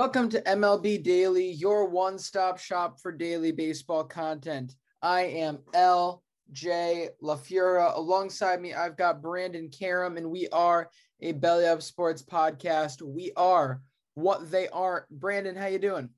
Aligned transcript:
Welcome 0.00 0.30
to 0.30 0.40
MLB 0.40 1.02
Daily, 1.02 1.50
your 1.50 1.86
one 1.86 2.18
stop 2.18 2.58
shop 2.58 2.98
for 3.02 3.12
daily 3.12 3.52
baseball 3.52 4.02
content. 4.02 4.74
I 5.02 5.24
am 5.24 5.58
LJ 5.74 7.08
LaFura. 7.22 7.94
Alongside 7.94 8.62
me, 8.62 8.72
I've 8.72 8.96
got 8.96 9.20
Brandon 9.20 9.68
Karam, 9.68 10.16
and 10.16 10.30
we 10.30 10.48
are 10.52 10.88
a 11.20 11.32
Belly 11.32 11.66
Up 11.66 11.82
Sports 11.82 12.22
podcast. 12.22 13.02
We 13.02 13.32
are 13.36 13.82
what 14.14 14.50
they 14.50 14.68
are. 14.68 15.06
Brandon, 15.10 15.54
how 15.54 15.66
you 15.66 15.78
doing? 15.78 16.08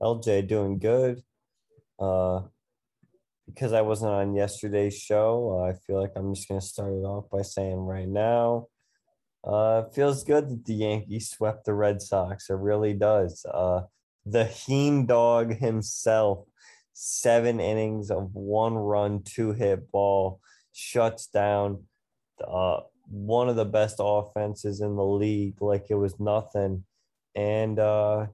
LJ 0.00 0.48
doing 0.48 0.78
good. 0.78 1.20
Uh, 1.98 2.44
because 3.44 3.74
I 3.74 3.82
wasn't 3.82 4.12
on 4.12 4.34
yesterday's 4.34 4.96
show, 4.96 5.68
I 5.68 5.74
feel 5.86 6.00
like 6.00 6.12
I'm 6.16 6.34
just 6.34 6.48
gonna 6.48 6.62
start 6.62 6.94
it 6.94 7.04
off 7.04 7.26
by 7.30 7.42
saying 7.42 7.76
right 7.76 8.08
now, 8.08 8.68
uh, 9.44 9.84
feels 9.94 10.24
good 10.24 10.48
that 10.48 10.64
the 10.64 10.74
Yankees 10.74 11.30
swept 11.30 11.64
the 11.64 11.74
Red 11.74 12.02
Sox. 12.02 12.50
It 12.50 12.54
really 12.54 12.94
does. 12.94 13.44
Uh, 13.52 13.82
the 14.24 14.44
Heen 14.44 15.06
dog 15.06 15.56
himself, 15.56 16.46
seven 16.92 17.60
innings 17.60 18.10
of 18.10 18.34
one 18.34 18.74
run, 18.74 19.22
two 19.22 19.52
hit 19.52 19.90
ball, 19.92 20.40
shuts 20.72 21.26
down 21.26 21.84
uh, 22.46 22.80
one 23.08 23.48
of 23.48 23.56
the 23.56 23.64
best 23.64 23.96
offenses 23.98 24.80
in 24.80 24.96
the 24.96 25.04
league 25.04 25.62
like 25.62 25.86
it 25.90 25.94
was 25.94 26.18
nothing. 26.18 26.84
And 27.34 27.78
uh, 27.78 28.26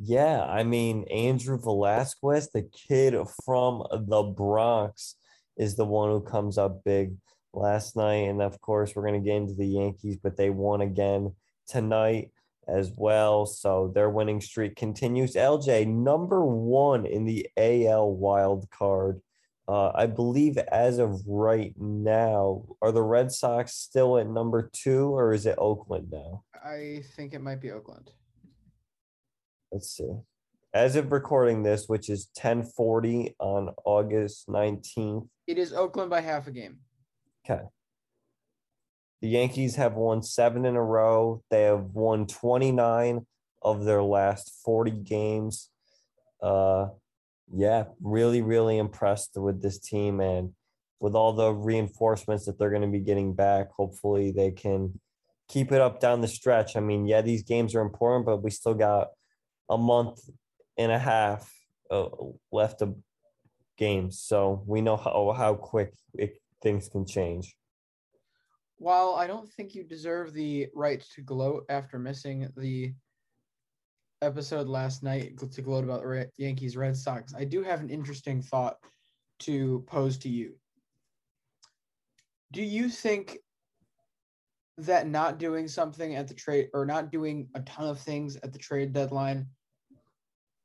yeah, 0.00 0.44
I 0.44 0.62
mean, 0.62 1.04
Andrew 1.10 1.58
Velazquez, 1.58 2.50
the 2.50 2.62
kid 2.62 3.14
from 3.44 3.84
the 3.90 4.22
Bronx, 4.22 5.16
is 5.56 5.76
the 5.76 5.84
one 5.84 6.10
who 6.10 6.20
comes 6.20 6.56
up 6.56 6.84
big 6.84 7.16
last 7.52 7.96
night. 7.96 8.28
And 8.28 8.42
of 8.42 8.60
course, 8.60 8.94
we're 8.94 9.06
going 9.06 9.22
to 9.22 9.26
get 9.26 9.36
into 9.36 9.54
the 9.54 9.66
Yankees, 9.66 10.18
but 10.22 10.36
they 10.36 10.50
won 10.50 10.80
again 10.80 11.34
tonight 11.66 12.30
as 12.68 12.92
well. 12.96 13.46
So 13.46 13.90
their 13.94 14.10
winning 14.10 14.40
streak 14.40 14.76
continues. 14.76 15.34
LJ, 15.34 15.86
number 15.86 16.44
one 16.44 17.06
in 17.06 17.24
the 17.24 17.48
AL 17.56 18.12
wild 18.12 18.70
card. 18.70 19.20
Uh, 19.68 19.92
I 19.94 20.06
believe 20.06 20.58
as 20.58 20.98
of 20.98 21.20
right 21.26 21.72
now, 21.78 22.64
are 22.82 22.90
the 22.90 23.02
Red 23.02 23.30
Sox 23.30 23.74
still 23.74 24.18
at 24.18 24.28
number 24.28 24.68
two 24.72 25.14
or 25.14 25.32
is 25.32 25.46
it 25.46 25.54
Oakland 25.58 26.08
now? 26.10 26.42
I 26.54 27.02
think 27.16 27.34
it 27.34 27.40
might 27.40 27.60
be 27.60 27.70
Oakland. 27.70 28.10
Let's 29.70 29.90
see. 29.96 30.10
As 30.74 30.96
of 30.96 31.12
recording 31.12 31.62
this, 31.62 31.88
which 31.88 32.10
is 32.10 32.30
1040 32.34 33.36
on 33.38 33.70
August 33.84 34.48
19th. 34.48 35.28
It 35.46 35.58
is 35.58 35.72
Oakland 35.72 36.10
by 36.10 36.20
half 36.20 36.46
a 36.48 36.50
game. 36.50 36.78
Okay. 37.50 37.62
The 39.22 39.28
Yankees 39.28 39.76
have 39.76 39.94
won 39.94 40.22
seven 40.22 40.64
in 40.64 40.76
a 40.76 40.82
row. 40.82 41.42
They 41.50 41.62
have 41.64 41.90
won 41.92 42.26
29 42.26 43.26
of 43.62 43.84
their 43.84 44.02
last 44.02 44.52
40 44.64 44.90
games. 44.92 45.68
Uh, 46.42 46.88
yeah, 47.54 47.84
really, 48.00 48.40
really 48.40 48.78
impressed 48.78 49.32
with 49.36 49.60
this 49.60 49.78
team. 49.78 50.20
And 50.20 50.52
with 51.00 51.14
all 51.14 51.32
the 51.32 51.52
reinforcements 51.52 52.46
that 52.46 52.58
they're 52.58 52.70
going 52.70 52.82
to 52.82 52.88
be 52.88 53.00
getting 53.00 53.34
back, 53.34 53.70
hopefully 53.72 54.30
they 54.30 54.52
can 54.52 54.98
keep 55.48 55.72
it 55.72 55.80
up 55.80 56.00
down 56.00 56.20
the 56.20 56.28
stretch. 56.28 56.76
I 56.76 56.80
mean, 56.80 57.06
yeah, 57.06 57.20
these 57.20 57.42
games 57.42 57.74
are 57.74 57.82
important, 57.82 58.24
but 58.24 58.42
we 58.42 58.50
still 58.50 58.74
got 58.74 59.08
a 59.68 59.76
month 59.76 60.20
and 60.78 60.92
a 60.92 60.98
half 60.98 61.52
uh, 61.90 62.08
left 62.52 62.80
of 62.80 62.96
games. 63.76 64.20
So 64.20 64.62
we 64.66 64.80
know 64.80 64.96
how, 64.96 65.34
how 65.36 65.54
quick 65.54 65.92
it, 66.14 66.40
things 66.62 66.88
can 66.88 67.06
change. 67.06 67.56
While 68.78 69.14
I 69.14 69.26
don't 69.26 69.50
think 69.52 69.74
you 69.74 69.84
deserve 69.84 70.32
the 70.32 70.68
right 70.74 71.04
to 71.14 71.22
gloat 71.22 71.64
after 71.68 71.98
missing 71.98 72.48
the 72.56 72.94
episode 74.22 74.68
last 74.68 75.02
night 75.02 75.38
to 75.38 75.62
gloat 75.62 75.84
about 75.84 76.02
the 76.02 76.28
Yankees 76.38 76.76
Red 76.76 76.96
Sox, 76.96 77.34
I 77.34 77.44
do 77.44 77.62
have 77.62 77.80
an 77.80 77.90
interesting 77.90 78.40
thought 78.40 78.76
to 79.40 79.84
pose 79.86 80.16
to 80.18 80.28
you. 80.28 80.54
Do 82.52 82.62
you 82.62 82.88
think 82.88 83.38
that 84.78 85.06
not 85.06 85.38
doing 85.38 85.68
something 85.68 86.14
at 86.14 86.26
the 86.26 86.34
trade 86.34 86.68
or 86.72 86.86
not 86.86 87.12
doing 87.12 87.48
a 87.54 87.60
ton 87.60 87.88
of 87.88 88.00
things 88.00 88.36
at 88.36 88.52
the 88.52 88.58
trade 88.58 88.92
deadline 88.92 89.46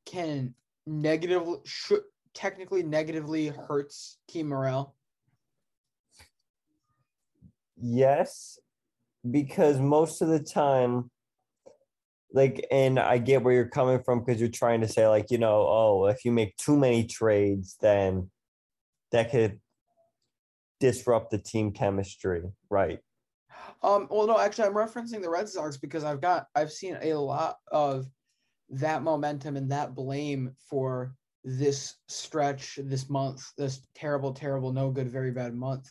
can 0.06 0.54
negatively 0.88 1.60
should 1.66 2.02
technically 2.34 2.84
negatively 2.84 3.48
hurts 3.48 4.18
team 4.28 4.48
morale? 4.48 4.96
Yes, 7.78 8.58
because 9.30 9.80
most 9.80 10.22
of 10.22 10.28
the 10.28 10.40
time, 10.40 11.10
like, 12.34 12.66
and 12.72 13.00
I 13.00 13.18
get 13.18 13.44
where 13.44 13.54
you're 13.54 13.70
coming 13.70 14.02
from 14.04 14.24
because 14.24 14.40
you're 14.40 14.50
trying 14.50 14.82
to 14.82 14.88
say, 14.88 15.08
like, 15.08 15.32
you 15.32 15.38
know, 15.38 15.66
oh, 15.68 16.06
if 16.08 16.26
you 16.26 16.32
make 16.32 16.56
too 16.58 16.78
many 16.78 17.06
trades, 17.06 17.78
then 17.82 18.30
that 19.12 19.32
could 19.32 19.60
disrupt 20.80 21.32
the 21.32 21.38
team 21.38 21.72
chemistry, 21.72 22.44
right? 22.70 23.00
Um, 23.84 24.08
well, 24.10 24.28
no, 24.28 24.40
actually, 24.40 24.68
I'm 24.68 24.74
referencing 24.74 25.22
the 25.22 25.30
Red 25.30 25.48
Sox 25.48 25.78
because 25.78 26.04
I've 26.04 26.22
got 26.22 26.48
I've 26.56 26.72
seen 26.72 26.98
a 27.02 27.14
lot 27.14 27.58
of 27.72 28.06
that 28.70 29.04
momentum 29.04 29.58
and 29.58 29.72
that 29.72 29.96
blame 29.96 30.52
for 30.70 31.14
this 31.44 31.96
stretch, 32.08 32.80
this 32.84 33.10
month, 33.10 33.46
this 33.58 33.88
terrible, 33.94 34.34
terrible, 34.34 34.74
no 34.74 34.90
good, 34.90 35.10
very 35.10 35.32
bad 35.32 35.54
month 35.54 35.90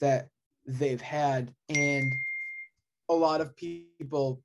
that 0.00 0.28
they've 0.66 1.00
had, 1.00 1.52
and 1.68 2.14
a 3.08 3.14
lot 3.14 3.40
of 3.40 3.56
people 3.56 4.42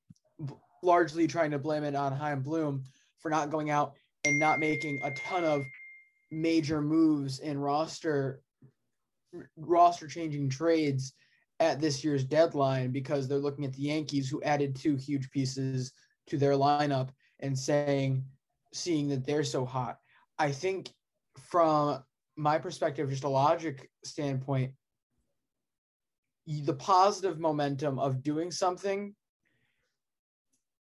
largely 0.83 1.27
trying 1.27 1.51
to 1.51 1.59
blame 1.59 1.83
it 1.83 1.95
on 1.95 2.11
Chaim 2.11 2.41
Bloom 2.41 2.83
for 3.19 3.29
not 3.29 3.49
going 3.49 3.69
out 3.69 3.93
and 4.23 4.39
not 4.39 4.59
making 4.59 5.01
a 5.03 5.11
ton 5.11 5.43
of 5.43 5.65
major 6.31 6.81
moves 6.81 7.39
in 7.39 7.59
roster 7.59 8.41
roster 9.55 10.07
changing 10.07 10.49
trades 10.49 11.13
at 11.59 11.79
this 11.79 12.03
year's 12.03 12.23
deadline 12.23 12.91
because 12.91 13.27
they're 13.27 13.37
looking 13.37 13.65
at 13.65 13.73
the 13.73 13.83
Yankees 13.83 14.29
who 14.29 14.41
added 14.43 14.75
two 14.75 14.95
huge 14.95 15.29
pieces 15.29 15.93
to 16.27 16.37
their 16.37 16.53
lineup 16.53 17.09
and 17.39 17.57
saying 17.57 18.23
seeing 18.73 19.07
that 19.09 19.25
they're 19.25 19.43
so 19.43 19.65
hot. 19.65 19.97
I 20.39 20.51
think 20.51 20.89
from 21.37 22.03
my 22.35 22.57
perspective 22.57 23.09
just 23.09 23.23
a 23.23 23.29
logic 23.29 23.89
standpoint 24.03 24.71
the 26.47 26.73
positive 26.73 27.39
momentum 27.39 27.99
of 27.99 28.23
doing 28.23 28.51
something 28.51 29.15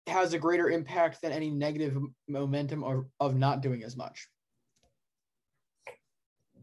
has 0.07 0.33
a 0.33 0.39
greater 0.39 0.71
impact 0.71 1.21
than 1.23 1.33
any 1.33 1.51
negative 1.51 1.99
momentum 2.29 2.83
of, 2.85 3.05
of 3.21 3.37
not 3.37 3.61
doing 3.61 3.83
as 3.83 3.97
much. 3.97 4.29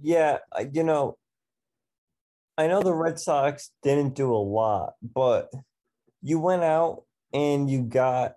Yeah, 0.02 0.40
you 0.72 0.84
know, 0.84 1.18
I 2.58 2.68
know 2.68 2.82
the 2.82 2.94
Red 2.94 3.20
Sox 3.20 3.72
didn't 3.84 4.16
do 4.16 4.34
a 4.34 4.38
lot, 4.38 4.94
but 5.02 5.52
you 6.22 6.40
went 6.40 6.64
out 6.64 7.04
and 7.34 7.70
you 7.70 7.84
got 7.84 8.36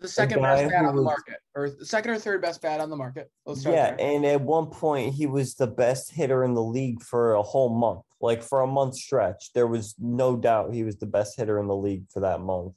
the 0.00 0.08
second 0.08 0.42
best 0.42 0.70
bat 0.70 0.84
on 0.84 0.96
the 0.96 1.02
market, 1.02 1.36
or 1.54 1.70
the 1.70 1.86
second 1.86 2.10
or 2.10 2.18
third 2.18 2.42
best 2.42 2.60
bat 2.60 2.80
on 2.80 2.90
the 2.90 2.96
market. 2.96 3.30
yeah, 3.46 3.94
there. 3.94 3.96
and 3.98 4.26
at 4.26 4.40
one 4.40 4.66
point 4.66 5.14
he 5.14 5.26
was 5.26 5.54
the 5.54 5.66
best 5.66 6.12
hitter 6.12 6.44
in 6.44 6.54
the 6.54 6.62
league 6.62 7.02
for 7.02 7.34
a 7.34 7.42
whole 7.42 7.70
month, 7.70 8.02
like 8.20 8.42
for 8.42 8.60
a 8.60 8.66
month 8.66 8.96
stretch. 8.96 9.52
There 9.54 9.66
was 9.66 9.94
no 9.98 10.36
doubt 10.36 10.74
he 10.74 10.84
was 10.84 10.96
the 10.98 11.06
best 11.06 11.36
hitter 11.36 11.58
in 11.58 11.66
the 11.66 11.76
league 11.76 12.04
for 12.12 12.20
that 12.20 12.40
month. 12.40 12.74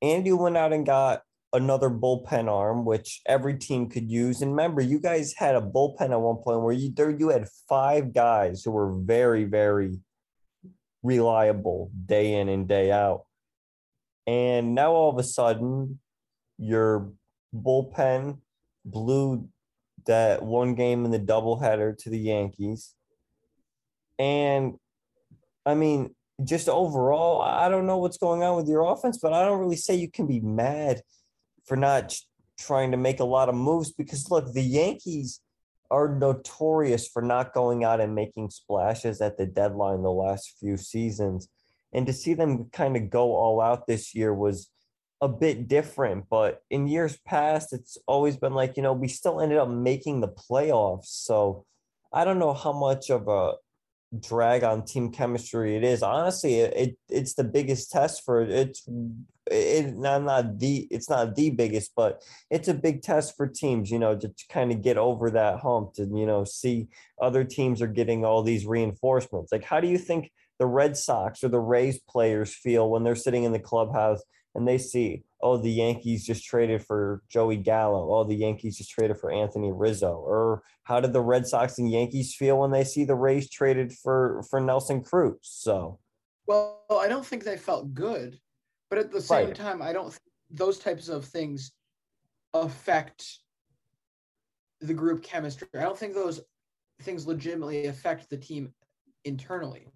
And 0.00 0.26
you 0.26 0.36
went 0.36 0.56
out 0.56 0.72
and 0.72 0.86
got 0.86 1.22
another 1.52 1.90
bullpen 1.90 2.48
arm, 2.48 2.84
which 2.84 3.20
every 3.26 3.58
team 3.58 3.88
could 3.88 4.10
use. 4.10 4.42
And 4.42 4.52
remember, 4.52 4.80
you 4.80 4.98
guys 4.98 5.34
had 5.36 5.54
a 5.54 5.60
bullpen 5.60 6.10
at 6.10 6.20
one 6.20 6.36
point 6.36 6.62
where 6.62 6.72
you 6.72 6.92
there 6.94 7.10
you 7.10 7.28
had 7.28 7.48
five 7.68 8.12
guys 8.12 8.62
who 8.64 8.70
were 8.70 8.92
very, 9.00 9.44
very 9.44 9.98
reliable 11.02 11.90
day 12.06 12.34
in 12.34 12.48
and 12.48 12.68
day 12.68 12.90
out. 12.90 13.24
And 14.26 14.74
now 14.74 14.92
all 14.92 15.10
of 15.10 15.18
a 15.18 15.22
sudden, 15.22 15.98
your 16.58 17.12
bullpen 17.54 18.38
blew 18.84 19.48
that 20.06 20.42
one 20.42 20.74
game 20.74 21.04
in 21.04 21.10
the 21.10 21.18
doubleheader 21.18 21.96
to 21.98 22.10
the 22.10 22.18
Yankees. 22.18 22.94
And 24.18 24.74
I 25.64 25.74
mean, 25.74 26.14
just 26.44 26.68
overall, 26.68 27.42
I 27.42 27.68
don't 27.68 27.86
know 27.86 27.98
what's 27.98 28.18
going 28.18 28.42
on 28.42 28.56
with 28.56 28.68
your 28.68 28.82
offense, 28.92 29.18
but 29.20 29.32
I 29.32 29.44
don't 29.44 29.60
really 29.60 29.76
say 29.76 29.94
you 29.94 30.10
can 30.10 30.26
be 30.26 30.40
mad 30.40 31.02
for 31.64 31.76
not 31.76 32.16
trying 32.58 32.90
to 32.92 32.96
make 32.96 33.20
a 33.20 33.24
lot 33.24 33.48
of 33.48 33.54
moves 33.54 33.92
because 33.92 34.30
look, 34.30 34.52
the 34.52 34.62
Yankees 34.62 35.40
are 35.90 36.08
notorious 36.08 37.06
for 37.06 37.22
not 37.22 37.52
going 37.52 37.84
out 37.84 38.00
and 38.00 38.14
making 38.14 38.50
splashes 38.50 39.20
at 39.20 39.36
the 39.36 39.46
deadline 39.46 40.02
the 40.02 40.10
last 40.10 40.56
few 40.58 40.76
seasons. 40.76 41.48
And 41.92 42.06
to 42.06 42.12
see 42.12 42.34
them 42.34 42.70
kind 42.72 42.96
of 42.96 43.10
go 43.10 43.34
all 43.34 43.60
out 43.60 43.86
this 43.86 44.14
year 44.14 44.32
was 44.32 44.70
a 45.20 45.28
bit 45.28 45.68
different. 45.68 46.28
But 46.28 46.62
in 46.70 46.88
years 46.88 47.18
past, 47.26 47.72
it's 47.72 47.96
always 48.06 48.36
been 48.36 48.54
like, 48.54 48.76
you 48.76 48.82
know, 48.82 48.92
we 48.92 49.08
still 49.08 49.40
ended 49.40 49.58
up 49.58 49.68
making 49.68 50.20
the 50.20 50.28
playoffs. 50.28 51.06
So 51.06 51.64
I 52.12 52.24
don't 52.24 52.38
know 52.38 52.54
how 52.54 52.72
much 52.72 53.10
of 53.10 53.28
a 53.28 53.54
drag 54.20 54.62
on 54.62 54.84
team 54.84 55.10
chemistry 55.10 55.76
it 55.76 55.84
is. 55.84 56.02
Honestly, 56.02 56.56
it, 56.56 56.76
it 56.76 56.98
it's 57.08 57.34
the 57.34 57.44
biggest 57.44 57.90
test 57.90 58.24
for 58.24 58.42
it. 58.42 58.50
It's 58.50 58.86
it 59.50 59.96
not 59.96 60.22
not 60.22 60.58
the 60.58 60.86
it's 60.90 61.08
not 61.08 61.34
the 61.34 61.50
biggest, 61.50 61.92
but 61.96 62.22
it's 62.50 62.68
a 62.68 62.74
big 62.74 63.02
test 63.02 63.36
for 63.36 63.46
teams, 63.46 63.90
you 63.90 63.98
know, 63.98 64.16
to 64.16 64.30
kind 64.50 64.70
of 64.72 64.82
get 64.82 64.98
over 64.98 65.30
that 65.30 65.60
hump 65.60 65.94
to, 65.94 66.02
you 66.02 66.26
know, 66.26 66.44
see 66.44 66.88
other 67.20 67.44
teams 67.44 67.80
are 67.80 67.86
getting 67.86 68.24
all 68.24 68.42
these 68.42 68.66
reinforcements. 68.66 69.52
Like 69.52 69.64
how 69.64 69.80
do 69.80 69.88
you 69.88 69.98
think 69.98 70.30
the 70.58 70.66
Red 70.66 70.96
Sox 70.96 71.42
or 71.42 71.48
the 71.48 71.60
Rays 71.60 72.00
players 72.08 72.54
feel 72.54 72.90
when 72.90 73.04
they're 73.04 73.14
sitting 73.14 73.44
in 73.44 73.52
the 73.52 73.58
clubhouse 73.58 74.22
and 74.54 74.68
they 74.68 74.78
see, 74.78 75.24
oh, 75.40 75.56
the 75.56 75.70
Yankees 75.70 76.26
just 76.26 76.44
traded 76.44 76.84
for 76.84 77.22
Joey 77.28 77.56
Gallo. 77.56 78.14
Oh, 78.14 78.24
the 78.24 78.34
Yankees 78.34 78.76
just 78.76 78.90
traded 78.90 79.18
for 79.18 79.32
Anthony 79.32 79.72
Rizzo. 79.72 80.12
Or 80.12 80.62
how 80.84 81.00
did 81.00 81.12
the 81.12 81.20
Red 81.20 81.46
Sox 81.46 81.78
and 81.78 81.90
Yankees 81.90 82.34
feel 82.34 82.58
when 82.58 82.70
they 82.70 82.84
see 82.84 83.04
the 83.04 83.14
Rays 83.14 83.48
traded 83.48 83.92
for 83.92 84.42
for 84.50 84.60
Nelson 84.60 85.02
Cruz? 85.02 85.38
So, 85.42 85.98
well, 86.46 86.82
I 86.90 87.08
don't 87.08 87.24
think 87.24 87.44
they 87.44 87.56
felt 87.56 87.94
good, 87.94 88.38
but 88.90 88.98
at 88.98 89.10
the 89.10 89.20
same 89.20 89.46
right. 89.46 89.54
time, 89.54 89.80
I 89.80 89.92
don't. 89.92 90.16
those 90.50 90.78
types 90.78 91.08
of 91.08 91.24
things 91.24 91.72
affect 92.52 93.38
the 94.80 94.94
group 94.94 95.22
chemistry. 95.22 95.68
I 95.74 95.82
don't 95.82 95.98
think 95.98 96.14
those 96.14 96.42
things 97.00 97.26
legitimately 97.26 97.86
affect 97.86 98.28
the 98.28 98.36
team 98.36 98.74
internally. 99.24 99.86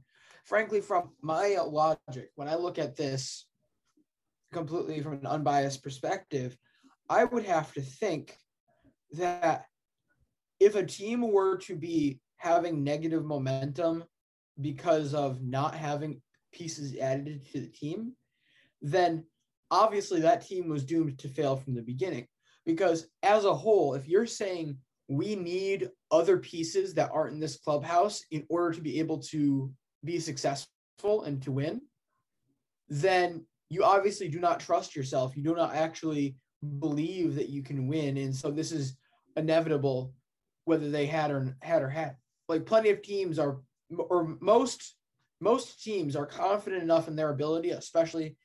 Frankly, 0.47 0.81
from 0.81 1.11
my 1.23 1.59
logic, 1.67 2.31
when 2.37 2.49
I 2.49 2.55
look 2.55 2.79
at 2.79 2.97
this 2.97 3.47
completely 4.53 5.03
from 5.03 5.15
an 5.15 5.27
unbiased 5.27 5.83
perspective, 5.83 6.57
I 7.11 7.25
would 7.25 7.45
have 7.45 7.73
to 7.75 7.81
think 7.81 8.37
that 9.13 9.67
if 10.61 10.77
a 10.77 10.87
team 10.87 11.33
were 11.33 11.57
to 11.59 11.75
be 11.75 12.21
having 12.37 12.85
negative 12.85 13.25
momentum 13.25 14.05
because 14.61 15.15
of 15.15 15.43
not 15.43 15.75
having 15.75 16.23
pieces 16.53 16.97
added 16.97 17.45
to 17.53 17.61
the 17.61 17.67
team, 17.67 18.13
then 18.81 19.25
obviously 19.73 20.21
that 20.21 20.47
team 20.47 20.69
was 20.69 20.85
doomed 20.85 21.19
to 21.19 21.29
fail 21.29 21.57
from 21.57 21.75
the 21.75 21.83
beginning. 21.83 22.27
Because 22.65 23.09
as 23.25 23.45
a 23.45 23.55
whole, 23.55 23.95
if 23.95 24.07
you're 24.07 24.27
saying 24.27 24.79
we 25.09 25.35
need 25.35 25.91
other 26.13 26.39
pieces 26.39 26.95
that 26.95 27.11
aren't 27.13 27.35
in 27.35 27.41
this 27.41 27.57
clubhouse 27.57 28.23
in 28.31 28.45
order 28.49 28.73
to 28.73 28.81
be 28.81 29.01
able 29.01 29.19
to 29.19 29.73
be 30.07 30.19
successful 30.19 31.25
and 31.25 31.43
to 31.43 31.53
win, 31.53 31.83
then 32.89 33.45
you 33.69 33.85
obviously 33.85 34.29
do 34.29 34.39
not 34.39 34.61
trust 34.61 34.95
yourself. 34.97 35.37
You 35.37 35.43
do 35.43 35.55
not 35.55 35.75
actually 35.75 36.37
believe 36.79 37.35
that 37.35 37.49
you 37.49 37.63
can 37.63 37.89
win, 37.89 38.17
and 38.17 38.35
so 38.35 38.51
this 38.51 38.73
is 38.73 38.97
inevitable, 39.37 40.15
whether 40.65 40.91
they 40.91 41.07
had 41.07 41.31
or 41.31 41.57
had 41.63 41.83
or 41.83 41.89
had. 41.89 42.17
Like 42.49 42.65
plenty 42.65 42.91
of 42.91 43.03
teams 43.03 43.39
are, 43.39 43.59
or 43.91 44.37
most 44.41 44.95
most 45.41 45.83
teams 45.83 46.17
are 46.17 46.27
confident 46.27 46.83
enough 46.83 47.09
in 47.09 47.17
their 47.17 47.31
ability, 47.31 47.71
especially 47.71 48.37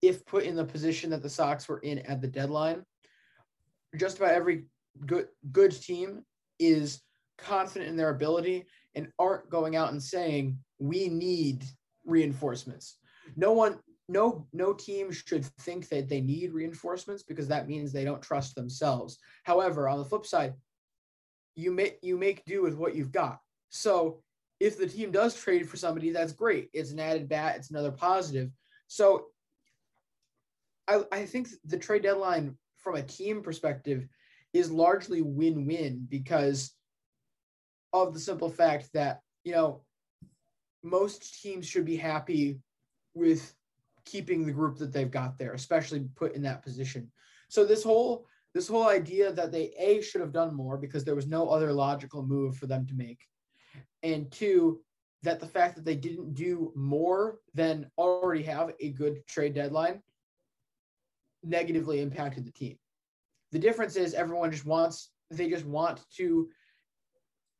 if 0.00 0.24
put 0.24 0.44
in 0.44 0.56
the 0.56 0.64
position 0.64 1.10
that 1.10 1.22
the 1.22 1.28
Sox 1.28 1.68
were 1.68 1.80
in 1.80 1.98
at 2.00 2.22
the 2.22 2.28
deadline. 2.28 2.84
Just 3.96 4.18
about 4.18 4.32
every 4.32 4.64
good 5.06 5.28
good 5.52 5.72
team 5.72 6.24
is 6.58 7.02
confident 7.36 7.90
in 7.90 7.96
their 7.96 8.10
ability 8.10 8.66
and 8.94 9.08
aren't 9.18 9.50
going 9.50 9.76
out 9.76 9.92
and 9.92 10.02
saying 10.02 10.58
we 10.78 11.08
need 11.08 11.64
reinforcements. 12.04 12.98
No 13.36 13.52
one 13.52 13.78
no 14.08 14.46
no 14.52 14.72
team 14.72 15.12
should 15.12 15.44
think 15.60 15.88
that 15.88 16.08
they 16.08 16.20
need 16.20 16.52
reinforcements 16.52 17.22
because 17.22 17.48
that 17.48 17.68
means 17.68 17.92
they 17.92 18.04
don't 18.04 18.22
trust 18.22 18.54
themselves. 18.54 19.18
However, 19.44 19.88
on 19.88 19.98
the 19.98 20.04
flip 20.04 20.24
side, 20.24 20.54
you 21.54 21.70
make 21.70 21.98
you 22.02 22.16
make 22.16 22.44
do 22.44 22.62
with 22.62 22.74
what 22.74 22.94
you've 22.94 23.12
got. 23.12 23.38
So 23.68 24.22
if 24.60 24.78
the 24.78 24.86
team 24.86 25.10
does 25.10 25.34
trade 25.34 25.68
for 25.68 25.76
somebody, 25.76 26.10
that's 26.10 26.32
great. 26.32 26.70
It's 26.72 26.90
an 26.90 27.00
added 27.00 27.28
bat. 27.28 27.56
It's 27.56 27.70
another 27.70 27.92
positive. 27.92 28.50
So 28.86 29.26
I, 30.88 31.02
I 31.12 31.26
think 31.26 31.48
the 31.64 31.76
trade 31.76 32.02
deadline 32.02 32.56
from 32.78 32.96
a 32.96 33.02
team 33.02 33.42
perspective 33.42 34.08
is 34.52 34.70
largely 34.70 35.20
win-win 35.20 36.06
because 36.08 36.72
of 37.92 38.14
the 38.14 38.20
simple 38.20 38.48
fact 38.48 38.88
that 38.94 39.20
you 39.44 39.52
know 39.52 39.82
most 40.82 41.42
teams 41.42 41.66
should 41.66 41.84
be 41.84 41.96
happy 41.96 42.60
with 43.14 43.54
keeping 44.04 44.46
the 44.46 44.52
group 44.52 44.78
that 44.78 44.92
they've 44.92 45.10
got 45.10 45.38
there, 45.38 45.52
especially 45.52 46.06
put 46.16 46.34
in 46.34 46.42
that 46.42 46.62
position. 46.62 47.10
So 47.48 47.64
this 47.64 47.82
whole 47.82 48.26
this 48.54 48.68
whole 48.68 48.88
idea 48.88 49.30
that 49.32 49.52
they 49.52 49.72
a 49.78 50.00
should 50.00 50.22
have 50.22 50.32
done 50.32 50.54
more 50.54 50.78
because 50.78 51.04
there 51.04 51.14
was 51.14 51.26
no 51.26 51.48
other 51.48 51.72
logical 51.72 52.22
move 52.22 52.56
for 52.56 52.66
them 52.66 52.86
to 52.86 52.94
make, 52.94 53.20
and 54.02 54.30
two 54.30 54.80
that 55.22 55.40
the 55.40 55.46
fact 55.46 55.74
that 55.74 55.84
they 55.84 55.96
didn't 55.96 56.34
do 56.34 56.72
more 56.74 57.40
than 57.54 57.90
already 57.98 58.42
have 58.42 58.72
a 58.80 58.90
good 58.92 59.26
trade 59.26 59.54
deadline 59.54 60.00
negatively 61.42 62.00
impacted 62.00 62.44
the 62.44 62.52
team. 62.52 62.78
The 63.52 63.58
difference 63.58 63.96
is 63.96 64.14
everyone 64.14 64.50
just 64.50 64.66
wants 64.66 65.10
they 65.30 65.48
just 65.48 65.66
want 65.66 66.00
to 66.16 66.48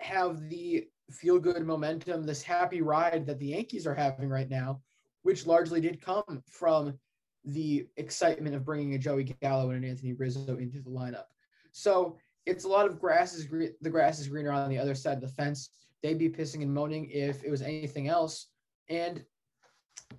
have 0.00 0.48
the 0.48 0.88
feel 1.10 1.38
good 1.38 1.64
momentum, 1.66 2.24
this 2.24 2.42
happy 2.42 2.82
ride 2.82 3.26
that 3.26 3.38
the 3.38 3.46
Yankees 3.46 3.86
are 3.86 3.94
having 3.94 4.28
right 4.28 4.48
now, 4.48 4.80
which 5.22 5.46
largely 5.46 5.80
did 5.80 6.00
come 6.00 6.42
from 6.50 6.98
the 7.44 7.86
excitement 7.96 8.54
of 8.54 8.64
bringing 8.64 8.94
a 8.94 8.98
Joey 8.98 9.24
Gallo 9.40 9.70
and 9.70 9.84
an 9.84 9.90
Anthony 9.90 10.12
Rizzo 10.12 10.56
into 10.56 10.80
the 10.80 10.90
lineup. 10.90 11.24
So 11.72 12.18
it's 12.46 12.64
a 12.64 12.68
lot 12.68 12.86
of 12.86 13.00
grass 13.00 13.34
is 13.34 13.44
green. 13.44 13.72
The 13.80 13.90
grass 13.90 14.18
is 14.18 14.28
greener 14.28 14.50
on 14.50 14.68
the 14.68 14.78
other 14.78 14.94
side 14.94 15.16
of 15.16 15.20
the 15.20 15.28
fence. 15.28 15.70
They'd 16.02 16.18
be 16.18 16.28
pissing 16.28 16.62
and 16.62 16.72
moaning 16.72 17.08
if 17.10 17.44
it 17.44 17.50
was 17.50 17.62
anything 17.62 18.08
else. 18.08 18.48
And 18.88 19.24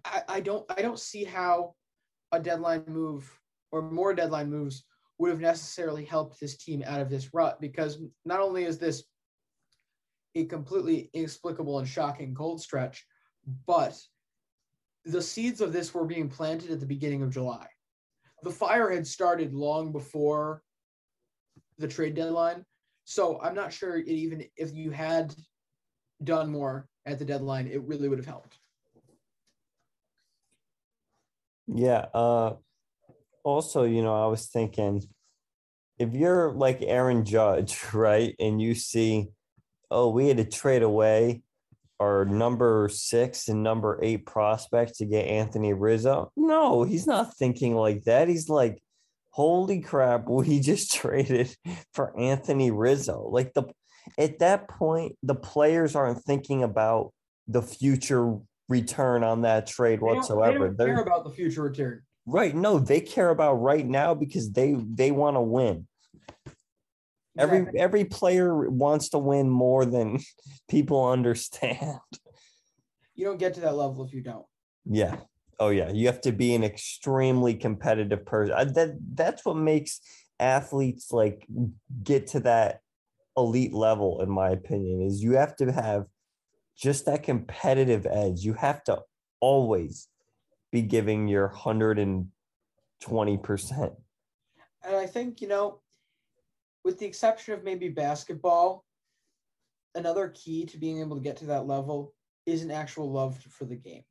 I, 0.06 0.22
I 0.28 0.40
don't 0.40 0.66
I 0.76 0.82
don't 0.82 1.00
see 1.00 1.24
how 1.24 1.76
a 2.32 2.40
deadline 2.40 2.84
move 2.88 3.30
or 3.72 3.82
more 3.82 4.14
deadline 4.14 4.50
moves 4.50 4.84
would 5.18 5.32
have 5.32 5.40
necessarily 5.40 6.06
helped 6.06 6.40
this 6.40 6.58
team 6.58 6.84
out 6.86 7.02
of 7.02 7.10
this 7.10 7.34
rut 7.34 7.60
because 7.60 8.00
not 8.26 8.40
only 8.40 8.64
is 8.64 8.78
this 8.78 9.04
a 10.36 10.46
completely 10.46 11.10
inexplicable 11.14 11.80
and 11.80 11.88
shocking 11.88 12.34
cold 12.34 12.62
stretch, 12.62 13.06
but 13.66 13.98
the 15.06 15.22
seeds 15.22 15.62
of 15.62 15.74
this 15.74 15.94
were 15.94 16.06
being 16.06 16.30
planted 16.30 16.72
at 16.72 16.80
the 16.80 16.86
beginning 16.86 17.24
of 17.24 17.32
July. 17.32 17.68
The 18.44 18.52
fire 18.52 18.90
had 18.90 19.08
started 19.08 19.54
long 19.54 19.92
before 19.92 20.62
the 21.78 21.88
trade 21.88 22.16
deadline. 22.16 22.64
So 23.06 23.42
I'm 23.42 23.56
not 23.56 23.74
sure 23.74 23.98
it 23.98 24.08
even 24.08 24.46
if 24.56 24.74
you 24.74 24.92
had 24.92 25.34
done 26.24 26.52
more 26.52 26.88
at 27.06 27.18
the 27.18 27.26
deadline, 27.26 27.68
it 27.68 27.82
really 27.84 28.08
would 28.08 28.20
have 28.20 28.26
helped. 28.26 28.58
Yeah. 31.68 32.06
Uh, 32.14 32.56
also, 33.44 33.84
you 33.84 34.04
know, 34.04 34.14
I 34.14 34.28
was 34.28 34.48
thinking 34.48 35.04
if 35.98 36.14
you're 36.14 36.52
like 36.52 36.82
Aaron 36.82 37.26
Judge, 37.26 37.78
right, 37.94 38.36
and 38.40 38.62
you 38.62 38.74
see, 38.76 39.28
oh, 39.92 40.10
we 40.10 40.28
had 40.28 40.38
to 40.38 40.46
trade 40.46 40.84
away 40.84 41.42
our 42.00 42.24
number 42.26 42.90
six 42.92 43.50
and 43.50 43.62
number 43.62 44.00
eight 44.02 44.26
prospect 44.26 44.96
to 44.96 45.06
get 45.06 45.28
Anthony 45.28 45.74
Rizzo. 45.74 46.32
No, 46.38 46.84
he's 46.84 47.06
not 47.06 47.36
thinking 47.36 47.76
like 47.76 48.04
that. 48.04 48.30
He's 48.30 48.50
like, 48.50 48.82
holy 49.32 49.82
crap, 49.82 50.26
we 50.30 50.60
just 50.60 50.94
traded 50.94 51.56
for 51.94 52.18
Anthony 52.20 52.72
Rizzo. 52.72 53.28
Like 53.30 53.54
the 53.54 53.64
at 54.18 54.40
that 54.40 54.68
point, 54.68 55.16
the 55.22 55.36
players 55.36 55.96
aren't 55.96 56.24
thinking 56.24 56.64
about 56.64 57.12
the 57.48 57.62
future 57.62 58.38
return 58.68 59.24
on 59.24 59.42
that 59.42 59.68
trade 59.68 60.02
whatsoever. 60.02 60.52
They 60.52 60.66
don't, 60.66 60.78
they 60.78 60.86
don't 60.86 60.96
care 60.96 61.04
about 61.04 61.24
the 61.26 61.32
future 61.32 61.64
return. 61.64 62.02
Right. 62.26 62.56
No, 62.56 62.80
they 62.80 63.02
care 63.02 63.30
about 63.30 63.56
right 63.56 63.86
now 63.86 64.14
because 64.14 64.52
they 64.52 64.76
they 64.78 65.12
want 65.12 65.36
to 65.36 65.42
win. 65.42 65.88
Every 67.40 67.58
exactly. 67.60 67.80
every 67.80 68.06
player 68.06 68.70
wants 68.70 69.10
to 69.10 69.18
win 69.18 69.50
more 69.50 69.86
than 69.86 70.20
people 70.70 71.08
understand. 71.08 72.00
You 73.16 73.26
don't 73.26 73.40
get 73.40 73.54
to 73.56 73.62
that 73.62 73.76
level 73.76 74.06
if 74.06 74.14
you 74.14 74.22
don't. 74.22 74.46
Yeah. 74.86 75.18
Oh 75.60 75.70
yeah. 75.70 75.90
You 75.90 76.08
have 76.08 76.22
to 76.22 76.32
be 76.32 76.54
an 76.56 76.64
extremely 76.64 77.56
competitive 77.56 78.26
person. 78.26 78.56
Uh, 78.56 78.66
that 78.66 78.98
that's 79.14 79.46
what 79.46 79.58
makes 79.58 80.02
athletes 80.40 81.12
like 81.12 81.46
get 82.04 82.28
to 82.28 82.40
that 82.40 82.80
elite 83.36 83.74
level 83.74 84.22
in 84.22 84.30
my 84.30 84.50
opinion 84.50 85.02
is 85.02 85.22
you 85.22 85.34
have 85.34 85.56
to 85.58 85.72
have 85.72 86.06
just 86.78 87.06
that 87.06 87.24
competitive 87.24 88.08
edge. 88.10 88.40
You 88.40 88.54
have 88.54 88.84
to 88.86 89.02
always 89.42 90.08
be 90.72 90.82
giving 90.82 91.28
your 91.28 91.50
120%. 91.50 92.28
And 94.82 94.96
I 94.96 95.06
think, 95.06 95.42
you 95.42 95.48
know, 95.48 95.82
with 96.90 96.98
the 96.98 97.06
exception 97.06 97.54
of 97.54 97.64
maybe 97.64 97.88
basketball, 97.88 98.84
another 99.94 100.30
key 100.30 100.66
to 100.66 100.80
being 100.80 101.00
able 101.00 101.16
to 101.16 101.22
get 101.22 101.38
to 101.38 101.46
that 101.46 101.68
level 101.68 102.16
is 102.48 102.64
an 102.64 102.72
actual 102.72 103.12
love 103.12 103.38
for 103.52 103.66
the 103.66 103.76
game. 103.76 104.02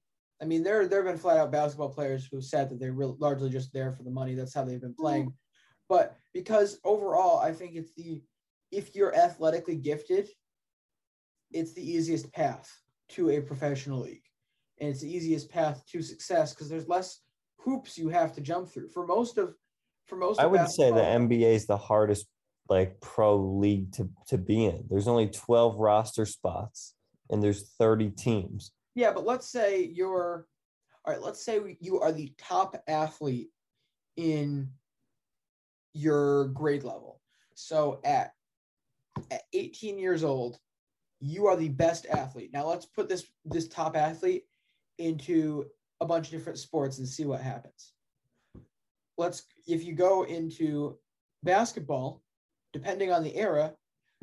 I 0.41 0.45
mean, 0.45 0.63
there 0.63 0.87
there 0.87 1.03
have 1.03 1.13
been 1.13 1.21
flat 1.21 1.39
out 1.39 1.51
basketball 1.51 1.89
players 1.89 2.29
who 2.31 2.41
said 2.41 2.71
that 2.71 2.79
they're 2.79 2.93
real, 2.93 3.17
largely 3.19 3.51
just 3.51 3.73
there 3.73 3.91
for 3.91 4.05
the 4.05 4.13
money. 4.13 4.37
That's 4.37 4.55
how 4.55 4.63
they've 4.63 4.81
been 4.81 4.95
playing. 4.95 5.25
Mm-hmm. 5.25 5.35
But 5.89 6.17
because 6.33 6.79
overall, 6.85 7.41
I 7.41 7.51
think 7.51 7.75
it's 7.75 7.93
the 7.95 8.23
if 8.71 8.95
you're 8.95 9.17
athletically 9.17 9.75
gifted, 9.75 10.29
it's 11.51 11.73
the 11.73 11.83
easiest 11.83 12.33
path 12.33 12.71
to 13.09 13.31
a 13.31 13.41
professional 13.41 14.03
league, 14.03 14.23
and 14.81 14.89
it's 14.89 15.01
the 15.01 15.13
easiest 15.13 15.51
path 15.51 15.83
to 15.91 16.01
success 16.01 16.55
because 16.55 16.69
there's 16.69 16.87
less 16.87 17.23
hoops 17.57 17.99
you 17.99 18.09
have 18.09 18.33
to 18.35 18.41
jump 18.41 18.69
through. 18.69 18.91
For 18.91 19.05
most 19.05 19.37
of, 19.37 19.57
for 20.07 20.15
most, 20.15 20.39
I 20.39 20.47
would 20.47 20.71
say 20.71 20.93
the 20.93 21.01
NBA 21.01 21.55
is 21.55 21.67
the 21.67 21.77
hardest 21.77 22.29
like 22.69 23.01
pro 23.01 23.37
league 23.37 23.93
to 23.93 24.09
to 24.29 24.39
be 24.39 24.65
in. 24.67 24.85
There's 24.89 25.09
only 25.09 25.29
12 25.29 25.79
roster 25.79 26.27
spots 26.27 26.95
and 27.31 27.43
there's 27.43 27.71
30 27.79 28.11
teams. 28.11 28.73
Yeah, 28.95 29.13
but 29.13 29.27
let's 29.27 29.49
say 29.49 29.85
you're 29.85 30.47
all 31.05 31.13
right, 31.13 31.23
let's 31.23 31.45
say 31.45 31.77
you 31.81 32.01
are 32.01 32.13
the 32.13 32.33
top 32.39 32.83
athlete 32.87 33.51
in 34.17 34.69
your 35.95 36.49
grade 36.49 36.85
level. 36.85 37.21
So 37.55 38.01
at 38.05 38.33
at 39.31 39.43
18 39.53 39.99
years 39.99 40.23
old, 40.23 40.59
you 41.21 41.47
are 41.47 41.57
the 41.57 41.71
best 41.71 42.07
athlete. 42.07 42.51
Now 42.53 42.67
let's 42.67 42.87
put 42.87 43.09
this 43.09 43.25
this 43.45 43.69
top 43.69 43.97
athlete 43.97 44.45
into 44.99 45.67
a 46.01 46.07
bunch 46.07 46.27
of 46.27 46.33
different 46.33 46.59
sports 46.59 46.99
and 46.99 47.09
see 47.09 47.25
what 47.25 47.41
happens. 47.41 47.93
Let's 49.17 49.45
if 49.67 49.85
you 49.85 49.95
go 49.95 50.25
into 50.25 50.99
basketball, 51.43 52.23
depending 52.79 53.13
on 53.13 53.25
the 53.25 53.35
era, 53.35 53.73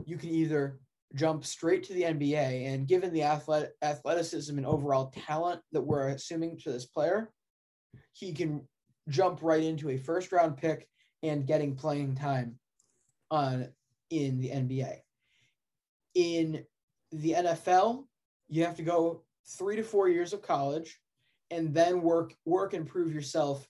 you 0.06 0.18
can 0.18 0.30
either 0.30 0.80
jump 1.14 1.44
straight 1.44 1.84
to 1.84 1.94
the 1.94 2.04
NBA. 2.04 2.68
And 2.68 2.88
given 2.88 3.12
the 3.12 3.24
athletic, 3.24 3.72
athleticism 3.82 4.58
and 4.58 4.66
overall 4.66 5.12
talent 5.28 5.62
that 5.74 5.82
we're 5.82 6.10
assuming 6.10 6.58
to 6.60 6.72
this 6.72 6.86
player, 6.86 7.32
he 8.14 8.34
can 8.34 8.62
jump 9.10 9.40
right 9.42 9.62
into 9.62 9.90
a 9.90 9.98
first 9.98 10.32
round 10.32 10.56
pick 10.56 10.88
and 11.22 11.46
getting 11.46 11.76
playing 11.76 12.16
time 12.16 12.58
on 13.30 13.68
in 14.10 14.40
the 14.40 14.50
NBA. 14.50 15.00
In 16.16 16.64
the 17.12 17.34
NFL, 17.34 18.06
you 18.48 18.64
have 18.64 18.78
to 18.78 18.84
go 18.84 19.24
three 19.58 19.76
to 19.76 19.84
four 19.84 20.08
years 20.08 20.32
of 20.32 20.42
college 20.42 20.98
and 21.52 21.74
then 21.74 22.02
work 22.02 22.34
work 22.46 22.74
and 22.74 22.88
prove 22.88 23.14
yourself 23.14 23.68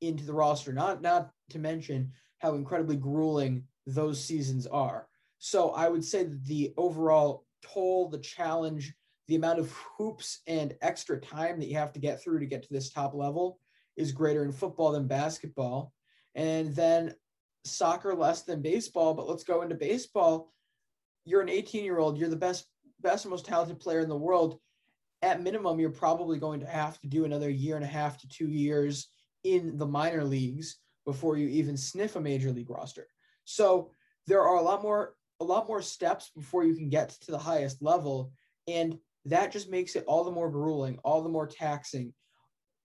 into 0.00 0.24
the 0.24 0.32
roster. 0.32 0.72
Not 0.72 1.02
not 1.02 1.30
to 1.50 1.58
mention 1.58 2.12
how 2.38 2.54
incredibly 2.54 2.96
grueling 2.96 3.64
those 3.86 4.22
seasons 4.22 4.66
are. 4.66 5.08
So 5.38 5.70
I 5.70 5.88
would 5.88 6.04
say 6.04 6.24
that 6.24 6.44
the 6.44 6.72
overall 6.76 7.46
toll, 7.62 8.08
the 8.08 8.18
challenge, 8.18 8.94
the 9.28 9.36
amount 9.36 9.58
of 9.58 9.72
hoops 9.96 10.40
and 10.46 10.74
extra 10.82 11.20
time 11.20 11.58
that 11.58 11.68
you 11.68 11.76
have 11.76 11.92
to 11.92 12.00
get 12.00 12.22
through 12.22 12.40
to 12.40 12.46
get 12.46 12.62
to 12.62 12.72
this 12.72 12.90
top 12.90 13.14
level 13.14 13.58
is 13.96 14.12
greater 14.12 14.44
in 14.44 14.52
football 14.52 14.92
than 14.92 15.06
basketball. 15.06 15.92
And 16.34 16.74
then 16.74 17.14
soccer 17.64 18.14
less 18.14 18.42
than 18.42 18.62
baseball, 18.62 19.14
but 19.14 19.28
let's 19.28 19.44
go 19.44 19.62
into 19.62 19.74
baseball. 19.74 20.52
You're 21.24 21.42
an 21.42 21.48
18 21.48 21.84
year 21.84 21.98
old, 21.98 22.18
you're 22.18 22.28
the 22.28 22.36
best, 22.36 22.66
best, 23.00 23.26
most 23.26 23.46
talented 23.46 23.80
player 23.80 24.00
in 24.00 24.08
the 24.08 24.16
world. 24.16 24.58
At 25.22 25.42
minimum, 25.42 25.78
you're 25.78 25.90
probably 25.90 26.38
going 26.38 26.60
to 26.60 26.66
have 26.66 27.00
to 27.00 27.06
do 27.06 27.24
another 27.24 27.48
year 27.48 27.76
and 27.76 27.84
a 27.84 27.88
half 27.88 28.18
to 28.18 28.28
two 28.28 28.48
years 28.48 29.08
in 29.44 29.76
the 29.76 29.86
minor 29.86 30.24
leagues 30.24 30.78
before 31.04 31.36
you 31.36 31.48
even 31.48 31.76
sniff 31.76 32.16
a 32.16 32.20
major 32.20 32.50
league 32.50 32.70
roster. 32.70 33.06
So 33.44 33.90
there 34.26 34.42
are 34.42 34.56
a 34.56 34.62
lot 34.62 34.82
more 34.82 35.14
a 35.40 35.44
lot 35.44 35.66
more 35.66 35.82
steps 35.82 36.30
before 36.36 36.62
you 36.62 36.74
can 36.74 36.88
get 36.88 37.08
to 37.08 37.32
the 37.32 37.38
highest 37.38 37.82
level 37.82 38.32
and 38.68 38.96
that 39.24 39.52
just 39.52 39.70
makes 39.70 39.96
it 39.96 40.04
all 40.06 40.24
the 40.24 40.30
more 40.30 40.50
grueling, 40.50 40.98
all 41.04 41.22
the 41.22 41.28
more 41.28 41.46
taxing, 41.46 42.12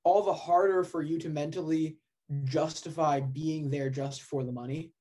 all 0.04 0.24
the 0.24 0.34
harder 0.34 0.84
for 0.84 1.02
you 1.02 1.18
to 1.20 1.30
mentally 1.30 1.98
justify 2.44 3.20
being 3.20 3.70
there 3.70 3.90
just 3.90 4.24
for 4.24 4.44
the 4.44 4.52
money. 4.52 4.92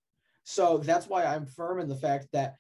So 0.45 0.79
that's 0.79 1.09
why 1.09 1.25
I'm 1.25 1.47
firm 1.47 1.81
in 1.81 1.89
the 1.89 1.97
fact 1.97 2.29
that 2.33 2.57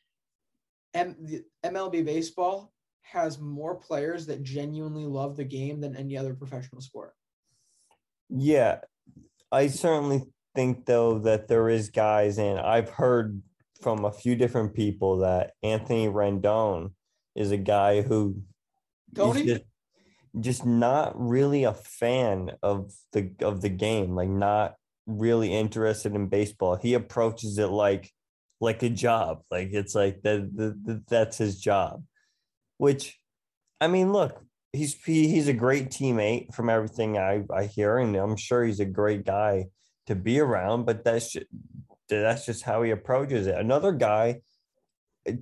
M- 0.93 1.17
MLB 1.65 2.05
baseball 2.05 2.73
has 3.03 3.38
more 3.38 3.76
players 3.76 4.26
that 4.26 4.43
genuinely 4.43 5.07
love 5.07 5.37
the 5.37 5.45
game 5.45 5.81
than 5.81 5.97
any 5.97 6.17
other 6.17 6.35
professional 6.35 6.81
sport. 6.81 7.15
Yeah, 8.29 8.81
I 9.53 9.69
certainly 9.69 10.25
think 10.56 10.86
though 10.86 11.20
that 11.20 11.46
there 11.46 11.68
is 11.68 11.90
guys, 11.90 12.38
and 12.38 12.58
I've 12.58 12.88
heard 12.88 13.40
from 13.82 14.04
a 14.04 14.10
few 14.10 14.34
different 14.34 14.75
people 14.75 15.18
that 15.18 15.52
Anthony 15.62 16.08
Rendon 16.08 16.92
is 17.36 17.52
a 17.52 17.56
guy 17.58 18.02
who 18.02 18.42
just, 19.46 19.62
just 20.40 20.66
not 20.66 21.12
really 21.14 21.64
a 21.64 21.75
fan 21.75 22.52
of 22.62 22.92
the 23.12 23.30
of 23.42 23.60
the 23.60 23.68
game, 23.68 24.16
like 24.16 24.30
not 24.30 24.75
really 25.06 25.52
interested 25.54 26.14
in 26.14 26.28
baseball. 26.28 26.76
He 26.76 26.94
approaches 26.94 27.58
it 27.58 27.68
like 27.68 28.10
like 28.60 28.82
a 28.82 28.88
job, 28.88 29.42
like 29.50 29.68
it's 29.72 29.94
like 29.94 30.22
that 30.22 30.50
the, 30.56 31.02
that's 31.08 31.38
his 31.38 31.60
job. 31.60 32.02
Which, 32.78 33.18
I 33.80 33.88
mean, 33.88 34.12
look, 34.12 34.42
he's 34.72 34.94
he, 35.04 35.28
he's 35.28 35.48
a 35.48 35.52
great 35.52 35.90
teammate 35.90 36.54
from 36.54 36.70
everything 36.70 37.18
I 37.18 37.44
I 37.54 37.66
hear, 37.66 37.98
and 37.98 38.16
I'm 38.16 38.36
sure 38.36 38.64
he's 38.64 38.80
a 38.80 38.86
great 38.86 39.25
guy 39.25 39.66
to 40.06 40.14
be 40.14 40.40
around, 40.40 40.84
but 40.84 41.04
that's 41.04 41.32
just, 41.32 41.46
that's 42.08 42.46
just 42.46 42.62
how 42.62 42.82
he 42.82 42.90
approaches 42.90 43.46
it. 43.46 43.56
Another 43.56 43.92
guy, 43.92 44.40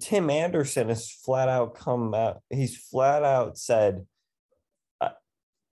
Tim 0.00 0.30
Anderson, 0.30 0.88
has 0.88 1.10
flat 1.10 1.48
out 1.48 1.74
come 1.74 2.14
out. 2.14 2.42
He's 2.50 2.76
flat 2.76 3.22
out 3.22 3.58
said, 3.58 4.06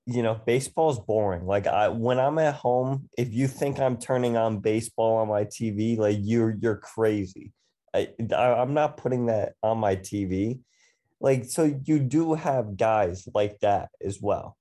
you 0.06 0.22
know, 0.22 0.40
baseball's 0.46 0.99
boring. 0.99 1.46
Like 1.46 1.66
I 1.66 1.88
when 1.88 2.18
I'm 2.18 2.38
at 2.38 2.54
home, 2.54 3.08
if 3.16 3.32
you 3.32 3.46
think 3.46 3.78
I'm 3.78 3.99
turning 3.99 4.37
on 4.37 4.58
baseball 4.58 5.16
on 5.16 5.28
my 5.28 5.44
TV, 5.44 5.96
like 5.96 6.18
you're 6.20 6.56
you're 6.61 6.76
crazy. 6.76 7.52
I, 7.94 8.08
I 8.34 8.54
I'm 8.54 8.75
not 8.75 8.96
putting 8.96 9.26
that 9.26 9.54
on 9.62 9.78
my 9.78 9.96
TV. 9.96 10.61
Like 11.20 11.44
so 11.44 11.78
you 11.84 12.00
do 12.00 12.34
have 12.34 12.76
guys 12.76 13.28
like 13.32 13.61
that 13.61 13.90
as 14.04 14.20
well. 14.20 14.56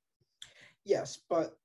Yes, 0.86 1.20
but 1.30 1.56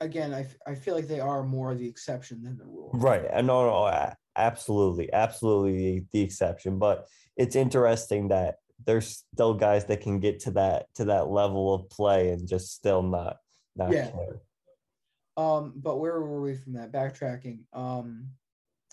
again, 0.00 0.34
I, 0.34 0.46
I 0.66 0.74
feel 0.74 0.94
like 0.94 1.08
they 1.08 1.20
are 1.20 1.42
more 1.42 1.74
the 1.74 1.88
exception 1.88 2.42
than 2.42 2.58
the 2.58 2.64
rule. 2.64 2.90
Right. 2.94 3.24
And 3.30 3.46
no, 3.46 3.66
no, 3.66 4.12
absolutely, 4.36 5.12
absolutely 5.12 5.72
the, 6.00 6.04
the 6.12 6.20
exception. 6.22 6.78
But 6.78 7.06
it's 7.36 7.56
interesting 7.56 8.28
that 8.28 8.56
there's 8.84 9.24
still 9.34 9.54
guys 9.54 9.86
that 9.86 10.00
can 10.02 10.20
get 10.20 10.40
to 10.40 10.50
that 10.52 10.86
to 10.96 11.06
that 11.06 11.28
level 11.28 11.72
of 11.74 11.88
play 11.88 12.30
and 12.30 12.46
just 12.46 12.74
still 12.74 13.02
not 13.02 13.38
not 13.74 13.90
Yeah. 13.92 14.10
care. 14.10 14.40
Um, 15.38 15.74
but 15.76 15.98
where 15.98 16.20
were 16.20 16.40
we 16.40 16.56
from 16.56 16.74
that? 16.74 16.92
Backtracking. 16.92 17.60
Um, 17.72 18.28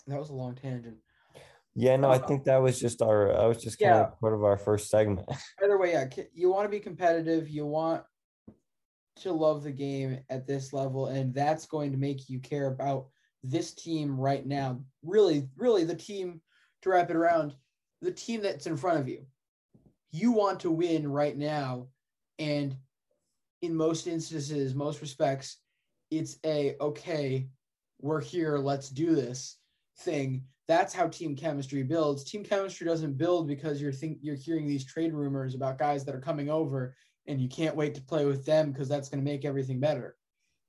that 0.06 0.18
was 0.18 0.30
a 0.30 0.34
long 0.34 0.54
tangent. 0.54 0.96
Yeah, 1.74 1.96
no, 1.96 2.08
I 2.08 2.16
Uh, 2.16 2.26
think 2.26 2.44
that 2.44 2.58
was 2.58 2.78
just 2.78 3.02
our 3.02 3.34
I 3.36 3.46
was 3.46 3.62
just 3.62 3.78
kind 3.78 3.94
yeah. 3.94 4.00
of 4.06 4.20
part 4.20 4.34
of 4.34 4.44
our 4.44 4.56
first 4.58 4.88
segment. 4.90 5.26
Either 5.62 5.78
way, 5.78 5.92
yeah, 5.92 6.08
you 6.34 6.50
want 6.50 6.64
to 6.64 6.68
be 6.70 6.80
competitive. 6.80 7.48
You 7.48 7.66
want 7.66 8.04
to 9.16 9.32
love 9.32 9.62
the 9.62 9.72
game 9.72 10.18
at 10.28 10.46
this 10.46 10.72
level, 10.72 11.06
and 11.06 11.32
that's 11.32 11.66
going 11.66 11.92
to 11.92 11.98
make 11.98 12.28
you 12.28 12.40
care 12.40 12.66
about 12.66 13.06
this 13.42 13.72
team 13.72 14.18
right 14.18 14.44
now. 14.46 14.80
Really, 15.02 15.48
really, 15.56 15.84
the 15.84 15.94
team 15.94 16.40
to 16.82 16.90
wrap 16.90 17.10
it 17.10 17.16
around, 17.16 17.54
the 18.02 18.12
team 18.12 18.42
that's 18.42 18.66
in 18.66 18.76
front 18.76 19.00
of 19.00 19.08
you. 19.08 19.24
You 20.10 20.32
want 20.32 20.60
to 20.60 20.70
win 20.70 21.06
right 21.10 21.36
now, 21.36 21.88
and 22.38 22.76
in 23.62 23.74
most 23.74 24.06
instances, 24.06 24.74
most 24.74 25.00
respects, 25.00 25.58
it's 26.10 26.38
a 26.44 26.76
okay, 26.80 27.48
we're 28.00 28.20
here, 28.20 28.58
let's 28.58 28.90
do 28.90 29.14
this 29.14 29.58
thing. 30.00 30.44
That's 30.66 30.94
how 30.94 31.08
team 31.08 31.36
chemistry 31.36 31.82
builds. 31.82 32.24
Team 32.24 32.42
chemistry 32.42 32.86
doesn't 32.86 33.18
build 33.18 33.46
because 33.46 33.80
you're 33.80 33.92
think 33.92 34.18
you're 34.22 34.34
hearing 34.34 34.66
these 34.66 34.84
trade 34.84 35.12
rumors 35.12 35.54
about 35.54 35.78
guys 35.78 36.04
that 36.04 36.14
are 36.14 36.20
coming 36.20 36.48
over 36.48 36.94
and 37.26 37.40
you 37.40 37.48
can't 37.48 37.76
wait 37.76 37.94
to 37.94 38.02
play 38.02 38.24
with 38.24 38.44
them 38.44 38.70
because 38.70 38.88
that's 38.88 39.08
going 39.08 39.24
to 39.24 39.30
make 39.30 39.44
everything 39.44 39.80
better. 39.80 40.16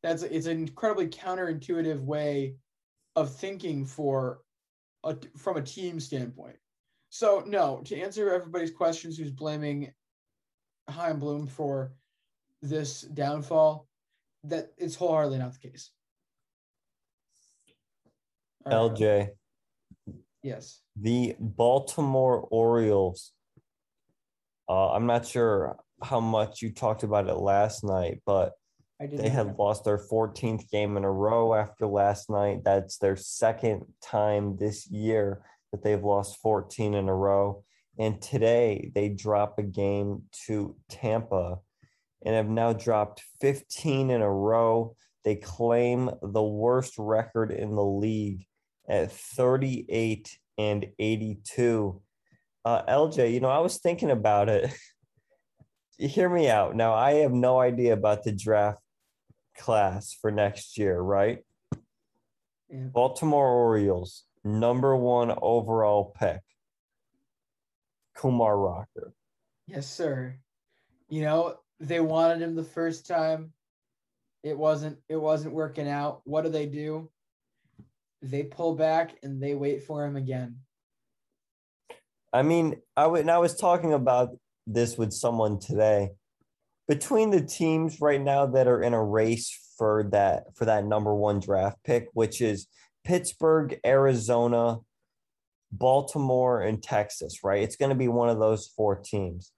That's 0.03 0.23
it's 0.23 0.45
an 0.45 0.57
incredibly 0.59 1.07
counterintuitive 1.07 2.01
way 2.01 2.55
of 3.15 3.33
thinking 3.33 3.85
for 3.85 4.39
a, 5.03 5.15
from 5.37 5.57
a 5.57 5.61
team 5.61 5.99
standpoint. 5.99 6.57
So 7.09 7.43
no, 7.45 7.81
to 7.85 7.99
answer 7.99 8.33
everybody's 8.33 8.71
questions, 8.71 9.17
who's 9.17 9.31
blaming 9.31 9.91
Chaim 10.89 11.19
Bloom 11.19 11.47
for 11.47 11.93
this 12.61 13.01
downfall, 13.01 13.87
that 14.43 14.71
it's 14.77 14.95
wholeheartedly 14.95 15.39
not 15.39 15.53
the 15.53 15.69
case. 15.69 15.91
Right. 18.65 18.73
LJ, 18.73 19.29
Yes. 20.43 20.81
the 20.95 21.35
Baltimore 21.39 22.47
Orioles. 22.51 23.31
Uh, 24.67 24.91
I'm 24.91 25.05
not 25.05 25.25
sure 25.25 25.77
how 26.05 26.19
much 26.19 26.61
you 26.61 26.71
talked 26.71 27.03
about 27.03 27.27
it 27.27 27.35
last 27.35 27.83
night, 27.83 28.21
but 28.25 28.53
they 28.99 29.29
had 29.29 29.57
lost 29.57 29.83
their 29.83 29.97
14th 29.97 30.69
game 30.69 30.95
in 30.95 31.03
a 31.03 31.11
row 31.11 31.53
after 31.53 31.85
last 31.85 32.29
night. 32.29 32.63
That's 32.63 32.97
their 32.97 33.15
second 33.15 33.85
time 34.01 34.57
this 34.57 34.87
year 34.87 35.43
that 35.71 35.83
they've 35.83 36.03
lost 36.03 36.37
14 36.37 36.93
in 36.93 37.09
a 37.09 37.13
row. 37.13 37.63
And 37.97 38.21
today 38.21 38.91
they 38.93 39.09
drop 39.09 39.57
a 39.57 39.63
game 39.63 40.23
to 40.45 40.75
Tampa 40.89 41.59
and 42.25 42.35
have 42.35 42.47
now 42.47 42.73
dropped 42.73 43.23
15 43.41 44.09
in 44.09 44.21
a 44.21 44.31
row. 44.31 44.95
They 45.23 45.35
claim 45.35 46.09
the 46.21 46.43
worst 46.43 46.93
record 46.97 47.51
in 47.51 47.75
the 47.75 47.83
league 47.83 48.45
at 48.87 49.11
38 49.11 50.37
and 50.57 50.85
82. 50.99 52.01
Uh, 52.63 52.81
LJ, 52.83 53.33
you 53.33 53.39
know, 53.39 53.49
I 53.49 53.59
was 53.59 53.77
thinking 53.77 54.11
about 54.11 54.49
it. 54.49 54.73
Hear 55.97 56.29
me 56.29 56.49
out. 56.49 56.75
Now, 56.75 56.93
I 56.93 57.15
have 57.15 57.31
no 57.31 57.59
idea 57.59 57.93
about 57.93 58.23
the 58.23 58.31
draft 58.31 58.81
class 59.57 60.13
for 60.13 60.31
next 60.31 60.77
year, 60.77 60.99
right? 60.99 61.39
Yeah. 62.69 62.87
Baltimore 62.91 63.47
Orioles, 63.47 64.25
number 64.43 64.95
one 64.95 65.33
overall 65.41 66.13
pick, 66.19 66.41
Kumar 68.15 68.57
Rocker. 68.57 69.13
Yes, 69.67 69.87
sir. 69.87 70.35
You 71.07 71.21
know, 71.21 71.55
they 71.79 71.99
wanted 71.99 72.41
him 72.41 72.55
the 72.55 72.63
first 72.63 73.07
time. 73.07 73.53
It 74.43 74.57
wasn't 74.57 74.97
it 75.09 75.15
wasn't 75.15 75.53
working 75.53 75.87
out. 75.87 76.21
What 76.25 76.43
do 76.43 76.49
they 76.49 76.65
do? 76.65 77.09
They 78.21 78.43
pull 78.43 78.75
back 78.75 79.15
and 79.23 79.41
they 79.41 79.55
wait 79.55 79.83
for 79.83 80.05
him 80.05 80.15
again. 80.15 80.57
I 82.33 82.41
mean, 82.41 82.81
I 82.97 83.03
w- 83.03 83.21
and 83.21 83.31
I 83.31 83.37
was 83.37 83.55
talking 83.55 83.93
about 83.93 84.37
this 84.67 84.97
with 84.97 85.13
someone 85.13 85.59
today. 85.59 86.11
Between 86.87 87.31
the 87.31 87.41
teams 87.41 87.99
right 87.99 88.21
now 88.21 88.45
that 88.45 88.67
are 88.67 88.81
in 88.81 88.93
a 88.93 89.03
race 89.03 89.57
for 89.77 90.07
that 90.11 90.55
for 90.55 90.65
that 90.65 90.85
number 90.85 91.13
one 91.13 91.39
draft 91.39 91.77
pick, 91.83 92.07
which 92.13 92.41
is 92.41 92.67
Pittsburgh, 93.03 93.79
Arizona, 93.85 94.77
Baltimore, 95.71 96.61
and 96.61 96.81
Texas, 96.81 97.43
right? 97.43 97.63
It's 97.63 97.75
going 97.75 97.89
to 97.89 97.95
be 97.95 98.07
one 98.07 98.29
of 98.29 98.39
those 98.39 98.67
four 98.67 98.95
teams. 98.95 99.51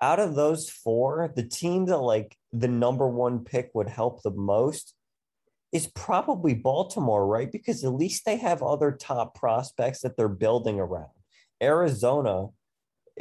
Out 0.00 0.18
of 0.18 0.34
those 0.34 0.70
four, 0.70 1.32
the 1.36 1.46
team 1.46 1.86
that 1.86 1.98
like 1.98 2.36
the 2.52 2.68
number 2.68 3.08
one 3.08 3.44
pick 3.44 3.70
would 3.74 3.88
help 3.88 4.22
the 4.22 4.30
most 4.30 4.94
is 5.72 5.86
probably 5.88 6.54
Baltimore, 6.54 7.26
right? 7.26 7.50
Because 7.50 7.84
at 7.84 7.92
least 7.92 8.24
they 8.24 8.36
have 8.36 8.62
other 8.62 8.90
top 8.92 9.34
prospects 9.34 10.00
that 10.00 10.16
they're 10.16 10.28
building 10.28 10.80
around. 10.80 11.10
Arizona, 11.62 12.46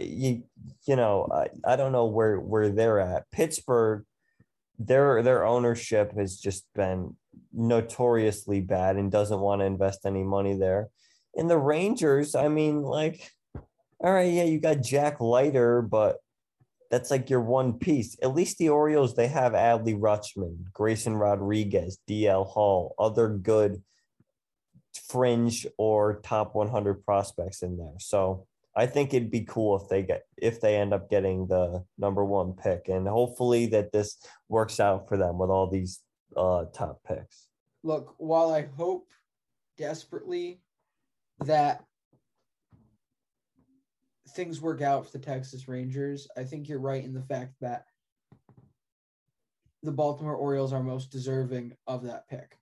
you 0.01 0.43
you 0.85 0.95
know, 0.95 1.27
I, 1.31 1.73
I 1.73 1.75
don't 1.75 1.91
know 1.91 2.05
where 2.05 2.39
where 2.39 2.69
they're 2.69 2.99
at. 2.99 3.29
Pittsburgh, 3.31 4.05
their 4.77 5.21
their 5.23 5.45
ownership 5.45 6.13
has 6.17 6.37
just 6.37 6.65
been 6.75 7.15
notoriously 7.53 8.61
bad 8.61 8.95
and 8.95 9.11
doesn't 9.11 9.39
want 9.39 9.61
to 9.61 9.65
invest 9.65 10.05
any 10.05 10.23
money 10.23 10.55
there. 10.57 10.89
And 11.35 11.49
the 11.49 11.57
Rangers, 11.57 12.35
I 12.35 12.47
mean, 12.47 12.81
like, 12.81 13.31
all 13.99 14.13
right, 14.13 14.31
yeah, 14.31 14.43
you 14.43 14.59
got 14.59 14.81
Jack 14.81 15.19
Leiter, 15.19 15.81
but 15.81 16.17
that's 16.89 17.11
like 17.11 17.29
your 17.29 17.41
one 17.41 17.73
piece. 17.73 18.17
At 18.21 18.33
least 18.33 18.57
the 18.57 18.69
Orioles, 18.69 19.15
they 19.15 19.27
have 19.27 19.53
Adley 19.53 19.97
Rutschman, 19.97 20.71
Grayson 20.73 21.15
Rodriguez, 21.15 21.99
DL 22.09 22.47
Hall, 22.47 22.95
other 22.97 23.29
good 23.29 23.83
fringe 25.07 25.67
or 25.77 26.19
top 26.23 26.55
100 26.55 27.05
prospects 27.05 27.61
in 27.61 27.77
there. 27.77 27.93
So 27.99 28.47
I 28.79 28.85
think 28.85 29.13
it'd 29.13 29.29
be 29.29 29.41
cool 29.41 29.75
if 29.75 29.89
they 29.89 30.03
get 30.03 30.23
if 30.37 30.61
they 30.61 30.77
end 30.77 30.93
up 30.93 31.09
getting 31.09 31.47
the 31.47 31.83
number 31.97 32.23
one 32.23 32.53
pick, 32.53 32.87
and 32.87 33.05
hopefully 33.05 33.65
that 33.67 33.91
this 33.91 34.17
works 34.47 34.79
out 34.79 35.09
for 35.09 35.17
them 35.17 35.37
with 35.37 35.49
all 35.49 35.67
these 35.69 35.99
uh, 36.37 36.63
top 36.73 37.01
picks. 37.05 37.49
Look, 37.83 38.15
while 38.19 38.53
I 38.53 38.69
hope 38.77 39.09
desperately 39.77 40.61
that 41.45 41.83
things 44.29 44.61
work 44.61 44.81
out 44.81 45.05
for 45.05 45.17
the 45.17 45.25
Texas 45.25 45.67
Rangers, 45.67 46.29
I 46.37 46.45
think 46.45 46.69
you're 46.69 46.79
right 46.79 47.03
in 47.03 47.13
the 47.13 47.23
fact 47.23 47.55
that 47.59 47.83
the 49.83 49.91
Baltimore 49.91 50.35
Orioles 50.35 50.71
are 50.71 50.81
most 50.81 51.11
deserving 51.11 51.73
of 51.85 52.05
that 52.05 52.29
pick. 52.29 52.55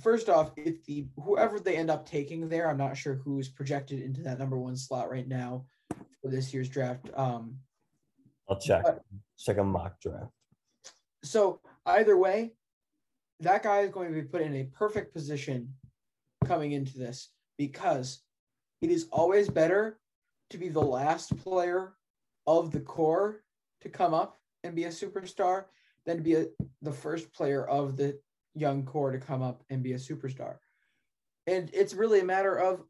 First 0.00 0.28
off, 0.28 0.52
if 0.56 0.84
the 0.84 1.06
whoever 1.22 1.58
they 1.58 1.76
end 1.76 1.90
up 1.90 2.06
taking 2.06 2.48
there, 2.48 2.70
I'm 2.70 2.76
not 2.76 2.96
sure 2.96 3.14
who's 3.14 3.48
projected 3.48 4.00
into 4.00 4.22
that 4.22 4.38
number 4.38 4.56
one 4.56 4.76
slot 4.76 5.10
right 5.10 5.26
now 5.26 5.66
for 6.22 6.30
this 6.30 6.54
year's 6.54 6.68
draft. 6.68 7.10
Um, 7.14 7.58
I'll 8.48 8.60
check 8.60 8.84
But- 8.84 9.02
check 9.38 9.58
a 9.58 9.64
mock 9.64 10.00
draft. 10.00 10.32
so 11.24 11.60
either 11.86 12.16
way, 12.16 12.54
that 13.40 13.62
guy 13.62 13.80
is 13.80 13.90
going 13.90 14.08
to 14.12 14.14
be 14.20 14.26
put 14.26 14.40
in 14.42 14.54
a 14.54 14.64
perfect 14.64 15.12
position 15.12 15.74
coming 16.44 16.72
into 16.72 16.96
this 16.98 17.30
because 17.56 18.22
it 18.80 18.90
is 18.90 19.08
always 19.10 19.48
better 19.48 19.98
to 20.50 20.58
be 20.58 20.68
the 20.68 20.80
last 20.82 21.36
player 21.38 21.94
of 22.46 22.70
the 22.70 22.80
core 22.80 23.42
to 23.80 23.88
come 23.88 24.14
up 24.14 24.40
and 24.64 24.74
be 24.74 24.84
a 24.84 24.88
superstar 24.88 25.66
than 26.06 26.16
to 26.16 26.22
be 26.22 26.34
a, 26.34 26.46
the 26.82 26.92
first 26.92 27.32
player 27.32 27.66
of 27.66 27.96
the 27.96 28.18
young 28.60 28.84
core 28.84 29.12
to 29.12 29.18
come 29.18 29.42
up 29.42 29.62
and 29.70 29.82
be 29.82 29.92
a 29.92 29.96
superstar. 29.96 30.56
And 31.46 31.70
it's 31.72 31.94
really 31.94 32.20
a 32.20 32.24
matter 32.24 32.56
of 32.56 32.82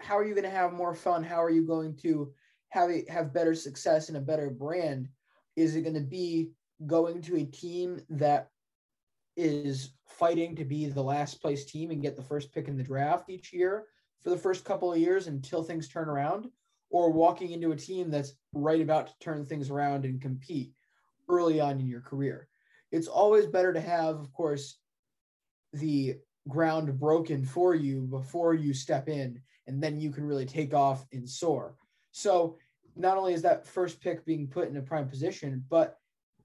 how 0.00 0.16
are 0.16 0.24
you 0.24 0.34
going 0.34 0.44
to 0.44 0.50
have 0.50 0.72
more 0.72 0.94
fun? 0.94 1.22
How 1.22 1.42
are 1.42 1.50
you 1.50 1.66
going 1.66 1.96
to 2.02 2.32
have 2.70 2.90
a, 2.90 3.04
have 3.08 3.34
better 3.34 3.54
success 3.54 4.08
and 4.08 4.16
a 4.16 4.20
better 4.20 4.50
brand? 4.50 5.08
Is 5.56 5.76
it 5.76 5.82
going 5.82 5.94
to 5.94 6.00
be 6.00 6.50
going 6.86 7.22
to 7.22 7.36
a 7.36 7.44
team 7.44 8.00
that 8.10 8.50
is 9.36 9.90
fighting 10.06 10.56
to 10.56 10.64
be 10.64 10.86
the 10.86 11.02
last 11.02 11.40
place 11.42 11.64
team 11.64 11.90
and 11.90 12.02
get 12.02 12.16
the 12.16 12.22
first 12.22 12.52
pick 12.52 12.68
in 12.68 12.76
the 12.76 12.82
draft 12.82 13.28
each 13.28 13.52
year 13.52 13.86
for 14.22 14.30
the 14.30 14.36
first 14.36 14.64
couple 14.64 14.92
of 14.92 14.98
years 14.98 15.26
until 15.26 15.62
things 15.62 15.88
turn 15.88 16.08
around, 16.08 16.48
or 16.90 17.10
walking 17.10 17.50
into 17.50 17.72
a 17.72 17.76
team 17.76 18.10
that's 18.10 18.32
right 18.52 18.80
about 18.80 19.08
to 19.08 19.12
turn 19.20 19.44
things 19.44 19.70
around 19.70 20.04
and 20.04 20.22
compete 20.22 20.72
early 21.28 21.60
on 21.60 21.80
in 21.80 21.86
your 21.86 22.00
career? 22.00 22.48
It's 22.92 23.08
always 23.08 23.46
better 23.46 23.72
to 23.72 23.80
have, 23.80 24.16
of 24.16 24.32
course, 24.32 24.78
the 25.72 26.16
ground 26.48 26.98
broken 26.98 27.44
for 27.44 27.74
you 27.74 28.02
before 28.02 28.54
you 28.54 28.72
step 28.72 29.08
in, 29.08 29.40
and 29.66 29.82
then 29.82 30.00
you 30.00 30.10
can 30.10 30.24
really 30.24 30.46
take 30.46 30.72
off 30.72 31.04
and 31.12 31.28
soar. 31.28 31.74
So 32.12 32.58
not 32.94 33.18
only 33.18 33.34
is 33.34 33.42
that 33.42 33.66
first 33.66 34.00
pick 34.00 34.24
being 34.24 34.46
put 34.46 34.68
in 34.68 34.76
a 34.76 34.82
prime 34.82 35.08
position, 35.08 35.64
but 35.68 35.98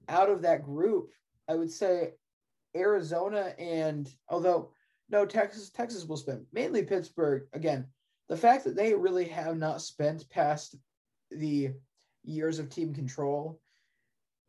out 0.08 0.28
of 0.28 0.42
that 0.42 0.64
group, 0.64 1.10
I 1.48 1.54
would 1.54 1.70
say 1.70 2.14
Arizona 2.76 3.54
and 3.58 4.12
although 4.28 4.72
no 5.10 5.26
Texas, 5.26 5.70
Texas 5.70 6.04
will 6.04 6.16
spend 6.16 6.46
mainly 6.52 6.82
Pittsburgh. 6.82 7.46
Again, 7.52 7.86
the 8.28 8.36
fact 8.36 8.64
that 8.64 8.76
they 8.76 8.94
really 8.94 9.26
have 9.26 9.56
not 9.56 9.82
spent 9.82 10.28
past 10.30 10.76
the 11.30 11.70
years 12.24 12.58
of 12.58 12.68
team 12.68 12.94
control 12.94 13.60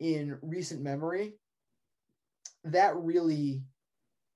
in 0.00 0.38
recent 0.42 0.82
memory, 0.82 1.34
that 2.64 2.96
really 2.96 3.62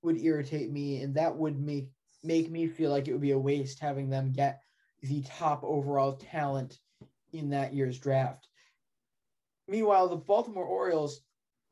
would 0.01 0.17
irritate 0.17 0.71
me 0.71 1.01
and 1.01 1.15
that 1.15 1.35
would 1.35 1.59
make 1.59 1.89
make 2.23 2.49
me 2.49 2.67
feel 2.67 2.91
like 2.91 3.07
it 3.07 3.13
would 3.13 3.21
be 3.21 3.31
a 3.31 3.39
waste 3.39 3.79
having 3.79 4.09
them 4.09 4.31
get 4.31 4.61
the 5.01 5.21
top 5.23 5.63
overall 5.63 6.13
talent 6.13 6.79
in 7.31 7.49
that 7.49 7.73
year's 7.73 7.97
draft. 7.97 8.47
Meanwhile, 9.67 10.09
the 10.09 10.17
Baltimore 10.17 10.65
Orioles, 10.65 11.21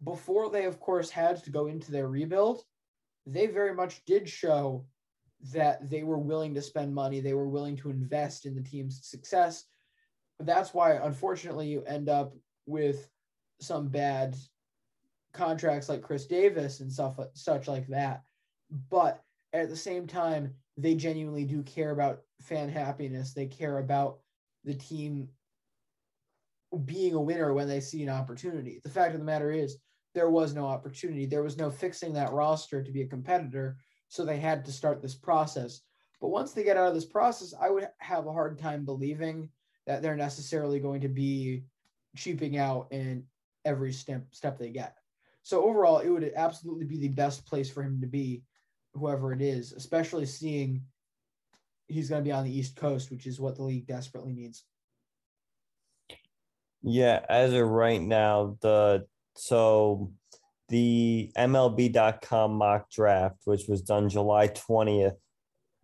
before 0.03 0.49
they 0.49 0.65
of 0.65 0.79
course 0.79 1.09
had 1.09 1.43
to 1.43 1.49
go 1.49 1.67
into 1.67 1.91
their 1.91 2.07
rebuild, 2.07 2.63
they 3.25 3.47
very 3.47 3.73
much 3.73 4.05
did 4.05 4.29
show 4.29 4.85
that 5.53 5.89
they 5.89 6.03
were 6.03 6.17
willing 6.17 6.53
to 6.55 6.61
spend 6.61 6.93
money, 6.93 7.19
they 7.19 7.33
were 7.33 7.49
willing 7.49 7.75
to 7.77 7.89
invest 7.89 8.45
in 8.45 8.55
the 8.55 8.61
team's 8.61 9.05
success. 9.05 9.65
That's 10.39 10.73
why, 10.73 10.93
unfortunately, 10.93 11.67
you 11.67 11.83
end 11.83 12.09
up 12.09 12.33
with 12.65 13.09
some 13.59 13.87
bad 13.87 14.35
contracts 15.37 15.89
like 15.89 16.01
Chris 16.01 16.25
Davis 16.25 16.79
and 16.79 16.91
stuff 16.91 17.19
such 17.33 17.67
like 17.67 17.87
that. 17.87 18.23
But 18.89 19.21
at 19.53 19.69
the 19.69 19.75
same 19.75 20.07
time, 20.07 20.53
they 20.77 20.95
genuinely 20.95 21.45
do 21.45 21.63
care 21.63 21.91
about 21.91 22.21
fan 22.41 22.69
happiness. 22.69 23.33
They 23.33 23.45
care 23.45 23.77
about 23.77 24.19
the 24.63 24.73
team 24.73 25.29
being 26.85 27.13
a 27.13 27.21
winner 27.21 27.53
when 27.53 27.67
they 27.67 27.79
see 27.79 28.03
an 28.03 28.09
opportunity. 28.09 28.81
The 28.83 28.89
fact 28.89 29.13
of 29.13 29.19
the 29.19 29.25
matter 29.25 29.51
is, 29.51 29.77
there 30.13 30.29
was 30.29 30.53
no 30.53 30.65
opportunity. 30.65 31.25
There 31.25 31.43
was 31.43 31.57
no 31.57 31.69
fixing 31.69 32.13
that 32.13 32.33
roster 32.33 32.83
to 32.83 32.91
be 32.91 33.03
a 33.03 33.07
competitor. 33.07 33.77
So 34.07 34.25
they 34.25 34.37
had 34.37 34.65
to 34.65 34.71
start 34.71 35.01
this 35.01 35.15
process. 35.15 35.81
But 36.19 36.29
once 36.29 36.51
they 36.51 36.63
get 36.63 36.77
out 36.77 36.87
of 36.87 36.95
this 36.95 37.05
process, 37.05 37.53
I 37.59 37.69
would 37.69 37.87
have 37.99 38.25
a 38.25 38.33
hard 38.33 38.57
time 38.57 38.83
believing 38.83 39.49
that 39.85 40.01
they're 40.01 40.15
necessarily 40.15 40.79
going 40.79 41.01
to 41.01 41.07
be 41.07 41.63
cheaping 42.15 42.57
out 42.57 42.87
in 42.91 43.25
every 43.63 43.93
step 43.93 44.23
step 44.31 44.57
they 44.57 44.69
get. 44.69 44.95
So 45.47 45.63
overall, 45.63 45.99
it 45.99 46.09
would 46.09 46.29
absolutely 46.35 46.83
be 46.83 46.97
the 46.97 47.07
best 47.07 47.45
place 47.45 47.69
for 47.69 47.81
him 47.81 48.01
to 48.01 48.05
be, 48.05 48.43
whoever 48.93 49.31
it 49.31 49.41
is, 49.41 49.71
especially 49.71 50.25
seeing 50.25 50.81
he's 51.87 52.09
going 52.09 52.21
to 52.21 52.27
be 52.27 52.33
on 52.33 52.43
the 52.43 52.53
East 52.53 52.75
Coast, 52.75 53.09
which 53.09 53.25
is 53.25 53.39
what 53.39 53.55
the 53.55 53.63
league 53.63 53.87
desperately 53.87 54.33
needs. 54.33 54.65
Yeah, 56.83 57.21
as 57.29 57.53
of 57.53 57.65
right 57.65 58.01
now, 58.01 58.57
the 58.59 59.05
so 59.37 60.11
the 60.67 61.31
MLB.com 61.37 62.51
mock 62.51 62.91
draft, 62.91 63.37
which 63.45 63.69
was 63.69 63.81
done 63.81 64.09
July 64.09 64.49
20th, 64.49 65.15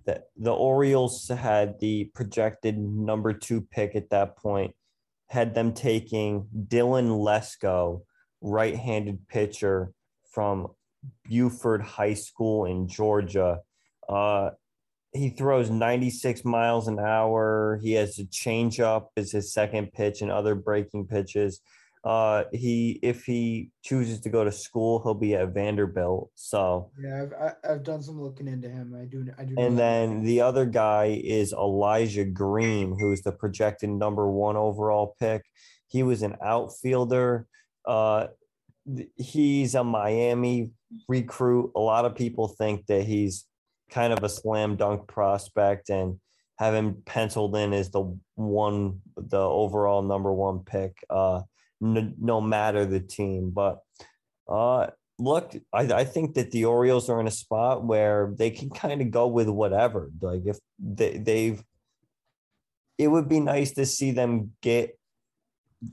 that 0.05 0.25
the 0.35 0.51
Orioles 0.51 1.29
had 1.29 1.79
the 1.79 2.11
projected 2.13 2.77
number 2.77 3.31
two 3.31 3.61
pick 3.61 3.95
at 3.95 4.09
that 4.09 4.35
point, 4.35 4.75
had 5.29 5.55
them 5.55 5.71
taking 5.71 6.47
Dylan 6.67 7.07
Lesko, 7.07 8.01
right 8.43 8.75
handed 8.75 9.27
pitcher 9.27 9.91
from 10.31 10.67
Buford 11.27 11.81
High 11.81 12.13
School 12.13 12.65
in 12.65 12.87
Georgia. 12.87 13.59
Uh, 14.07 14.51
he 15.13 15.29
throws 15.29 15.69
96 15.69 16.43
miles 16.43 16.87
an 16.87 16.99
hour. 16.99 17.79
He 17.81 17.93
has 17.93 18.19
a 18.19 18.25
changeup 18.25 19.07
as 19.15 19.31
his 19.31 19.53
second 19.53 19.93
pitch 19.93 20.21
and 20.21 20.31
other 20.31 20.55
breaking 20.55 21.07
pitches. 21.07 21.61
Uh, 22.03 22.43
he 22.51 22.99
if 23.01 23.23
he 23.23 23.69
chooses 23.81 24.19
to 24.19 24.29
go 24.29 24.43
to 24.43 24.51
school, 24.51 25.01
he'll 25.03 25.13
be 25.13 25.35
at 25.35 25.53
Vanderbilt. 25.53 26.31
So 26.35 26.91
yeah, 27.01 27.27
I've 27.39 27.53
I've 27.63 27.83
done 27.83 28.03
some 28.03 28.19
looking 28.19 28.47
into 28.47 28.67
him. 28.67 28.93
I 28.99 29.05
do 29.05 29.25
I 29.37 29.45
do. 29.45 29.55
And 29.57 29.79
then 29.79 30.21
the 30.23 30.41
other 30.41 30.65
guy 30.65 31.21
is 31.23 31.53
Elijah 31.53 32.25
Green, 32.25 32.97
who's 32.99 33.21
the 33.21 33.31
projected 33.31 33.89
number 33.89 34.29
one 34.29 34.57
overall 34.57 35.15
pick. 35.17 35.45
He 35.87 36.03
was 36.03 36.23
an 36.23 36.35
outfielder. 36.43 37.47
Uh, 37.85 38.27
he's 39.15 39.75
a 39.75 39.83
Miami 39.83 40.71
recruit. 41.07 41.71
A 41.75 41.79
lot 41.79 42.05
of 42.05 42.15
people 42.15 42.47
think 42.47 42.85
that 42.87 43.03
he's 43.03 43.45
kind 43.89 44.13
of 44.13 44.23
a 44.23 44.29
slam 44.29 44.75
dunk 44.75 45.07
prospect 45.07 45.89
and 45.89 46.19
have 46.57 46.73
him 46.73 47.01
penciled 47.05 47.55
in 47.55 47.73
as 47.73 47.89
the 47.91 48.17
one, 48.35 49.01
the 49.15 49.39
overall 49.39 50.01
number 50.01 50.31
one 50.31 50.59
pick. 50.59 51.03
Uh, 51.09 51.41
no, 51.81 52.11
no 52.19 52.41
matter 52.41 52.85
the 52.85 52.99
team. 52.99 53.51
But 53.51 53.79
uh, 54.47 54.87
look, 55.19 55.55
I, 55.71 55.81
I 55.81 56.03
think 56.05 56.35
that 56.35 56.51
the 56.51 56.65
Orioles 56.65 57.09
are 57.09 57.19
in 57.19 57.27
a 57.27 57.31
spot 57.31 57.83
where 57.83 58.33
they 58.35 58.49
can 58.49 58.69
kind 58.69 59.01
of 59.01 59.11
go 59.11 59.27
with 59.27 59.49
whatever. 59.49 60.09
Like 60.21 60.45
if 60.45 60.57
they, 60.79 61.17
they've, 61.17 61.63
it 62.97 63.07
would 63.07 63.27
be 63.27 63.39
nice 63.39 63.71
to 63.73 63.85
see 63.85 64.11
them 64.11 64.51
get 64.61 64.97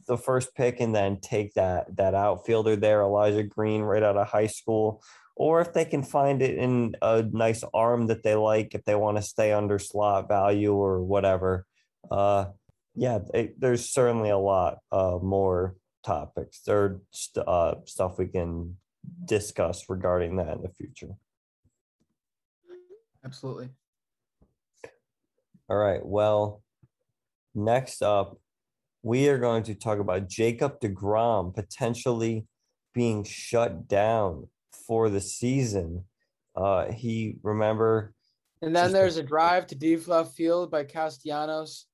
the 0.07 0.17
first 0.17 0.55
pick 0.55 0.81
and 0.81 0.95
then 0.95 1.21
take 1.21 1.55
that 1.55 1.97
that 1.97 2.15
outfielder 2.15 2.77
there, 2.77 3.03
Elijah 3.03 3.43
Green, 3.43 3.83
right 3.83 4.03
out 4.03 4.17
of 4.17 4.29
high 4.29 4.47
school. 4.47 5.03
Or 5.37 5.61
if 5.61 5.73
they 5.73 5.87
can 5.87 6.03
find 6.03 6.43
it 6.43 6.59
in 6.59 6.97
a 7.01 7.23
nice 7.23 7.65
arm 7.73 8.09
that 8.09 8.23
they 8.23 8.35
like, 8.35 8.75
if 8.75 8.85
they 8.85 8.95
want 8.95 9.17
to 9.17 9.23
stay 9.23 9.53
under 9.53 9.79
slot 9.79 10.29
value 10.29 10.75
or 10.75 11.03
whatever. 11.03 11.67
Uh, 12.11 12.47
yeah, 12.95 13.21
it, 13.33 13.59
there's 13.59 13.89
certainly 13.89 14.31
a 14.31 14.39
lot 14.39 14.79
uh, 14.93 15.19
more 15.23 15.77
topics 16.05 16.61
or 16.69 17.01
st- 17.11 17.47
uh, 17.47 17.77
stuff 17.87 18.19
we 18.19 18.27
can 18.27 18.77
discuss 19.25 19.89
regarding 19.89 20.37
that 20.37 20.57
in 20.57 20.63
the 20.63 20.69
future. 20.69 21.15
Absolutely. 23.25 23.71
All 25.69 25.77
right. 25.77 26.05
Well, 26.05 26.63
next 27.55 28.03
up, 28.03 28.39
we 29.03 29.29
are 29.29 29.39
going 29.39 29.63
to 29.65 29.75
talk 29.75 29.99
about 29.99 30.29
Jacob 30.29 30.81
DeGrom 30.81 31.55
potentially 31.55 32.47
being 32.95 33.25
shut 33.25 33.89
down 33.89 34.49
for 34.87 35.09
the 35.09 35.21
season. 35.21 36.05
Uh, 36.55 36.91
he 36.93 37.37
remember. 37.43 38.15
And 38.63 38.77
then 38.77 38.93
there's 38.93 39.17
a 39.17 39.23
drive 39.23 39.67
to 39.69 39.75
deep 39.75 40.07
left 40.07 40.35
field 40.35 40.71
by 40.71 40.85
Castellanos. 40.85 41.87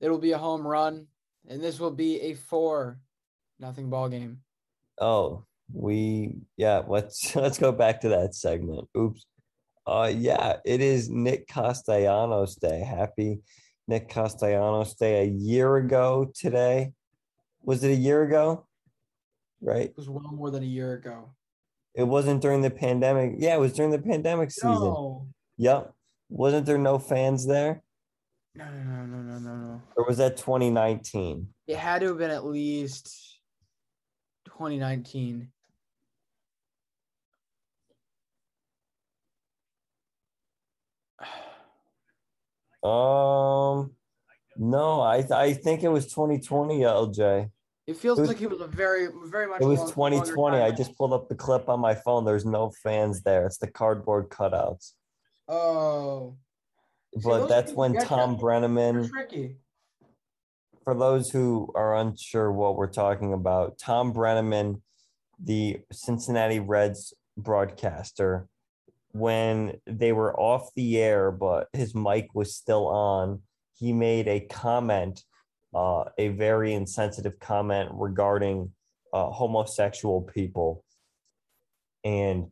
It'll 0.00 0.18
be 0.18 0.32
a 0.32 0.38
home 0.38 0.66
run, 0.66 1.06
and 1.48 1.62
this 1.62 1.78
will 1.78 1.90
be 1.90 2.20
a 2.20 2.34
four 2.34 2.98
nothing 3.58 3.90
ball 3.90 4.08
game. 4.08 4.38
Oh, 4.98 5.44
we 5.72 6.36
yeah. 6.56 6.82
Let's 6.86 7.34
let's 7.36 7.58
go 7.58 7.72
back 7.72 8.00
to 8.02 8.08
that 8.10 8.34
segment. 8.34 8.88
Oops. 8.96 9.24
Uh, 9.86 10.12
yeah, 10.14 10.56
it 10.64 10.80
is 10.80 11.08
Nick 11.08 11.46
Castellanos 11.46 12.56
Day. 12.56 12.80
Happy 12.80 13.40
Nick 13.88 14.08
Castellanos 14.08 14.94
Day. 14.94 15.22
A 15.22 15.24
year 15.24 15.76
ago 15.76 16.30
today, 16.34 16.92
was 17.62 17.84
it 17.84 17.90
a 17.90 17.96
year 17.96 18.22
ago? 18.22 18.66
Right. 19.60 19.86
It 19.86 19.96
was 19.96 20.08
well 20.08 20.32
more 20.32 20.50
than 20.50 20.62
a 20.62 20.66
year 20.66 20.94
ago. 20.94 21.30
It 21.94 22.04
wasn't 22.04 22.42
during 22.42 22.60
the 22.60 22.70
pandemic. 22.70 23.36
Yeah, 23.38 23.54
it 23.54 23.60
was 23.60 23.72
during 23.72 23.90
the 23.90 23.98
pandemic 23.98 24.50
season. 24.50 24.72
No. 24.72 25.26
Yep. 25.56 25.94
Wasn't 26.28 26.66
there 26.66 26.78
no 26.78 26.98
fans 26.98 27.46
there? 27.46 27.82
No, 28.54 28.64
no, 28.64 29.06
no, 29.06 29.22
no, 29.22 29.38
no, 29.38 29.56
no. 29.56 29.82
Or 29.96 30.04
was 30.06 30.18
that 30.18 30.36
2019? 30.36 31.46
It 31.66 31.76
had 31.76 32.00
to 32.00 32.08
have 32.08 32.18
been 32.18 32.30
at 32.30 32.44
least 32.44 33.40
2019. 34.46 35.48
Um, 42.86 43.92
no, 44.56 45.00
I 45.00 45.24
I 45.32 45.52
think 45.52 45.82
it 45.82 45.88
was 45.88 46.06
2020, 46.06 46.80
LJ. 46.80 47.50
It 47.86 47.96
feels 47.96 48.18
it 48.18 48.22
was, 48.22 48.28
like 48.28 48.42
it 48.42 48.50
was 48.50 48.60
a 48.60 48.66
very 48.66 49.08
very 49.26 49.46
much. 49.46 49.60
It 49.60 49.64
was 49.64 49.80
2020. 49.90 50.58
I 50.58 50.70
just 50.70 50.96
pulled 50.96 51.12
up 51.12 51.28
the 51.28 51.34
clip 51.34 51.68
on 51.68 51.80
my 51.80 51.94
phone. 51.94 52.24
There's 52.24 52.44
no 52.44 52.72
fans 52.82 53.22
there. 53.22 53.46
It's 53.46 53.58
the 53.58 53.68
cardboard 53.68 54.28
cutouts. 54.28 54.92
Oh. 55.48 56.36
But 57.14 57.42
See, 57.42 57.48
that's 57.48 57.72
when 57.72 57.94
Thom 57.98 58.36
Brennaman. 58.36 59.08
Tricky 59.08 59.56
for 60.86 60.94
those 60.94 61.30
who 61.30 61.68
are 61.74 61.96
unsure 61.96 62.52
what 62.52 62.76
we're 62.76 62.86
talking 62.86 63.32
about, 63.32 63.76
Thom 63.76 64.14
Brennaman, 64.14 64.82
the 65.42 65.80
Cincinnati 65.90 66.60
Reds 66.60 67.12
broadcaster, 67.36 68.46
when 69.18 69.78
they 69.86 70.12
were 70.12 70.38
off 70.38 70.70
the 70.74 70.98
air, 70.98 71.30
but 71.30 71.68
his 71.72 71.94
mic 71.94 72.34
was 72.34 72.54
still 72.54 72.86
on, 72.86 73.40
he 73.74 73.92
made 73.92 74.28
a 74.28 74.40
comment, 74.40 75.22
uh, 75.74 76.04
a 76.18 76.28
very 76.28 76.74
insensitive 76.74 77.38
comment 77.38 77.90
regarding 77.92 78.72
uh, 79.12 79.30
homosexual 79.30 80.22
people. 80.22 80.84
And 82.04 82.48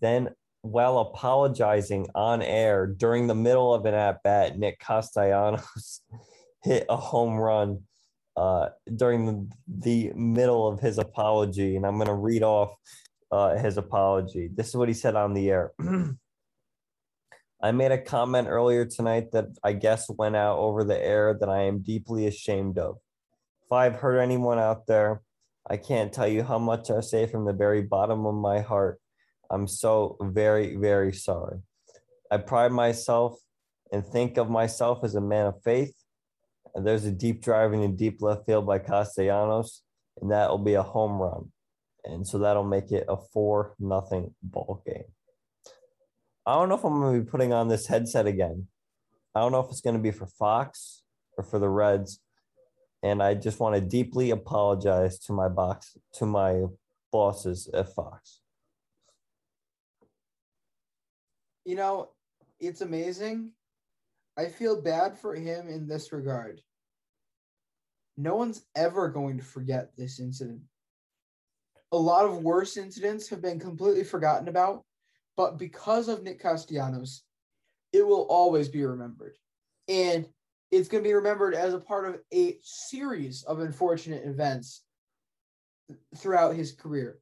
then, 0.00 0.30
while 0.62 0.98
apologizing 0.98 2.08
on 2.14 2.42
air 2.42 2.86
during 2.86 3.26
the 3.26 3.34
middle 3.34 3.72
of 3.72 3.86
an 3.86 3.94
at 3.94 4.22
bat, 4.22 4.58
Nick 4.58 4.80
Castellanos 4.80 6.02
hit 6.62 6.84
a 6.88 6.96
home 6.96 7.36
run 7.36 7.82
uh, 8.36 8.68
during 8.94 9.26
the, 9.26 9.48
the 9.66 10.12
middle 10.14 10.68
of 10.68 10.80
his 10.80 10.98
apology. 10.98 11.76
And 11.76 11.86
I'm 11.86 11.96
going 11.96 12.08
to 12.08 12.14
read 12.14 12.42
off 12.42 12.74
uh, 13.30 13.56
his 13.56 13.76
apology. 13.76 14.48
This 14.52 14.68
is 14.68 14.76
what 14.76 14.88
he 14.88 14.94
said 14.94 15.16
on 15.16 15.34
the 15.34 15.50
air. 15.50 15.72
I 17.60 17.72
made 17.72 17.90
a 17.90 17.98
comment 18.00 18.48
earlier 18.48 18.84
tonight 18.84 19.32
that 19.32 19.46
I 19.64 19.72
guess 19.72 20.08
went 20.08 20.36
out 20.36 20.58
over 20.58 20.84
the 20.84 20.98
air 20.98 21.36
that 21.38 21.48
I 21.48 21.62
am 21.62 21.80
deeply 21.80 22.26
ashamed 22.26 22.78
of. 22.78 22.98
If 23.64 23.72
I've 23.72 23.96
hurt 23.96 24.20
anyone 24.20 24.58
out 24.58 24.86
there, 24.86 25.22
I 25.68 25.76
can't 25.76 26.12
tell 26.12 26.28
you 26.28 26.44
how 26.44 26.58
much 26.58 26.90
I 26.90 27.00
say 27.00 27.26
from 27.26 27.44
the 27.44 27.52
very 27.52 27.82
bottom 27.82 28.26
of 28.26 28.34
my 28.34 28.60
heart. 28.60 29.00
I'm 29.50 29.66
so 29.66 30.16
very, 30.20 30.76
very 30.76 31.12
sorry. 31.12 31.58
I 32.30 32.36
pride 32.38 32.72
myself 32.72 33.38
and 33.92 34.06
think 34.06 34.36
of 34.36 34.48
myself 34.48 35.02
as 35.02 35.14
a 35.14 35.20
man 35.20 35.46
of 35.46 35.62
faith. 35.62 35.94
And 36.74 36.86
there's 36.86 37.06
a 37.06 37.10
deep 37.10 37.42
drive 37.42 37.72
in 37.72 37.82
a 37.82 37.88
deep 37.88 38.22
left 38.22 38.46
field 38.46 38.66
by 38.66 38.78
Castellanos, 38.78 39.82
and 40.20 40.30
that 40.30 40.50
will 40.50 40.58
be 40.58 40.74
a 40.74 40.82
home 40.82 41.20
run. 41.20 41.50
And 42.08 42.26
so 42.26 42.38
that'll 42.38 42.64
make 42.64 42.90
it 42.90 43.04
a 43.08 43.16
four 43.16 43.74
nothing 43.78 44.34
ball 44.42 44.82
game. 44.86 45.04
I 46.46 46.54
don't 46.54 46.68
know 46.70 46.76
if 46.76 46.84
I'm 46.84 47.00
going 47.00 47.18
to 47.18 47.24
be 47.24 47.30
putting 47.30 47.52
on 47.52 47.68
this 47.68 47.86
headset 47.86 48.26
again. 48.26 48.68
I 49.34 49.40
don't 49.40 49.52
know 49.52 49.60
if 49.60 49.70
it's 49.70 49.82
going 49.82 49.96
to 49.96 50.02
be 50.02 50.10
for 50.10 50.26
Fox 50.26 51.02
or 51.36 51.44
for 51.44 51.58
the 51.58 51.68
Reds. 51.68 52.20
And 53.02 53.22
I 53.22 53.34
just 53.34 53.60
want 53.60 53.74
to 53.74 53.80
deeply 53.80 54.30
apologize 54.30 55.18
to 55.20 55.32
my 55.32 55.48
box 55.48 55.96
to 56.14 56.26
my 56.26 56.64
bosses 57.12 57.70
at 57.72 57.94
Fox. 57.94 58.40
You 61.64 61.76
know, 61.76 62.08
it's 62.58 62.80
amazing. 62.80 63.52
I 64.36 64.46
feel 64.46 64.80
bad 64.80 65.18
for 65.18 65.34
him 65.34 65.68
in 65.68 65.86
this 65.86 66.12
regard. 66.12 66.62
No 68.16 68.34
one's 68.34 68.62
ever 68.74 69.08
going 69.08 69.36
to 69.38 69.44
forget 69.44 69.90
this 69.96 70.18
incident. 70.18 70.62
A 71.92 71.96
lot 71.96 72.26
of 72.26 72.42
worse 72.42 72.76
incidents 72.76 73.28
have 73.28 73.40
been 73.40 73.58
completely 73.58 74.04
forgotten 74.04 74.48
about 74.48 74.84
but 75.38 75.56
because 75.56 76.08
of 76.08 76.24
Nick 76.24 76.42
Castellanos, 76.42 77.22
it 77.92 78.04
will 78.04 78.26
always 78.28 78.68
be 78.68 78.84
remembered. 78.84 79.36
And 79.86 80.26
it's 80.72 80.88
going 80.88 81.04
to 81.04 81.08
be 81.08 81.14
remembered 81.14 81.54
as 81.54 81.72
a 81.72 81.78
part 81.78 82.08
of 82.08 82.20
a 82.34 82.58
series 82.60 83.44
of 83.44 83.60
unfortunate 83.60 84.26
events 84.26 84.82
throughout 86.16 86.56
his 86.56 86.72
career. 86.72 87.20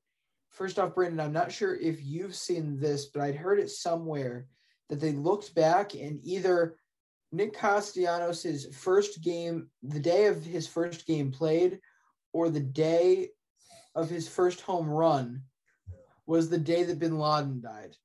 First 0.48 0.78
off, 0.78 0.94
Brandon, 0.94 1.20
I'm 1.20 1.34
not 1.34 1.52
sure 1.52 1.76
if 1.76 2.02
you've 2.02 2.34
seen 2.34 2.80
this, 2.80 3.04
but 3.04 3.20
I'd 3.20 3.36
heard 3.36 3.60
it 3.60 3.68
somewhere 3.68 4.46
that 4.88 4.98
they 4.98 5.12
looked 5.12 5.54
back 5.54 5.94
and 5.94 6.18
either 6.24 6.76
Nick 7.32 7.54
Castellanos' 7.54 8.74
first 8.74 9.20
game, 9.20 9.68
the 9.82 10.00
day 10.00 10.24
of 10.24 10.42
his 10.42 10.66
first 10.66 11.06
game 11.06 11.30
played, 11.30 11.80
or 12.32 12.48
the 12.48 12.60
day 12.60 13.28
of 13.96 14.08
his 14.10 14.28
first 14.28 14.60
home 14.60 14.88
run 14.88 15.42
was 16.26 16.48
the 16.50 16.58
day 16.58 16.84
that 16.84 17.00
bin 17.00 17.18
Laden 17.18 17.62
died. 17.62 17.96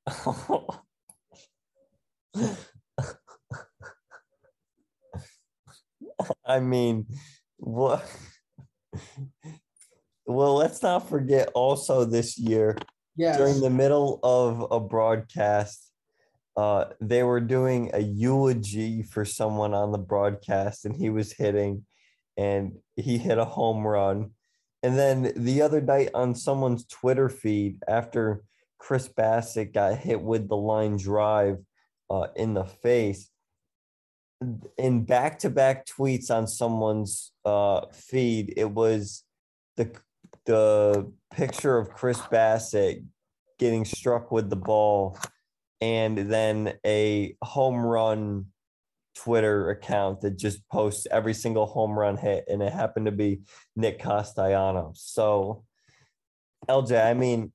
I 6.46 6.60
mean, 6.60 7.06
what? 7.58 8.04
Well, 10.24 10.54
let's 10.54 10.82
not 10.82 11.08
forget 11.08 11.50
also 11.54 12.04
this 12.04 12.38
year, 12.38 12.78
yes. 13.16 13.36
during 13.36 13.60
the 13.60 13.68
middle 13.70 14.18
of 14.22 14.66
a 14.70 14.80
broadcast, 14.80 15.90
uh, 16.56 16.86
they 17.00 17.22
were 17.22 17.40
doing 17.40 17.90
a 17.92 18.00
eulogy 18.00 19.02
for 19.02 19.26
someone 19.26 19.74
on 19.74 19.92
the 19.92 19.98
broadcast, 19.98 20.86
and 20.86 20.96
he 20.96 21.10
was 21.10 21.32
hitting, 21.32 21.84
and 22.36 22.78
he 22.96 23.18
hit 23.18 23.36
a 23.38 23.44
home 23.44 23.86
run 23.86 24.30
and 24.82 24.98
then 24.98 25.32
the 25.36 25.62
other 25.62 25.80
night 25.80 26.10
on 26.14 26.34
someone's 26.34 26.84
Twitter 26.86 27.28
feed, 27.28 27.78
after 27.86 28.42
Chris 28.78 29.08
Bassitt 29.08 29.72
got 29.72 29.98
hit 29.98 30.20
with 30.20 30.48
the 30.48 30.56
line 30.56 30.96
drive 30.96 31.58
uh, 32.10 32.26
in 32.34 32.54
the 32.54 32.64
face, 32.64 33.30
in 34.76 35.04
back 35.04 35.38
to 35.40 35.50
back 35.50 35.86
tweets 35.86 36.30
on 36.30 36.46
someone's 36.46 37.32
uh, 37.44 37.82
feed, 37.92 38.54
it 38.56 38.70
was 38.70 39.24
the 39.76 39.92
the 40.46 41.12
picture 41.32 41.78
of 41.78 41.90
Chris 41.90 42.18
Bassitt 42.18 43.04
getting 43.58 43.84
struck 43.84 44.32
with 44.32 44.50
the 44.50 44.56
ball, 44.56 45.16
and 45.80 46.18
then 46.18 46.74
a 46.84 47.36
home 47.42 47.86
run 47.86 48.46
Twitter 49.14 49.70
account 49.70 50.20
that 50.22 50.38
just 50.38 50.66
posts 50.68 51.06
every 51.10 51.34
single 51.34 51.66
home 51.66 51.98
run 51.98 52.16
hit, 52.16 52.44
and 52.48 52.62
it 52.62 52.72
happened 52.72 53.06
to 53.06 53.12
be 53.12 53.42
Nick 53.76 53.98
Castellanos. 53.98 55.00
So, 55.02 55.64
LJ, 56.68 57.04
I 57.04 57.14
mean, 57.14 57.52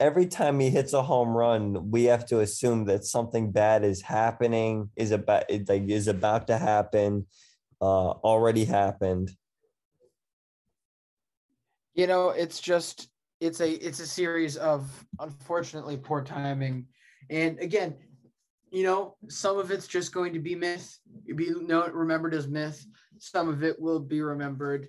every 0.00 0.26
time 0.26 0.58
he 0.60 0.70
hits 0.70 0.92
a 0.92 1.02
home 1.02 1.30
run, 1.30 1.90
we 1.90 2.04
have 2.04 2.26
to 2.26 2.40
assume 2.40 2.86
that 2.86 3.04
something 3.04 3.52
bad 3.52 3.84
is 3.84 4.02
happening, 4.02 4.90
is 4.96 5.12
about 5.12 5.44
like 5.68 5.88
is 5.88 6.08
about 6.08 6.46
to 6.48 6.58
happen, 6.58 7.26
uh, 7.80 8.10
already 8.10 8.64
happened. 8.64 9.30
You 11.94 12.06
know, 12.06 12.30
it's 12.30 12.60
just 12.60 13.08
it's 13.40 13.60
a 13.60 13.70
it's 13.70 14.00
a 14.00 14.06
series 14.06 14.56
of 14.56 14.88
unfortunately 15.20 15.96
poor 15.96 16.22
timing, 16.22 16.86
and 17.30 17.58
again, 17.60 17.96
you 18.72 18.84
know, 18.84 19.16
some 19.28 19.58
of 19.58 19.70
it's 19.70 19.86
just 19.86 20.12
going 20.12 20.32
to 20.32 20.40
be 20.40 20.54
myth, 20.54 20.98
be 21.36 21.50
known, 21.50 21.92
remembered 21.92 22.32
as 22.34 22.48
myth. 22.48 22.84
Some 23.18 23.48
of 23.48 23.62
it 23.62 23.78
will 23.78 24.00
be 24.00 24.22
remembered 24.22 24.88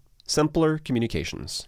simpler 0.31 0.77
communications 0.77 1.67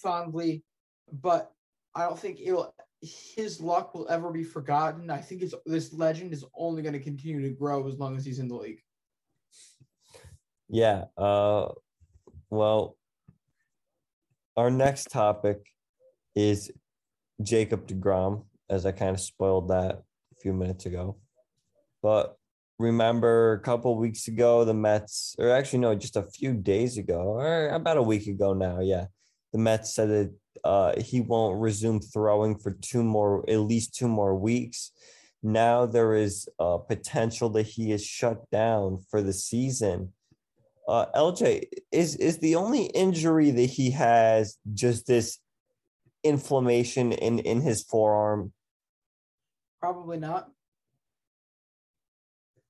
fondly, 0.00 0.64
but 1.12 1.52
I 1.94 2.04
don't 2.04 2.18
think 2.18 2.38
it'll 2.42 2.74
his 3.02 3.62
luck 3.62 3.94
will 3.94 4.06
ever 4.10 4.30
be 4.30 4.44
forgotten. 4.44 5.10
I 5.10 5.18
think 5.18 5.42
it's 5.42 5.54
this 5.64 5.92
legend 5.94 6.34
is 6.34 6.44
only 6.54 6.82
going 6.82 6.92
to 6.92 7.00
continue 7.00 7.40
to 7.42 7.50
grow 7.50 7.88
as 7.88 7.98
long 7.98 8.16
as 8.16 8.26
he's 8.26 8.38
in 8.38 8.48
the 8.48 8.56
league. 8.56 8.82
Yeah. 10.68 11.04
Uh, 11.16 11.68
well, 12.50 12.98
our 14.56 14.70
next 14.70 15.10
topic 15.10 15.58
is 16.36 16.70
Jacob 17.42 17.86
DeGrom, 17.86 18.44
as 18.68 18.84
I 18.84 18.92
kind 18.92 19.14
of 19.14 19.20
spoiled 19.20 19.68
that 19.68 19.94
a 20.32 20.40
few 20.42 20.52
minutes 20.52 20.84
ago. 20.84 21.16
But 22.02 22.36
remember 22.80 23.52
a 23.52 23.60
couple 23.60 23.94
weeks 23.96 24.26
ago, 24.26 24.64
the 24.64 24.74
Mets, 24.74 25.36
or 25.38 25.50
actually, 25.50 25.80
no, 25.80 25.94
just 25.94 26.16
a 26.16 26.22
few 26.22 26.54
days 26.54 26.96
ago, 26.96 27.20
or 27.20 27.68
about 27.68 27.98
a 27.98 28.02
week 28.02 28.26
ago 28.26 28.54
now, 28.54 28.80
yeah, 28.80 29.06
the 29.52 29.58
Mets 29.58 29.94
said 29.94 30.08
that 30.08 30.34
uh, 30.64 31.00
he 31.00 31.20
won't 31.20 31.60
resume 31.60 32.00
throwing 32.00 32.58
for 32.58 32.72
two 32.72 33.02
more, 33.02 33.44
at 33.48 33.58
least 33.58 33.94
two 33.94 34.08
more 34.08 34.34
weeks. 34.34 34.92
Now 35.42 35.86
there 35.86 36.14
is 36.14 36.48
a 36.58 36.78
potential 36.78 37.50
that 37.50 37.66
he 37.66 37.92
is 37.92 38.04
shut 38.04 38.50
down 38.50 39.04
for 39.10 39.22
the 39.22 39.32
season. 39.32 40.12
Uh, 40.88 41.06
LJ 41.14 41.64
is 41.92 42.16
is 42.16 42.38
the 42.38 42.56
only 42.56 42.86
injury 42.86 43.50
that 43.50 43.70
he 43.70 43.90
has 43.92 44.58
just 44.74 45.06
this 45.06 45.38
inflammation 46.24 47.12
in 47.12 47.38
in 47.40 47.60
his 47.60 47.82
forearm. 47.82 48.52
Probably 49.80 50.18
not. 50.18 50.50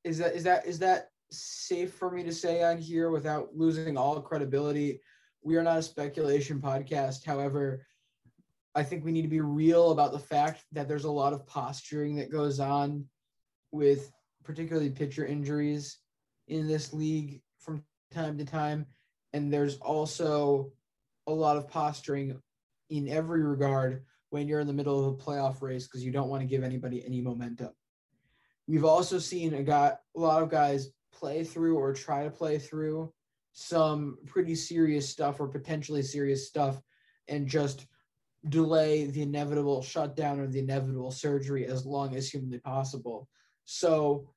Is 0.05 0.19
that 0.19 0.35
is 0.35 0.45
that 0.45 0.67
is 0.67 0.79
that 0.81 1.09
safe 1.31 1.93
for 1.95 2.11
me 2.11 2.23
to 2.25 2.33
say 2.33 2.63
on 2.63 2.79
here 2.79 3.11
without 3.11 3.51
losing 3.55 3.97
all 3.97 4.21
credibility? 4.21 5.01
We 5.43 5.57
are 5.57 5.63
not 5.63 5.79
a 5.79 5.83
speculation 5.83 6.61
podcast. 6.61 7.25
However, 7.25 7.87
I 8.75 8.83
think 8.83 9.05
we 9.05 9.13
need 9.13 9.23
to 9.23 9.29
be 9.29 9.41
real 9.41 9.91
about 9.91 10.13
the 10.13 10.19
fact 10.19 10.65
that 10.73 10.87
there's 10.89 11.05
a 11.05 11.11
lot 11.11 11.33
of 11.33 11.47
posturing 11.47 12.17
that 12.17 12.31
goes 12.31 12.61
on 12.61 13.07
with 13.73 14.11
particularly 14.45 14.91
pitcher 14.91 15.27
injuries 15.27 15.99
in 16.49 16.67
this 16.67 16.93
league 16.93 17.41
from 17.59 17.83
time 18.11 18.39
to 18.39 18.45
time. 18.45 18.87
And 19.33 19.53
there's 19.53 19.77
also 19.79 20.73
a 21.27 21.33
lot 21.33 21.57
of 21.57 21.69
posturing 21.69 22.41
in 22.91 23.09
every 23.09 23.43
regard 23.43 24.05
when 24.31 24.49
you're 24.49 24.61
in 24.61 24.67
the 24.67 24.73
middle 24.73 25.07
of 25.07 25.15
a 25.15 25.17
playoff 25.17 25.63
race 25.63 25.87
because 25.87 26.05
you 26.05 26.13
don't 26.13 26.29
want 26.29 26.43
to 26.43 26.47
give 26.47 26.63
anybody 26.63 27.05
any 27.05 27.21
momentum. 27.21 27.71
We've 28.71 28.85
also 28.85 29.19
seen 29.19 29.55
a 29.55 29.65
guy, 29.65 29.95
a 30.17 30.21
lot 30.21 30.45
of 30.45 30.49
guys 30.49 30.91
play 31.13 31.43
through 31.43 31.77
or 31.77 31.93
try 31.93 32.23
to 32.23 32.31
play 32.31 32.57
through 32.57 33.13
some 33.53 34.19
pretty 34.27 34.55
serious 34.55 35.09
stuff 35.09 35.41
or 35.41 35.49
potentially 35.49 36.03
serious 36.03 36.47
stuff 36.47 36.81
and 37.27 37.49
just 37.49 37.87
delay 38.49 39.07
the 39.07 39.23
inevitable 39.23 39.83
shutdown 39.83 40.39
or 40.39 40.47
the 40.47 40.61
inevitable 40.61 41.11
surgery 41.11 41.67
as 41.67 41.85
long 41.85 42.15
as 42.15 42.31
humanly 42.31 42.61
possible. 42.61 43.29
So, 43.65 44.29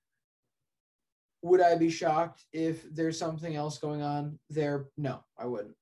would 1.43 1.61
I 1.61 1.75
be 1.75 1.91
shocked 1.91 2.43
if 2.51 2.91
there's 2.91 3.19
something 3.19 3.55
else 3.55 3.77
going 3.77 4.01
on 4.01 4.39
there? 4.49 4.87
No, 4.97 5.23
I 5.37 5.45
wouldn't. 5.45 5.75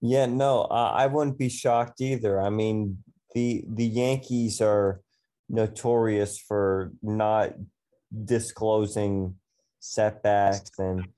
Yeah, 0.00 0.26
no, 0.26 0.62
I 0.62 1.08
wouldn't 1.08 1.38
be 1.38 1.48
shocked 1.48 2.00
either. 2.00 2.40
I 2.40 2.50
mean, 2.50 2.98
the 3.34 3.64
the 3.66 3.86
Yankees 3.86 4.60
are 4.60 5.00
notorious 5.48 6.38
for 6.38 6.92
not 7.02 7.52
disclosing 8.24 9.36
setbacks 9.80 10.70
and 10.78 11.08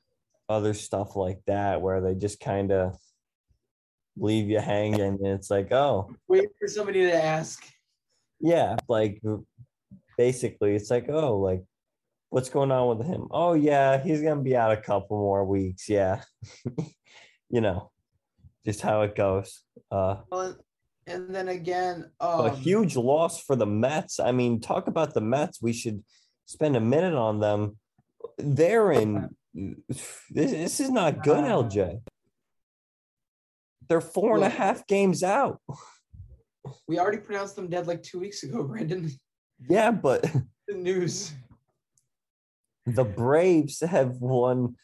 other 0.49 0.75
stuff 0.75 1.17
like 1.17 1.41
that, 1.47 1.81
where 1.81 2.01
they 2.01 2.15
just 2.15 2.41
kind 2.41 2.73
of 2.73 2.97
leave 4.17 4.49
you 4.49 4.61
hanging, 4.61 5.01
and 5.01 5.27
it's 5.27 5.51
like, 5.51 5.73
oh, 5.73 6.15
wait 6.29 6.49
for 6.59 6.69
somebody 6.69 7.03
to 7.03 7.13
ask. 7.13 7.65
Yeah, 8.41 8.77
like 8.89 9.21
basically, 10.17 10.75
it's 10.75 10.91
like, 10.91 11.09
oh, 11.09 11.39
like 11.39 11.63
what's 12.31 12.51
going 12.51 12.71
on 12.71 12.97
with 12.97 13.07
him? 13.07 13.27
Oh 13.31 13.55
yeah, 13.55 14.03
he's 14.03 14.23
gonna 14.23 14.43
be 14.43 14.57
out 14.57 14.73
a 14.73 14.77
couple 14.77 15.19
more 15.19 15.45
weeks. 15.45 15.89
Yeah, 15.89 16.23
you 17.51 17.61
know 17.61 17.91
just 18.67 18.81
how 18.83 19.03
it 19.03 19.15
goes. 19.15 19.63
Uh, 19.91 20.17
well, 20.31 20.57
and 21.07 21.35
then 21.35 21.49
again, 21.49 22.11
um, 22.21 22.47
a 22.47 22.55
huge 22.55 22.97
loss 22.97 23.43
for 23.43 23.55
the 23.55 23.67
Mets. 23.67 24.19
I 24.19 24.33
mean, 24.33 24.61
talk 24.61 24.89
about 24.89 25.15
the 25.15 25.21
Mets. 25.21 25.63
We 25.63 25.73
should 25.73 26.03
spend 26.47 26.77
a 26.77 26.81
minute 26.81 27.15
on 27.15 27.41
them. 27.41 27.79
They're 28.39 28.93
in. 28.93 29.35
This, 29.55 30.21
this 30.31 30.81
is 30.81 30.91
not 30.91 31.23
good, 31.23 31.45
uh, 31.45 31.63
LJ. 31.63 32.01
They're 33.89 34.01
four 34.01 34.35
and 34.35 34.45
a 34.45 34.49
half 34.49 34.87
games 34.87 35.23
out. 35.23 35.61
We 36.89 36.99
already 36.99 37.19
pronounced 37.19 37.57
them 37.57 37.69
dead 37.69 37.87
like 37.87 38.03
two 38.03 38.19
weeks 38.19 38.43
ago, 38.43 38.63
Brandon. 38.65 39.11
Yeah, 39.69 39.93
but 39.93 40.23
the 40.67 40.75
news. 40.75 41.33
The 42.87 43.05
Braves 43.05 43.81
have 43.81 44.17
won 44.17 44.77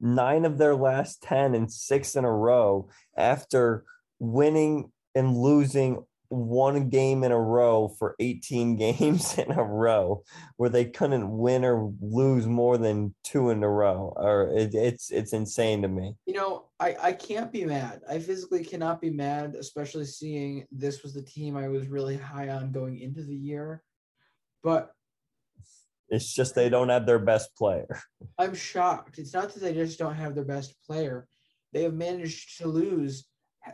nine 0.00 0.44
of 0.44 0.58
their 0.58 0.74
last 0.74 1.22
10 1.22 1.54
and 1.54 1.72
six 1.72 2.16
in 2.16 2.24
a 2.24 2.32
row 2.32 2.88
after 3.16 3.84
winning 4.18 4.90
and 5.18 5.36
losing 5.36 6.04
one 6.28 6.90
game 6.90 7.24
in 7.24 7.32
a 7.32 7.38
row 7.38 7.88
for 7.98 8.14
18 8.20 8.76
games 8.98 9.36
in 9.38 9.50
a 9.50 9.62
row 9.62 10.22
where 10.56 10.70
they 10.70 10.84
couldn't 10.84 11.36
win 11.36 11.64
or 11.64 11.92
lose 12.00 12.46
more 12.46 12.78
than 12.78 13.14
two 13.24 13.50
in 13.50 13.62
a 13.62 13.68
row 13.68 14.12
or 14.16 14.50
it, 14.54 14.74
it's 14.74 15.10
it's 15.10 15.32
insane 15.32 15.82
to 15.82 15.88
me 15.88 16.14
you 16.26 16.34
know 16.34 16.66
i 16.78 16.94
i 17.02 17.12
can't 17.12 17.50
be 17.50 17.64
mad 17.64 18.02
i 18.10 18.18
physically 18.18 18.62
cannot 18.62 19.00
be 19.00 19.10
mad 19.10 19.56
especially 19.58 20.04
seeing 20.04 20.66
this 20.70 21.02
was 21.02 21.14
the 21.14 21.22
team 21.22 21.56
i 21.56 21.66
was 21.66 21.88
really 21.88 22.16
high 22.16 22.50
on 22.50 22.70
going 22.70 23.00
into 23.00 23.22
the 23.22 23.34
year 23.34 23.82
but 24.62 24.92
it's 26.10 26.32
just 26.32 26.54
they 26.54 26.68
don't 26.68 26.88
have 26.88 27.04
their 27.04 27.18
best 27.18 27.54
player. 27.54 28.00
I'm 28.38 28.54
shocked. 28.54 29.18
It's 29.18 29.34
not 29.34 29.52
that 29.52 29.60
they 29.60 29.74
just 29.74 29.98
don't 29.98 30.14
have 30.14 30.34
their 30.34 30.44
best 30.44 30.74
player. 30.86 31.28
They 31.72 31.82
have 31.82 31.92
managed 31.92 32.58
to 32.58 32.66
lose 32.68 33.27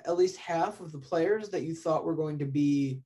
at 0.04 0.16
least 0.16 0.36
half 0.36 0.80
of 0.80 0.92
the 0.92 0.98
players 0.98 1.48
that 1.50 1.62
you 1.62 1.74
thought 1.74 2.04
were 2.04 2.14
going 2.14 2.38
to 2.38 2.44
be 2.44 3.00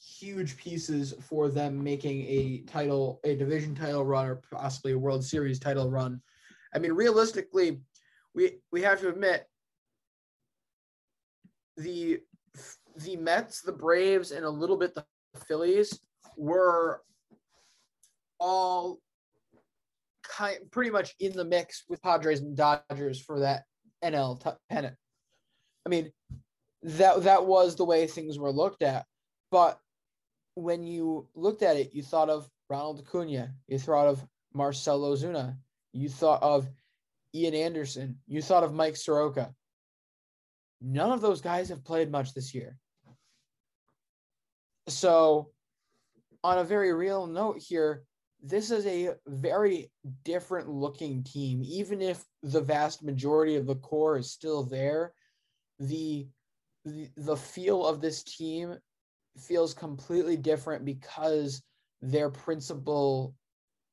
huge 0.00 0.56
pieces 0.56 1.14
for 1.20 1.48
them 1.48 1.82
making 1.82 2.22
a 2.22 2.62
title, 2.66 3.20
a 3.24 3.36
division 3.36 3.74
title 3.74 4.04
run, 4.04 4.26
or 4.26 4.42
possibly 4.50 4.92
a 4.92 4.98
World 4.98 5.24
Series 5.24 5.58
title 5.58 5.90
run. 5.90 6.20
I 6.74 6.78
mean, 6.78 6.92
realistically, 6.92 7.80
we 8.34 8.60
we 8.72 8.82
have 8.82 9.00
to 9.00 9.08
admit 9.08 9.46
the 11.76 12.20
the 12.96 13.16
Mets, 13.16 13.62
the 13.62 13.72
Braves, 13.72 14.32
and 14.32 14.44
a 14.44 14.50
little 14.50 14.76
bit 14.76 14.94
the 14.94 15.04
Phillies 15.46 15.98
were 16.36 17.02
all 18.38 18.98
kind 20.22 20.58
pretty 20.70 20.90
much 20.90 21.14
in 21.20 21.32
the 21.32 21.44
mix 21.44 21.84
with 21.88 22.02
Padres 22.02 22.40
and 22.40 22.56
Dodgers 22.56 23.20
for 23.20 23.40
that 23.40 23.64
NL 24.02 24.42
t- 24.42 24.50
pennant. 24.68 24.96
I 25.86 25.88
mean, 25.88 26.12
that 26.82 27.22
that 27.24 27.46
was 27.46 27.76
the 27.76 27.84
way 27.84 28.06
things 28.06 28.38
were 28.38 28.52
looked 28.52 28.82
at. 28.82 29.06
But 29.50 29.78
when 30.54 30.86
you 30.86 31.28
looked 31.34 31.62
at 31.62 31.76
it, 31.76 31.94
you 31.94 32.02
thought 32.02 32.30
of 32.30 32.48
Ronald 32.68 33.00
Acuna, 33.00 33.52
you 33.66 33.78
thought 33.78 34.06
of 34.06 34.24
Marcell 34.54 35.00
Ozuna, 35.00 35.56
you 35.92 36.08
thought 36.08 36.42
of 36.42 36.68
Ian 37.34 37.54
Anderson, 37.54 38.18
you 38.26 38.42
thought 38.42 38.64
of 38.64 38.74
Mike 38.74 38.96
Soroka. 38.96 39.54
None 40.80 41.12
of 41.12 41.20
those 41.20 41.40
guys 41.40 41.68
have 41.68 41.84
played 41.84 42.10
much 42.10 42.32
this 42.32 42.54
year. 42.54 42.76
So, 44.88 45.50
on 46.42 46.58
a 46.58 46.64
very 46.64 46.92
real 46.92 47.26
note 47.26 47.58
here, 47.58 48.04
this 48.42 48.70
is 48.70 48.86
a 48.86 49.10
very 49.26 49.90
different 50.24 50.68
looking 50.68 51.22
team. 51.22 51.62
Even 51.62 52.00
if 52.00 52.24
the 52.42 52.62
vast 52.62 53.02
majority 53.02 53.56
of 53.56 53.66
the 53.66 53.76
core 53.76 54.16
is 54.16 54.32
still 54.32 54.62
there, 54.64 55.12
the 55.80 56.28
the, 56.84 57.36
feel 57.36 57.86
of 57.86 58.00
this 58.00 58.22
team 58.22 58.76
feels 59.38 59.74
completely 59.74 60.36
different 60.36 60.84
because 60.84 61.62
their 62.00 62.30
principal 62.30 63.34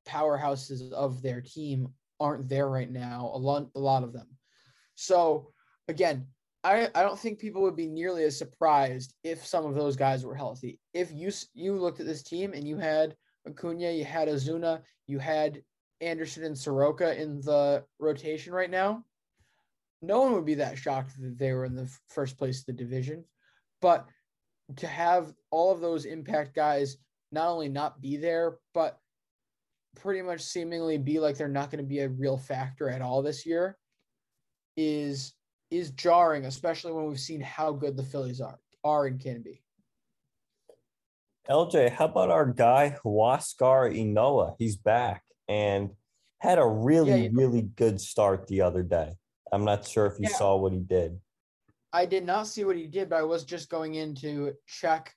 powerhouses 0.08 0.91
of 0.93 1.21
their 1.21 1.41
team 1.41 1.89
aren't 2.19 2.47
there 2.47 2.69
right 2.69 2.89
now. 2.89 3.30
A 3.34 3.38
lot, 3.38 3.67
a 3.76 3.80
lot 3.80 4.04
of 4.04 4.13
them. 4.13 4.28
So 4.95 5.52
again, 5.89 6.28
I, 6.63 6.89
I 6.95 7.04
don't 7.04 7.19
think 7.19 7.39
people 7.39 7.62
would 7.63 7.76
be 7.76 7.88
nearly 7.88 8.23
as 8.23 8.38
surprised 8.38 9.13
if 9.23 9.45
some 9.45 9.65
of 9.65 9.76
those 9.76 9.95
guys 9.95 10.26
were 10.26 10.36
healthy. 10.36 10.80
If 10.93 11.12
you 11.12 11.32
you 11.54 11.78
looked 11.78 12.00
at 12.00 12.06
this 12.06 12.23
team 12.23 12.54
and 12.54 12.67
you 12.67 12.78
had 12.78 13.15
Acuna, 13.45 13.91
you 13.91 14.06
had 14.06 14.28
Ozuna 14.28 14.82
you 15.08 15.19
had 15.19 15.62
Anderson 16.02 16.43
and 16.43 16.58
Soroka 16.58 17.19
in 17.19 17.41
the 17.41 17.84
rotation 18.00 18.54
right 18.54 18.69
now. 18.69 19.04
No 20.01 20.21
one 20.21 20.33
would 20.33 20.45
be 20.45 20.55
that 20.55 20.77
shocked 20.77 21.19
that 21.19 21.38
they 21.38 21.53
were 21.53 21.65
in 21.65 21.75
the 21.75 21.91
first 22.10 22.38
place 22.38 22.60
of 22.60 22.65
the 22.67 22.73
division. 22.73 23.23
But 23.81 24.07
to 24.77 24.88
have 24.88 25.33
all 25.49 25.71
of 25.71 25.81
those 25.81 26.05
impact 26.05 26.55
guys 26.55 26.97
not 27.31 27.49
only 27.49 27.69
not 27.69 28.01
be 28.01 28.17
there, 28.17 28.57
but 28.73 28.99
pretty 29.95 30.21
much 30.21 30.41
seemingly 30.41 30.97
be 30.97 31.19
like 31.19 31.38
they're 31.38 31.47
not 31.47 31.71
going 31.71 31.83
to 31.83 31.88
be 31.88 31.99
a 31.99 32.10
real 32.10 32.38
factor 32.38 32.89
at 32.89 33.01
all 33.01 33.21
this 33.21 33.45
year 33.45 33.77
is 34.75 35.33
is 35.69 35.91
jarring, 35.91 36.45
especially 36.45 36.93
when 36.93 37.08
we've 37.08 37.19
seen 37.19 37.41
how 37.41 37.71
good 37.71 37.98
the 37.98 38.04
Phillies 38.04 38.39
are 38.39 38.60
are 38.83 39.08
and 39.08 39.19
can 39.19 39.41
be. 39.41 39.62
LJ, 41.50 41.91
how 41.91 42.06
about 42.06 42.29
our 42.29 42.45
guy 42.45 42.98
Huascar 43.04 43.93
Ynoa? 43.93 44.56
He's 44.60 44.75
back 44.75 45.23
and 45.48 45.91
had 46.39 46.60
a 46.60 46.65
really, 46.65 47.23
yeah, 47.23 47.29
really 47.31 47.62
good 47.62 48.00
start 48.00 48.48
the 48.48 48.62
other 48.62 48.83
day. 48.83 49.15
I'm 49.52 49.65
not 49.65 49.87
sure 49.87 50.06
if 50.06 50.19
you 50.19 50.27
yeah. 50.29 50.37
saw 50.37 50.56
what 50.56 50.73
he 50.73 50.79
did. 50.79 51.19
I 51.93 52.06
did 52.06 52.25
not 52.25 52.48
see 52.48 52.63
what 52.63 52.75
he 52.75 52.87
did, 52.87 53.10
but 53.10 53.17
I 53.17 53.23
was 53.23 53.43
just 53.43 53.69
going 53.69 53.95
in 53.95 54.13
to 54.15 54.54
check 54.67 55.13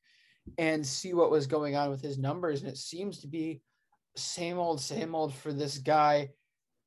and 0.58 0.86
see 0.86 1.14
what 1.14 1.30
was 1.30 1.46
going 1.46 1.76
on 1.76 1.90
with 1.90 2.00
his 2.00 2.18
numbers, 2.18 2.62
and 2.62 2.70
it 2.70 2.76
seems 2.76 3.20
to 3.20 3.26
be 3.26 3.60
same 4.16 4.58
old, 4.58 4.80
same 4.80 5.14
old 5.14 5.34
for 5.34 5.52
this 5.52 5.78
guy. 5.78 6.30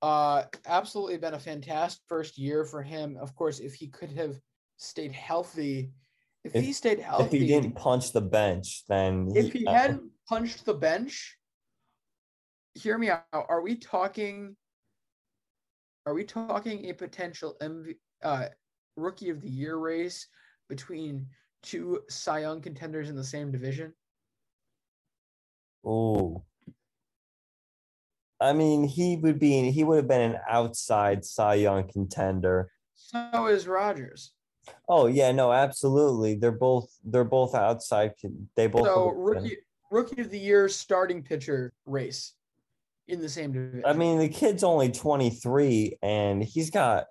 Uh, 0.02 0.44
absolutely 0.66 1.18
been 1.18 1.34
a 1.34 1.40
fantastic 1.40 2.02
first 2.08 2.38
year 2.38 2.66
for 2.66 2.82
him. 2.82 3.18
Of 3.22 3.36
course, 3.36 3.60
if 3.60 3.74
he 3.74 3.88
could 3.88 4.12
have 4.12 4.38
stayed 4.78 5.14
healthy 5.14 5.92
if, 6.44 6.56
if, 6.56 6.64
he 6.64 6.74
stayed 6.74 7.00
healthy, 7.00 7.24
if 7.24 7.32
he 7.32 7.48
didn't 7.48 7.76
punch 7.76 8.12
the 8.12 8.22
bench, 8.22 8.84
then 8.90 9.30
he, 9.34 9.40
if 9.40 9.54
he 9.54 9.66
uh, 9.66 9.72
hadn't 9.72 10.04
punched 10.28 10.66
the 10.66 10.74
bench, 10.74 11.38
hear 12.74 12.98
me 12.98 13.10
out. 13.10 13.24
Are 13.32 13.62
we 13.62 13.76
talking? 13.76 14.58
Are 16.06 16.14
we 16.14 16.24
talking 16.24 16.90
a 16.90 16.94
potential 16.94 17.56
MV, 17.62 17.96
uh, 18.24 18.48
rookie 18.98 19.30
of 19.30 19.42
the 19.42 19.50
year 19.50 19.78
race 19.78 20.28
between 20.68 21.28
two 21.62 22.02
Cy 22.10 22.40
Young 22.40 22.62
contenders 22.62 23.10
in 23.10 23.16
the 23.16 23.24
same 23.24 23.52
division? 23.52 23.94
Oh, 25.86 26.44
I 28.42 28.52
mean, 28.52 28.84
he 28.84 29.16
would 29.18 29.40
be 29.40 29.72
he 29.72 29.84
would 29.86 29.98
have 29.98 30.08
been 30.08 30.34
an 30.34 30.40
outside 30.50 31.24
Cy 31.24 31.56
Young 31.56 31.88
contender. 31.88 32.70
So 32.96 33.48
is 33.48 33.68
Rogers. 33.68 34.34
Oh 34.90 35.08
yeah, 35.08 35.32
no, 35.32 35.54
absolutely. 35.54 36.36
They're 36.36 36.52
both 36.52 36.94
they're 37.06 37.24
both 37.24 37.56
outside. 37.56 38.12
They 38.56 38.68
both. 38.68 38.86
So 38.86 39.12
rookie 39.12 39.58
rookie 39.90 40.22
of 40.22 40.30
the 40.30 40.40
year 40.40 40.68
starting 40.68 41.24
pitcher 41.24 41.72
race 41.86 42.34
in 43.08 43.22
the 43.22 43.30
same 43.30 43.52
division. 43.52 43.84
I 43.86 43.94
mean, 43.94 44.20
the 44.20 44.30
kid's 44.30 44.64
only 44.64 44.92
23 44.92 45.98
and 46.02 46.44
he's 46.44 46.70
got 46.70 47.06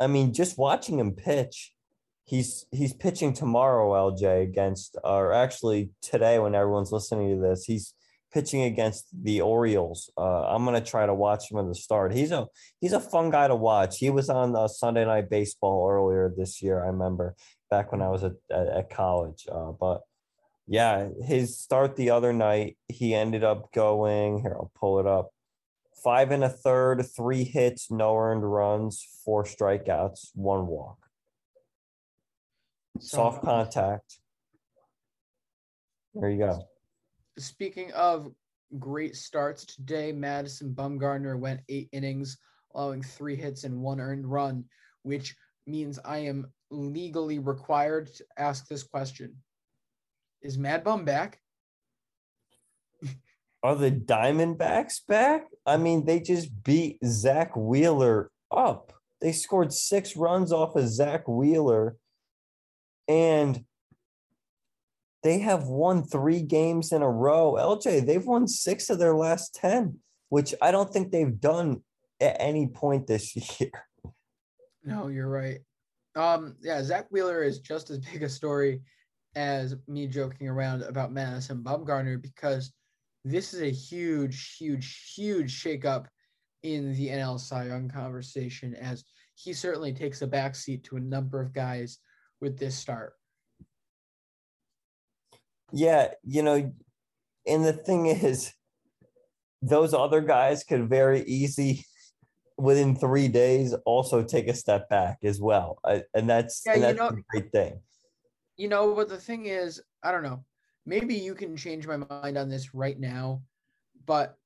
I 0.00 0.06
mean, 0.06 0.32
just 0.32 0.58
watching 0.58 0.98
him 0.98 1.12
pitch, 1.12 1.72
he's 2.24 2.66
he's 2.72 2.92
pitching 2.92 3.32
tomorrow, 3.32 3.90
LJ, 4.10 4.42
against 4.42 4.96
or 5.04 5.32
actually 5.32 5.90
today 6.02 6.38
when 6.38 6.54
everyone's 6.54 6.92
listening 6.92 7.36
to 7.36 7.40
this, 7.40 7.64
he's 7.64 7.94
pitching 8.32 8.62
against 8.62 9.06
the 9.22 9.40
Orioles. 9.40 10.10
Uh, 10.18 10.48
I'm 10.48 10.64
gonna 10.64 10.80
try 10.80 11.06
to 11.06 11.14
watch 11.14 11.50
him 11.50 11.58
at 11.58 11.68
the 11.68 11.74
start. 11.74 12.12
He's 12.12 12.32
a 12.32 12.46
he's 12.80 12.92
a 12.92 13.00
fun 13.00 13.30
guy 13.30 13.48
to 13.48 13.54
watch. 13.56 13.98
He 13.98 14.10
was 14.10 14.28
on 14.28 14.56
uh, 14.56 14.68
Sunday 14.68 15.04
Night 15.04 15.30
Baseball 15.30 15.88
earlier 15.88 16.32
this 16.36 16.60
year. 16.60 16.82
I 16.82 16.88
remember 16.88 17.36
back 17.70 17.92
when 17.92 18.02
I 18.02 18.08
was 18.08 18.24
at 18.24 18.32
at, 18.50 18.66
at 18.66 18.90
college. 18.90 19.46
Uh, 19.50 19.72
but 19.78 20.02
yeah, 20.66 21.08
his 21.22 21.58
start 21.58 21.96
the 21.96 22.10
other 22.10 22.32
night, 22.32 22.76
he 22.88 23.14
ended 23.14 23.44
up 23.44 23.72
going 23.72 24.38
here. 24.38 24.54
I'll 24.54 24.72
pull 24.74 24.98
it 24.98 25.06
up. 25.06 25.30
Five 26.02 26.30
and 26.30 26.44
a 26.44 26.48
third, 26.48 27.04
three 27.16 27.44
hits, 27.44 27.90
no 27.90 28.16
earned 28.16 28.50
runs, 28.50 29.06
four 29.24 29.44
strikeouts, 29.44 30.30
one 30.34 30.66
walk. 30.66 30.98
Soft 33.00 33.42
contact. 33.42 34.18
There 36.14 36.30
you 36.30 36.38
go. 36.38 36.68
Speaking 37.38 37.90
of 37.92 38.30
great 38.78 39.16
starts 39.16 39.64
today, 39.64 40.12
Madison 40.12 40.72
Bumgarner 40.74 41.38
went 41.38 41.60
eight 41.68 41.88
innings, 41.92 42.38
allowing 42.74 43.02
three 43.02 43.36
hits 43.36 43.64
and 43.64 43.80
one 43.80 44.00
earned 44.00 44.26
run, 44.26 44.64
which 45.02 45.34
means 45.66 45.98
I 46.04 46.18
am 46.18 46.46
legally 46.70 47.38
required 47.38 48.14
to 48.14 48.24
ask 48.38 48.68
this 48.68 48.82
question. 48.82 49.34
Is 50.44 50.58
Mad 50.58 50.84
Bum 50.84 51.06
back? 51.06 51.40
Are 53.62 53.74
the 53.74 53.90
Diamondbacks 53.90 55.00
back? 55.08 55.46
I 55.64 55.78
mean, 55.78 56.04
they 56.04 56.20
just 56.20 56.62
beat 56.62 56.98
Zack 57.02 57.56
Wheeler 57.56 58.30
up. 58.50 58.92
They 59.22 59.32
scored 59.32 59.72
six 59.72 60.16
runs 60.16 60.52
off 60.52 60.76
of 60.76 60.86
Zack 60.86 61.26
Wheeler, 61.26 61.96
and 63.08 63.64
they 65.22 65.38
have 65.38 65.64
won 65.64 66.02
three 66.02 66.42
games 66.42 66.92
in 66.92 67.00
a 67.00 67.10
row. 67.10 67.54
LJ, 67.58 68.04
they've 68.04 68.26
won 68.26 68.46
six 68.46 68.90
of 68.90 68.98
their 68.98 69.14
last 69.14 69.54
10, 69.54 69.98
which 70.28 70.54
I 70.60 70.72
don't 70.72 70.92
think 70.92 71.10
they've 71.10 71.40
done 71.40 71.82
at 72.20 72.36
any 72.38 72.66
point 72.66 73.06
this 73.06 73.34
year. 73.60 73.72
No, 74.84 75.08
you're 75.08 75.30
right. 75.30 75.60
Um, 76.14 76.56
yeah, 76.60 76.82
Zack 76.82 77.06
Wheeler 77.10 77.42
is 77.42 77.60
just 77.60 77.88
as 77.88 77.98
big 77.98 78.22
a 78.22 78.28
story 78.28 78.82
as 79.36 79.74
me 79.88 80.06
joking 80.06 80.48
around 80.48 80.82
about 80.82 81.12
Madison 81.12 81.62
Bumgarner 81.62 82.20
because 82.20 82.72
this 83.24 83.54
is 83.54 83.62
a 83.62 83.70
huge, 83.70 84.56
huge, 84.56 85.12
huge 85.14 85.62
shakeup 85.62 86.06
in 86.62 86.94
the 86.94 87.08
NL 87.08 87.38
Cy 87.38 87.66
Young 87.66 87.88
conversation 87.88 88.74
as 88.74 89.04
he 89.34 89.52
certainly 89.52 89.92
takes 89.92 90.22
a 90.22 90.26
backseat 90.26 90.84
to 90.84 90.96
a 90.96 91.00
number 91.00 91.40
of 91.40 91.52
guys 91.52 91.98
with 92.40 92.58
this 92.58 92.76
start. 92.76 93.14
Yeah, 95.72 96.08
you 96.22 96.42
know, 96.42 96.72
and 97.46 97.64
the 97.64 97.72
thing 97.72 98.06
is, 98.06 98.52
those 99.60 99.94
other 99.94 100.20
guys 100.20 100.62
could 100.62 100.88
very 100.88 101.22
easy 101.22 101.86
within 102.56 102.94
three 102.94 103.28
days 103.28 103.74
also 103.84 104.22
take 104.22 104.46
a 104.46 104.54
step 104.54 104.88
back 104.88 105.18
as 105.24 105.40
well, 105.40 105.78
and 106.14 106.28
that's 106.28 106.62
yeah, 106.64 106.74
and 106.74 106.82
that's 106.82 106.98
know, 106.98 107.08
a 107.08 107.22
great 107.30 107.50
thing. 107.50 107.80
You 108.56 108.68
know, 108.68 108.94
but 108.94 109.08
the 109.08 109.18
thing 109.18 109.46
is, 109.46 109.80
I 110.02 110.12
don't 110.12 110.22
know. 110.22 110.44
Maybe 110.86 111.14
you 111.14 111.34
can 111.34 111.56
change 111.56 111.86
my 111.86 111.96
mind 111.96 112.36
on 112.36 112.48
this 112.48 112.74
right 112.74 112.98
now, 112.98 113.42
but 114.06 114.36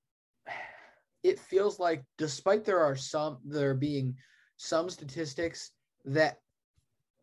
it 1.23 1.39
feels 1.39 1.79
like 1.79 2.05
despite 2.17 2.65
there 2.65 2.83
are 2.83 2.97
some 2.97 3.39
there 3.45 3.75
being 3.75 4.17
some 4.57 4.89
statistics 4.89 5.73
that 6.05 6.39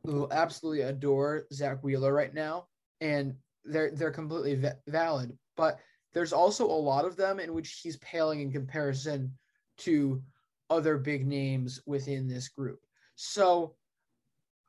will 0.03 0.31
absolutely 0.31 0.81
adore 0.81 1.45
Zack 1.53 1.83
Wheeler 1.83 2.13
right 2.13 2.33
now, 2.33 2.67
and 3.01 3.35
they're 3.63 3.91
they're 3.91 4.11
completely 4.11 4.55
va- 4.55 4.77
valid. 4.87 5.37
But 5.55 5.79
there's 6.13 6.33
also 6.33 6.65
a 6.65 6.67
lot 6.67 7.05
of 7.05 7.15
them 7.15 7.39
in 7.39 7.53
which 7.53 7.79
he's 7.81 7.97
paling 7.97 8.41
in 8.41 8.51
comparison 8.51 9.37
to 9.79 10.21
other 10.69 10.97
big 10.97 11.25
names 11.25 11.81
within 11.85 12.27
this 12.27 12.49
group. 12.49 12.79
So 13.15 13.75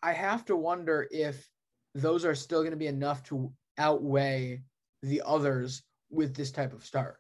I 0.03 0.13
have 0.13 0.45
to 0.47 0.57
wonder 0.57 1.09
if 1.11 1.49
those 1.97 2.25
are 2.25 2.35
still 2.35 2.61
going 2.61 2.73
to 2.73 2.77
be 2.77 2.87
enough 2.87 3.23
to 3.25 3.51
outweigh 3.79 4.63
the 5.03 5.23
others 5.25 5.83
with 6.11 6.35
this 6.35 6.51
type 6.51 6.73
of 6.73 6.85
start. 6.85 7.17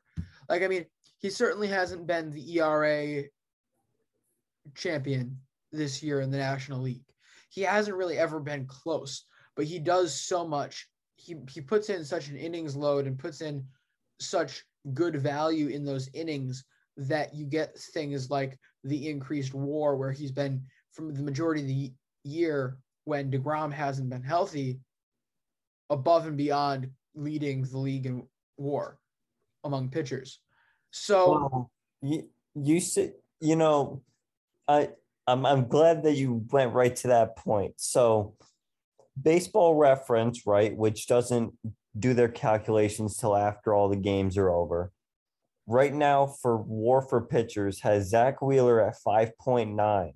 Like, 0.48 0.62
I 0.62 0.68
mean, 0.68 0.84
he 1.18 1.30
certainly 1.30 1.68
hasn't 1.68 2.06
been 2.06 2.30
the 2.30 2.58
ERA 2.58 3.24
champion 4.74 5.38
this 5.72 6.02
year 6.02 6.20
in 6.20 6.30
the 6.30 6.38
National 6.38 6.80
League. 6.80 7.04
He 7.48 7.62
hasn't 7.62 7.96
really 7.96 8.18
ever 8.18 8.38
been 8.38 8.66
close, 8.66 9.24
but 9.54 9.64
he 9.64 9.78
does 9.78 10.14
so 10.14 10.46
much. 10.46 10.86
He, 11.16 11.36
he 11.50 11.62
puts 11.62 11.88
in 11.88 12.04
such 12.04 12.28
an 12.28 12.36
innings 12.36 12.76
load 12.76 13.06
and 13.06 13.18
puts 13.18 13.40
in 13.40 13.64
such 14.20 14.62
good 14.92 15.16
value 15.16 15.68
in 15.68 15.84
those 15.84 16.10
innings 16.12 16.64
that 16.98 17.34
you 17.34 17.46
get 17.46 17.76
things 17.78 18.30
like 18.30 18.58
the 18.84 19.08
increased 19.08 19.54
war 19.54 19.96
where 19.96 20.12
he's 20.12 20.32
been 20.32 20.62
from 20.92 21.14
the 21.14 21.22
majority 21.22 21.62
of 21.62 21.68
the 21.68 21.92
year 22.24 22.76
when 23.06 23.30
DeGrom 23.30 23.72
hasn't 23.72 24.10
been 24.10 24.22
healthy 24.22 24.78
above 25.88 26.26
and 26.26 26.36
beyond 26.36 26.90
leading 27.14 27.62
the 27.62 27.78
league 27.78 28.06
in 28.06 28.24
war 28.58 28.98
among 29.64 29.88
pitchers. 29.88 30.40
So 30.90 31.30
well, 31.30 31.70
you 32.02 32.28
you 32.54 32.80
said 32.80 33.14
you 33.40 33.56
know 33.56 34.02
I 34.68 34.90
I'm 35.26 35.46
I'm 35.46 35.68
glad 35.68 36.02
that 36.02 36.16
you 36.16 36.44
went 36.50 36.74
right 36.74 36.94
to 36.96 37.08
that 37.08 37.36
point. 37.36 37.74
So 37.76 38.34
baseball 39.20 39.76
reference, 39.76 40.46
right, 40.46 40.76
which 40.76 41.06
doesn't 41.06 41.54
do 41.98 42.12
their 42.12 42.28
calculations 42.28 43.16
till 43.16 43.34
after 43.34 43.72
all 43.72 43.88
the 43.88 43.96
games 43.96 44.36
are 44.36 44.50
over 44.50 44.92
right 45.66 45.92
now 45.92 46.26
for 46.26 46.56
war 46.56 47.02
for 47.02 47.20
pitchers 47.20 47.80
has 47.80 48.08
Zack 48.08 48.40
Wheeler 48.40 48.80
at 48.80 48.96
5.9. 49.06 50.12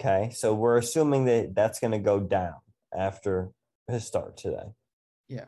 Okay. 0.00 0.30
So 0.34 0.54
we're 0.54 0.78
assuming 0.78 1.24
that 1.26 1.54
that's 1.54 1.80
going 1.80 1.92
to 1.92 1.98
go 1.98 2.20
down 2.20 2.54
after 2.96 3.50
his 3.88 4.04
start 4.04 4.36
today. 4.36 4.72
Yeah. 5.28 5.46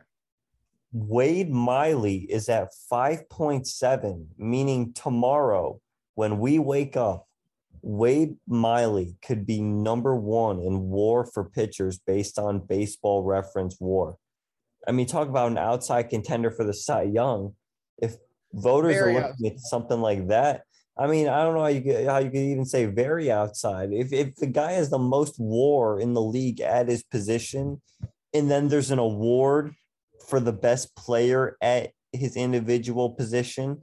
Wade 0.93 1.51
Miley 1.51 2.27
is 2.29 2.49
at 2.49 2.71
5.7, 2.93 4.27
meaning 4.37 4.93
tomorrow 4.93 5.81
when 6.15 6.39
we 6.39 6.59
wake 6.59 6.97
up, 6.97 7.27
Wade 7.83 8.37
Miley 8.47 9.17
could 9.25 9.47
be 9.47 9.63
number 9.63 10.15
one 10.15 10.61
in 10.61 10.91
war 10.91 11.25
for 11.25 11.45
pitchers 11.45 11.99
based 11.99 12.39
on 12.39 12.59
baseball 12.59 13.23
reference 13.23 13.77
war. 13.81 14.17
I 14.87 14.93
mean, 14.93 15.07
talk 15.07 15.29
about 15.29 15.51
an 15.51 15.59
outside 15.59 16.11
contender 16.11 16.51
for 16.51 16.65
the 16.65 16.75
Cy 16.75 17.03
Young. 17.03 17.55
If 17.99 18.17
voters 18.53 18.95
very 18.95 19.17
are 19.17 19.29
looking 19.29 19.47
at 19.47 19.61
something 19.61 20.01
like 20.01 20.29
that. 20.29 20.65
I 21.01 21.07
mean, 21.07 21.29
I 21.29 21.43
don't 21.43 21.55
know 21.55 21.63
how 21.63 21.69
you 21.69 21.81
could, 21.81 22.07
how 22.07 22.19
you 22.19 22.29
could 22.29 22.41
even 22.41 22.67
say 22.67 22.85
very 22.85 23.31
outside. 23.31 23.91
If 23.91 24.13
if 24.13 24.37
the 24.37 24.47
guy 24.47 24.73
has 24.73 24.91
the 24.91 24.99
most 24.99 25.37
WAR 25.39 25.99
in 25.99 26.13
the 26.13 26.21
league 26.21 26.61
at 26.61 26.89
his 26.89 27.03
position, 27.03 27.81
and 28.35 28.51
then 28.51 28.69
there's 28.69 28.91
an 28.91 28.99
award 28.99 29.73
for 30.29 30.41
the 30.41 30.53
best 30.53 30.95
player 30.95 31.57
at 31.63 31.93
his 32.13 32.37
individual 32.37 33.11
position, 33.11 33.83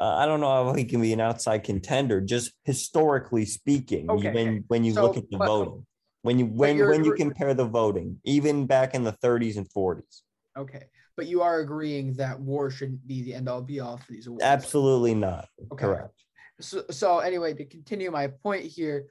uh, 0.00 0.16
I 0.16 0.26
don't 0.26 0.40
know 0.40 0.66
how 0.66 0.74
he 0.74 0.84
can 0.84 1.00
be 1.00 1.12
an 1.12 1.20
outside 1.20 1.62
contender. 1.62 2.20
Just 2.20 2.50
historically 2.64 3.44
speaking, 3.44 4.10
okay. 4.10 4.32
when 4.32 4.64
when 4.66 4.82
you 4.82 4.94
so, 4.94 5.02
look 5.02 5.16
at 5.16 5.30
the 5.30 5.38
but, 5.38 5.46
voting, 5.46 5.86
when 6.22 6.40
you 6.40 6.46
when 6.46 6.78
when 6.84 7.04
you 7.04 7.14
compare 7.14 7.54
the 7.54 7.64
voting, 7.64 8.18
even 8.24 8.66
back 8.66 8.96
in 8.96 9.04
the 9.04 9.12
30s 9.12 9.56
and 9.56 9.70
40s. 9.70 10.22
Okay, 10.58 10.86
but 11.16 11.26
you 11.26 11.42
are 11.42 11.60
agreeing 11.60 12.14
that 12.14 12.40
war 12.40 12.70
shouldn't 12.70 13.06
be 13.06 13.22
the 13.22 13.34
end 13.34 13.48
all 13.48 13.62
be 13.62 13.80
all 13.80 13.96
for 13.96 14.12
these 14.12 14.26
awards. 14.26 14.44
Absolutely 14.44 15.14
not. 15.14 15.48
Okay. 15.72 15.86
Correct. 15.86 16.24
So, 16.60 16.84
so 16.90 17.18
anyway, 17.18 17.54
to 17.54 17.64
continue 17.64 18.10
my 18.10 18.28
point 18.28 18.64
here, 18.64 19.06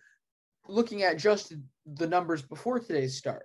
looking 0.67 1.03
at 1.03 1.17
just 1.17 1.53
the 1.85 2.07
numbers 2.07 2.41
before 2.41 2.79
today's 2.79 3.17
start, 3.17 3.43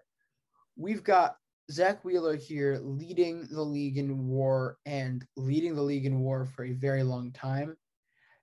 we've 0.76 1.02
got 1.02 1.36
Zack 1.70 2.04
Wheeler 2.04 2.36
here 2.36 2.78
leading 2.80 3.46
the 3.50 3.62
league 3.62 3.98
in 3.98 4.28
war 4.28 4.78
and 4.86 5.26
leading 5.36 5.74
the 5.74 5.82
league 5.82 6.06
in 6.06 6.20
war 6.20 6.46
for 6.46 6.64
a 6.64 6.72
very 6.72 7.02
long 7.02 7.32
time. 7.32 7.76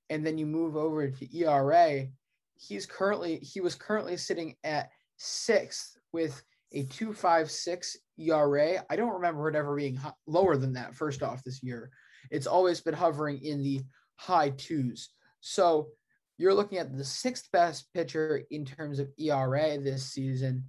And 0.09 0.25
then 0.25 0.37
you 0.37 0.45
move 0.45 0.75
over 0.75 1.09
to 1.09 1.37
ERA. 1.37 2.07
He's 2.55 2.85
currently 2.85 3.37
he 3.37 3.61
was 3.61 3.75
currently 3.75 4.17
sitting 4.17 4.55
at 4.63 4.89
sixth 5.17 5.97
with 6.11 6.43
a 6.73 6.83
256 6.83 7.97
ERA, 8.19 8.83
I 8.89 8.95
don't 8.95 9.13
remember 9.13 9.49
it 9.49 9.55
ever 9.55 9.75
being 9.75 9.99
lower 10.27 10.57
than 10.57 10.73
that. 10.73 10.95
First 10.95 11.23
off, 11.23 11.43
this 11.43 11.63
year, 11.63 11.91
it's 12.31 12.47
always 12.47 12.81
been 12.81 12.93
hovering 12.93 13.43
in 13.43 13.63
the 13.63 13.81
high 14.15 14.51
twos. 14.51 15.09
So 15.41 15.89
you're 16.37 16.53
looking 16.53 16.77
at 16.77 16.95
the 16.95 17.03
sixth 17.03 17.51
best 17.51 17.91
pitcher 17.93 18.43
in 18.51 18.65
terms 18.65 18.99
of 18.99 19.09
ERA 19.17 19.77
this 19.77 20.11
season, 20.11 20.65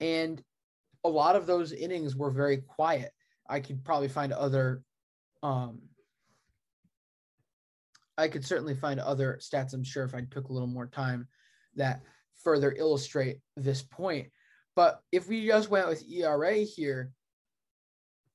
and 0.00 0.42
a 1.04 1.08
lot 1.08 1.36
of 1.36 1.46
those 1.46 1.72
innings 1.72 2.16
were 2.16 2.30
very 2.30 2.58
quiet. 2.58 3.10
I 3.48 3.60
could 3.60 3.84
probably 3.84 4.08
find 4.08 4.32
other, 4.32 4.82
um, 5.42 5.80
I 8.16 8.28
could 8.28 8.44
certainly 8.44 8.74
find 8.74 9.00
other 9.00 9.38
stats. 9.42 9.74
I'm 9.74 9.84
sure 9.84 10.04
if 10.04 10.14
I 10.14 10.22
took 10.30 10.48
a 10.48 10.52
little 10.52 10.68
more 10.68 10.86
time 10.86 11.28
that 11.76 12.02
further 12.42 12.72
illustrate 12.72 13.38
this 13.56 13.82
point. 13.82 14.28
But 14.74 15.00
if 15.12 15.28
we 15.28 15.46
just 15.46 15.70
went 15.70 15.88
with 15.88 16.04
ERA 16.10 16.56
here, 16.56 17.12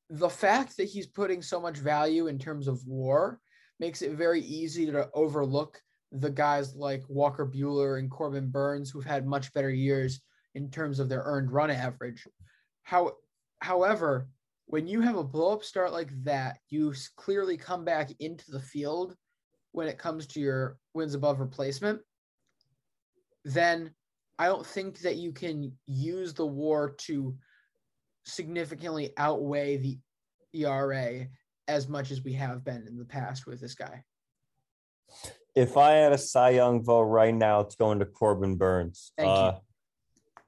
the 0.10 0.30
fact 0.30 0.78
that 0.78 0.86
he's 0.86 1.08
putting 1.08 1.42
so 1.42 1.60
much 1.60 1.78
value 1.78 2.28
in 2.28 2.40
terms 2.40 2.68
of 2.68 2.86
war 2.86 3.40
makes 3.80 4.02
it 4.02 4.14
very 4.14 4.42
easy 4.42 4.86
to 4.86 5.10
overlook 5.14 5.82
the 6.12 6.30
guys 6.30 6.76
like 6.76 7.04
Walker 7.10 7.46
Buehler 7.46 8.00
and 8.00 8.10
Corbin 8.10 8.50
Burnes 8.50 8.90
who've 8.90 9.04
had 9.04 9.28
much 9.28 9.54
better 9.54 9.70
years 9.70 10.22
in 10.56 10.70
terms 10.70 11.00
of 11.00 11.10
their 11.10 11.24
earned 11.26 11.52
run 11.52 11.70
average. 11.70 12.26
How, 12.84 13.14
however, 13.60 14.28
when 14.68 14.88
you 14.88 15.02
have 15.02 15.18
a 15.18 15.24
blow 15.24 15.54
up 15.54 15.64
start 15.64 15.92
like 15.92 16.12
that, 16.24 16.60
you 16.70 16.94
clearly 17.16 17.58
come 17.58 17.84
back 17.84 18.10
into 18.20 18.50
the 18.52 18.60
field 18.60 19.16
when 19.72 19.88
it 19.88 19.98
comes 19.98 20.28
to 20.28 20.40
your 20.40 20.78
wins 20.94 21.14
above 21.14 21.40
replacement. 21.40 22.00
Then 23.44 23.94
I 24.40 24.46
don't 24.48 24.66
think 24.66 25.00
that 25.00 25.16
you 25.16 25.32
can 25.32 25.72
use 25.86 26.34
the 26.34 26.46
war 26.46 26.96
to 27.00 27.36
significantly 28.26 29.12
outweigh 29.18 29.78
the 29.78 29.98
ERA 30.54 31.28
as 31.68 31.88
much 31.88 32.12
as 32.12 32.24
we 32.24 32.34
have 32.34 32.64
been 32.64 32.86
in 32.88 32.98
the 32.98 33.06
past 33.06 33.48
with 33.48 33.60
this 33.60 33.76
guy. 33.76 34.04
If 35.56 35.76
I 35.76 35.94
had 35.94 36.14
a 36.14 36.18
Cy 36.18 36.52
Young 36.52 36.84
vote 36.84 37.04
right 37.04 37.34
now, 37.34 37.62
it's 37.62 37.76
going 37.76 38.00
to 38.00 38.06
Corbin 38.06 38.58
Burnes. 38.58 39.12
Thank 39.18 39.30
uh, 39.30 39.54
you. 39.56 40.44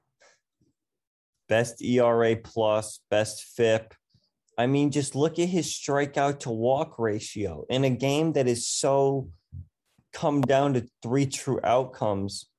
Best 1.48 1.82
ERA 1.82 2.36
plus, 2.36 3.00
best 3.10 3.42
FIP. 3.56 3.94
I 4.56 4.66
mean, 4.66 4.90
just 4.90 5.16
look 5.16 5.38
at 5.38 5.48
his 5.48 5.66
strikeout 5.66 6.40
to 6.40 6.50
walk 6.50 6.98
ratio 6.98 7.64
in 7.68 7.84
a 7.84 7.90
game 7.90 8.34
that 8.34 8.46
is 8.46 8.68
so 8.68 9.30
come 10.12 10.42
down 10.42 10.74
to 10.74 10.86
three 11.02 11.26
true 11.26 11.58
outcomes. 11.64 12.49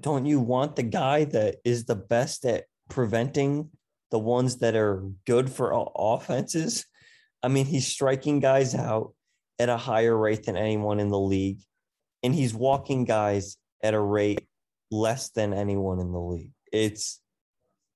Don't 0.00 0.26
you 0.26 0.40
want 0.40 0.76
the 0.76 0.82
guy 0.82 1.24
that 1.24 1.56
is 1.64 1.84
the 1.84 1.96
best 1.96 2.44
at 2.46 2.64
preventing 2.88 3.70
the 4.10 4.18
ones 4.18 4.58
that 4.58 4.74
are 4.74 5.02
good 5.26 5.50
for 5.50 5.90
offenses? 5.96 6.86
I 7.42 7.48
mean, 7.48 7.66
he's 7.66 7.86
striking 7.86 8.40
guys 8.40 8.74
out 8.74 9.14
at 9.58 9.68
a 9.68 9.76
higher 9.76 10.16
rate 10.16 10.44
than 10.44 10.56
anyone 10.56 11.00
in 11.00 11.08
the 11.08 11.18
league, 11.18 11.60
and 12.22 12.34
he's 12.34 12.54
walking 12.54 13.04
guys 13.04 13.56
at 13.82 13.94
a 13.94 14.00
rate 14.00 14.46
less 14.90 15.30
than 15.30 15.52
anyone 15.52 15.98
in 15.98 16.12
the 16.12 16.20
league. 16.20 16.52
It's 16.72 17.20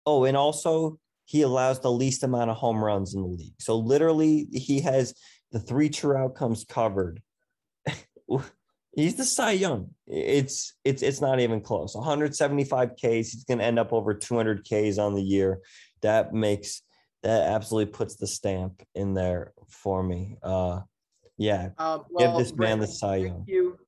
oh, 0.04 0.24
and 0.24 0.36
also 0.36 0.98
he 1.24 1.42
allows 1.42 1.80
the 1.80 1.90
least 1.90 2.22
amount 2.22 2.50
of 2.50 2.56
home 2.56 2.82
runs 2.82 3.14
in 3.14 3.22
the 3.22 3.28
league. 3.28 3.54
So 3.58 3.76
literally, 3.76 4.46
he 4.52 4.80
has 4.80 5.14
the 5.52 5.60
three 5.60 5.88
true 5.88 6.16
outcomes 6.16 6.64
covered. 6.64 7.22
He's 8.96 9.14
the 9.14 9.26
Cy 9.26 9.52
Young. 9.52 9.90
It's 10.06 10.72
it's 10.82 11.02
it's 11.02 11.20
not 11.20 11.38
even 11.38 11.60
close. 11.60 11.94
175 11.94 12.96
Ks. 12.96 13.02
He's 13.02 13.44
going 13.44 13.58
to 13.58 13.64
end 13.64 13.78
up 13.78 13.92
over 13.92 14.14
200 14.14 14.64
Ks 14.64 14.96
on 14.96 15.14
the 15.14 15.22
year. 15.22 15.60
That 16.00 16.32
makes 16.32 16.80
that 17.22 17.42
absolutely 17.42 17.92
puts 17.92 18.16
the 18.16 18.26
stamp 18.26 18.82
in 18.94 19.12
there 19.12 19.52
for 19.68 20.02
me. 20.02 20.38
Uh, 20.42 20.80
yeah, 21.36 21.70
Um, 21.76 22.04
give 22.18 22.34
this 22.36 22.54
man 22.54 22.78
the 22.78 22.86
Cy 22.86 23.16
Young. 23.16 23.34
Thank 23.36 23.48
you. 23.48 23.78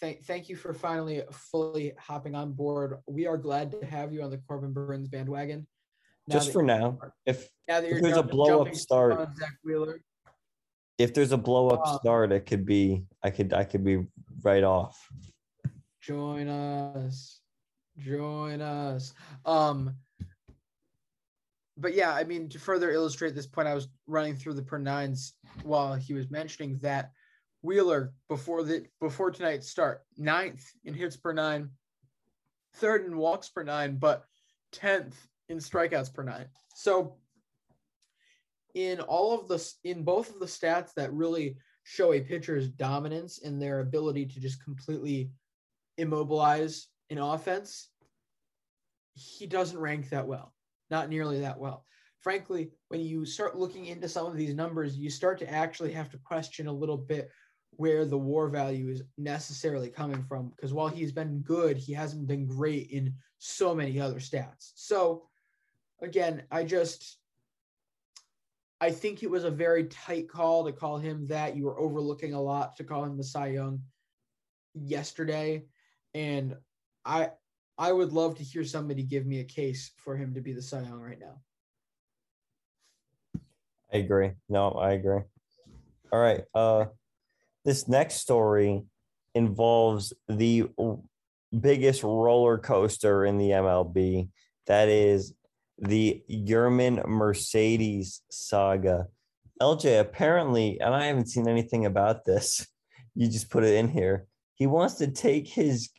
Thank, 0.00 0.24
thank 0.24 0.48
you 0.48 0.54
for 0.54 0.72
finally 0.74 1.22
fully 1.32 1.94
hopping 1.98 2.36
on 2.36 2.52
board. 2.52 2.98
We 3.08 3.26
are 3.26 3.36
glad 3.36 3.72
to 3.72 3.84
have 3.84 4.12
you 4.12 4.22
on 4.22 4.30
the 4.30 4.38
Corbin 4.38 4.72
Burnes 4.72 5.08
bandwagon. 5.08 5.66
Now 6.28 6.34
Just 6.34 6.52
for 6.52 6.62
now, 6.62 6.98
if 7.26 7.48
if 7.66 8.00
there's 8.00 8.16
a 8.16 8.22
blow-up 8.22 8.74
start- 8.74 9.28
Zack 9.36 9.54
Wheeler, 9.64 10.00
if 10.98 11.12
there's 11.14 11.32
a 11.32 11.36
blow 11.36 11.68
up 11.68 11.86
Um, 11.86 11.98
start, 12.00 12.32
it 12.32 12.46
could 12.46 12.64
be 12.64 13.04
I 13.22 13.30
could 13.30 13.52
I 13.52 13.64
could 13.64 13.84
be 13.84 14.06
right 14.42 14.64
off. 14.64 15.08
join 16.00 16.48
us. 16.48 17.40
Join 17.98 18.60
us. 18.60 19.14
Um, 19.46 19.96
but 21.76 21.94
yeah, 21.94 22.12
I 22.12 22.24
mean, 22.24 22.48
to 22.50 22.58
further 22.58 22.90
illustrate 22.92 23.34
this 23.34 23.46
point, 23.46 23.66
I 23.66 23.74
was 23.74 23.88
running 24.06 24.36
through 24.36 24.54
the 24.54 24.62
per 24.62 24.78
nines 24.78 25.34
while 25.62 25.94
he 25.94 26.14
was 26.14 26.30
mentioning 26.30 26.78
that 26.82 27.10
Wheeler 27.62 28.12
before 28.28 28.62
the 28.62 28.86
before 29.00 29.30
tonight's 29.30 29.68
start, 29.68 30.02
ninth 30.16 30.64
in 30.84 30.94
hits 30.94 31.16
per 31.16 31.32
nine, 31.32 31.70
third 32.74 33.06
in 33.06 33.16
walks 33.16 33.48
per 33.48 33.62
nine, 33.64 33.96
but 33.96 34.24
tenth 34.70 35.26
in 35.48 35.58
strikeouts 35.58 36.12
per 36.12 36.22
nine. 36.22 36.46
So 36.74 37.16
in 38.74 39.00
all 39.00 39.38
of 39.38 39.48
the 39.48 39.72
in 39.84 40.02
both 40.02 40.30
of 40.30 40.40
the 40.40 40.46
stats 40.46 40.92
that 40.94 41.12
really 41.12 41.56
show 41.84 42.12
a 42.12 42.20
pitcher's 42.20 42.68
dominance 42.68 43.38
in 43.38 43.58
their 43.58 43.80
ability 43.80 44.26
to 44.26 44.40
just 44.40 44.62
completely 44.62 45.30
immobilize 45.98 46.88
an 47.10 47.18
offense, 47.18 47.90
he 49.14 49.46
doesn't 49.46 49.78
rank 49.78 50.08
that 50.10 50.26
well, 50.26 50.52
not 50.90 51.08
nearly 51.08 51.40
that 51.40 51.58
well. 51.58 51.84
Frankly, 52.20 52.70
when 52.88 53.00
you 53.00 53.24
start 53.26 53.58
looking 53.58 53.86
into 53.86 54.08
some 54.08 54.26
of 54.26 54.36
these 54.36 54.54
numbers, 54.54 54.96
you 54.96 55.10
start 55.10 55.38
to 55.38 55.50
actually 55.50 55.92
have 55.92 56.10
to 56.10 56.18
question 56.18 56.66
a 56.66 56.72
little 56.72 56.96
bit 56.96 57.30
where 57.76 58.06
the 58.06 58.18
war 58.18 58.48
value 58.48 58.88
is 58.88 59.02
necessarily 59.18 59.90
coming 59.90 60.22
from. 60.22 60.52
Because 60.56 60.72
while 60.72 60.88
he's 60.88 61.12
been 61.12 61.40
good, 61.40 61.76
he 61.76 61.92
hasn't 61.92 62.26
been 62.26 62.46
great 62.46 62.90
in 62.90 63.14
so 63.38 63.74
many 63.74 64.00
other 64.00 64.20
stats. 64.20 64.72
So, 64.74 65.28
again, 66.00 66.44
I 66.50 66.64
just 66.64 67.18
I 68.80 68.90
think 68.90 69.22
it 69.22 69.30
was 69.30 69.44
a 69.44 69.50
very 69.50 69.84
tight 69.84 70.28
call 70.28 70.64
to 70.64 70.72
call 70.72 70.98
him 70.98 71.26
that. 71.28 71.56
You 71.56 71.64
were 71.64 71.78
overlooking 71.78 72.34
a 72.34 72.40
lot 72.40 72.76
to 72.76 72.84
call 72.84 73.04
him 73.04 73.16
the 73.16 73.24
Cy 73.24 73.48
Young 73.48 73.80
yesterday, 74.74 75.64
and 76.12 76.56
I 77.04 77.30
I 77.78 77.92
would 77.92 78.12
love 78.12 78.36
to 78.36 78.44
hear 78.44 78.64
somebody 78.64 79.02
give 79.02 79.26
me 79.26 79.40
a 79.40 79.44
case 79.44 79.92
for 79.96 80.16
him 80.16 80.34
to 80.34 80.40
be 80.40 80.52
the 80.52 80.62
Cy 80.62 80.82
Young 80.82 81.00
right 81.00 81.18
now. 81.18 81.40
I 83.92 83.98
agree. 83.98 84.32
No, 84.48 84.70
I 84.70 84.92
agree. 84.92 85.20
All 86.12 86.20
right. 86.20 86.42
Uh, 86.54 86.86
this 87.64 87.88
next 87.88 88.16
story 88.16 88.82
involves 89.34 90.12
the 90.28 90.68
biggest 91.58 92.02
roller 92.02 92.58
coaster 92.58 93.24
in 93.24 93.38
the 93.38 93.50
MLB. 93.50 94.28
That 94.66 94.88
is 94.88 95.34
the 95.84 96.22
Yermín 96.30 97.06
Mercedes 97.06 98.22
saga. 98.30 99.06
LJ, 99.60 100.00
apparently, 100.00 100.80
and 100.80 100.94
I 100.94 101.06
haven't 101.06 101.28
seen 101.28 101.48
anything 101.48 101.86
about 101.86 102.24
this. 102.24 102.66
You 103.16 103.28
just 103.28 103.48
put 103.48 103.62
it 103.62 103.74
in 103.76 103.86
here. 103.86 104.26
He 104.56 104.66
wants 104.66 104.94
to 104.94 105.06
take 105.06 105.46
his 105.46 105.90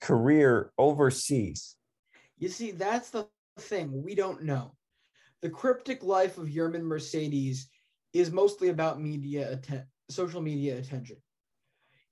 career 0.00 0.72
overseas. 0.78 1.76
You 2.38 2.48
see, 2.48 2.70
that's 2.70 3.10
the 3.10 3.28
thing 3.58 4.02
we 4.02 4.14
don't 4.14 4.44
know. 4.44 4.74
The 5.42 5.50
cryptic 5.50 6.02
life 6.02 6.38
of 6.38 6.48
Yermín 6.48 6.80
Mercedes 6.80 7.68
is 8.14 8.32
mostly 8.32 8.70
about 8.70 9.02
media 9.02 9.52
atten- 9.52 9.84
social 10.08 10.40
media 10.40 10.78
attention, 10.78 11.18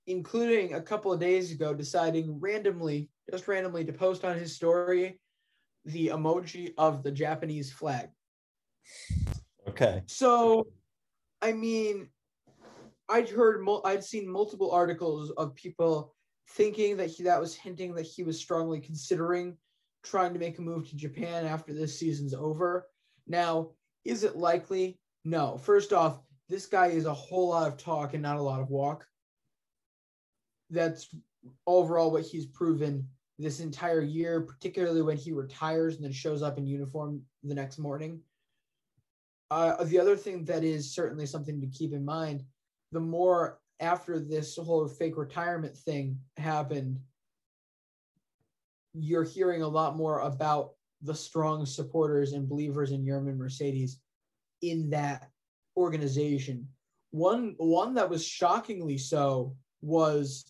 including 0.05 0.75
a 0.75 0.81
couple 0.81 1.11
of 1.11 1.19
days 1.19 1.51
ago 1.51 1.73
deciding 1.73 2.39
randomly, 2.39 3.09
just 3.31 3.47
randomly, 3.47 3.83
to 3.85 3.93
post 3.93 4.23
on 4.23 4.37
his 4.37 4.55
story 4.55 5.19
the 5.85 6.07
emoji 6.07 6.73
of 6.77 7.03
the 7.03 7.11
Japanese 7.11 7.71
flag. 7.71 8.09
Okay. 9.67 10.03
So, 10.07 10.67
I 11.41 11.51
mean, 11.51 12.09
I'd 13.09 13.29
heard, 13.29 13.63
mul- 13.63 13.81
I'd 13.85 14.03
seen 14.03 14.27
multiple 14.27 14.71
articles 14.71 15.31
of 15.31 15.55
people 15.55 16.15
thinking 16.49 16.97
that 16.97 17.09
he, 17.09 17.23
that 17.23 17.39
was 17.39 17.55
hinting 17.55 17.93
that 17.95 18.05
he 18.05 18.23
was 18.23 18.39
strongly 18.39 18.79
considering 18.79 19.57
trying 20.03 20.33
to 20.33 20.39
make 20.39 20.57
a 20.57 20.61
move 20.61 20.89
to 20.89 20.95
Japan 20.95 21.45
after 21.45 21.73
this 21.73 21.97
season's 21.97 22.33
over. 22.33 22.87
Now, 23.27 23.71
is 24.03 24.23
it 24.23 24.35
likely? 24.35 24.99
No. 25.23 25.57
First 25.57 25.93
off, 25.93 26.21
this 26.49 26.65
guy 26.65 26.87
is 26.87 27.05
a 27.05 27.13
whole 27.13 27.49
lot 27.49 27.67
of 27.67 27.77
talk 27.77 28.13
and 28.13 28.23
not 28.23 28.37
a 28.37 28.41
lot 28.41 28.61
of 28.61 28.69
walk. 28.69 29.05
That's 30.69 31.07
overall 31.67 32.11
what 32.11 32.23
he's 32.23 32.45
proven 32.45 33.07
this 33.39 33.59
entire 33.59 34.01
year, 34.01 34.41
particularly 34.41 35.01
when 35.01 35.17
he 35.17 35.31
retires 35.31 35.95
and 35.95 36.05
then 36.05 36.11
shows 36.11 36.41
up 36.41 36.57
in 36.57 36.67
uniform 36.67 37.21
the 37.43 37.55
next 37.55 37.79
morning. 37.79 38.19
Uh, 39.49 39.83
the 39.83 39.99
other 39.99 40.15
thing 40.15 40.45
that 40.45 40.63
is 40.63 40.93
certainly 40.93 41.25
something 41.25 41.59
to 41.59 41.67
keep 41.67 41.93
in 41.93 42.05
mind 42.05 42.43
the 42.91 42.99
more 42.99 43.59
after 43.79 44.19
this 44.19 44.55
whole 44.57 44.87
fake 44.87 45.17
retirement 45.17 45.75
thing 45.75 46.19
happened, 46.37 46.99
you're 48.93 49.23
hearing 49.23 49.61
a 49.61 49.67
lot 49.67 49.95
more 49.95 50.19
about 50.19 50.71
the 51.01 51.15
strong 51.15 51.65
supporters 51.65 52.33
and 52.33 52.47
believers 52.47 52.91
in 52.91 53.03
Yermín 53.03 53.37
Mercedes 53.37 53.99
in 54.61 54.89
that 54.91 55.29
organization. 55.77 56.67
One 57.11 57.55
one 57.57 57.95
that 57.95 58.09
was 58.09 58.25
shockingly 58.25 58.97
so 58.97 59.55
was 59.81 60.45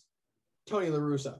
Tony 0.66 0.90
La 0.90 0.98
Russa. 0.98 1.38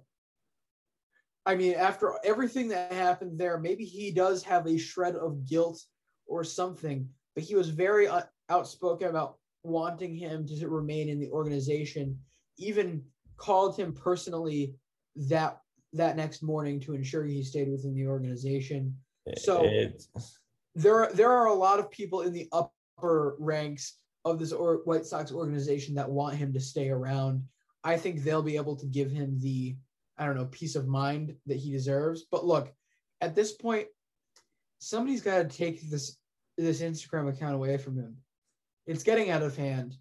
I 1.44 1.56
mean, 1.56 1.74
after 1.74 2.14
everything 2.24 2.68
that 2.68 2.92
happened 2.92 3.38
there, 3.38 3.58
maybe 3.58 3.84
he 3.84 4.10
does 4.12 4.42
have 4.44 4.66
a 4.66 4.78
shred 4.78 5.16
of 5.16 5.44
guilt 5.48 5.82
or 6.26 6.44
something, 6.44 7.08
but 7.34 7.44
he 7.44 7.54
was 7.54 7.68
very 7.68 8.06
uh, 8.06 8.22
outspoken 8.48 9.08
about 9.08 9.36
wanting 9.64 10.14
him 10.14 10.46
to 10.46 10.68
remain 10.68 11.08
in 11.08 11.18
the 11.18 11.30
organization. 11.30 12.18
Even 12.58 13.02
called 13.36 13.76
him 13.76 13.92
personally 13.92 14.74
that 15.16 15.60
that 15.94 16.16
next 16.16 16.42
morning 16.42 16.80
to 16.80 16.94
ensure 16.94 17.24
he 17.24 17.42
stayed 17.42 17.70
within 17.70 17.94
the 17.94 18.06
organization. 18.06 18.96
So 19.36 19.64
It- 19.64 20.06
there 20.74 21.04
are, 21.04 21.12
there 21.12 21.30
are 21.30 21.48
a 21.48 21.54
lot 21.54 21.78
of 21.78 21.90
people 21.90 22.22
in 22.22 22.32
the 22.32 22.48
upper 22.50 23.36
ranks 23.38 23.98
of 24.24 24.38
this 24.38 24.52
or 24.52 24.76
White 24.84 25.04
Sox 25.04 25.30
organization 25.32 25.94
that 25.96 26.10
want 26.10 26.36
him 26.36 26.52
to 26.54 26.60
stay 26.60 26.88
around. 26.88 27.46
I 27.84 27.98
think 27.98 28.22
they'll 28.22 28.42
be 28.42 28.56
able 28.56 28.76
to 28.76 28.86
give 28.86 29.10
him 29.10 29.38
the 29.40 29.76
I 30.18 30.26
don't 30.26 30.36
know 30.36 30.46
peace 30.46 30.76
of 30.76 30.86
mind 30.86 31.34
that 31.46 31.56
he 31.56 31.72
deserves. 31.72 32.24
But 32.30 32.44
look, 32.44 32.72
at 33.20 33.34
this 33.34 33.52
point, 33.52 33.86
somebody's 34.78 35.22
got 35.22 35.38
to 35.38 35.56
take 35.56 35.88
this 35.90 36.18
this 36.58 36.82
Instagram 36.82 37.28
account 37.28 37.54
away 37.54 37.78
from 37.78 37.96
him. 37.96 38.16
It's 38.86 39.02
getting 39.02 39.30
out 39.30 39.42
of 39.42 39.56
hand. 39.56 39.96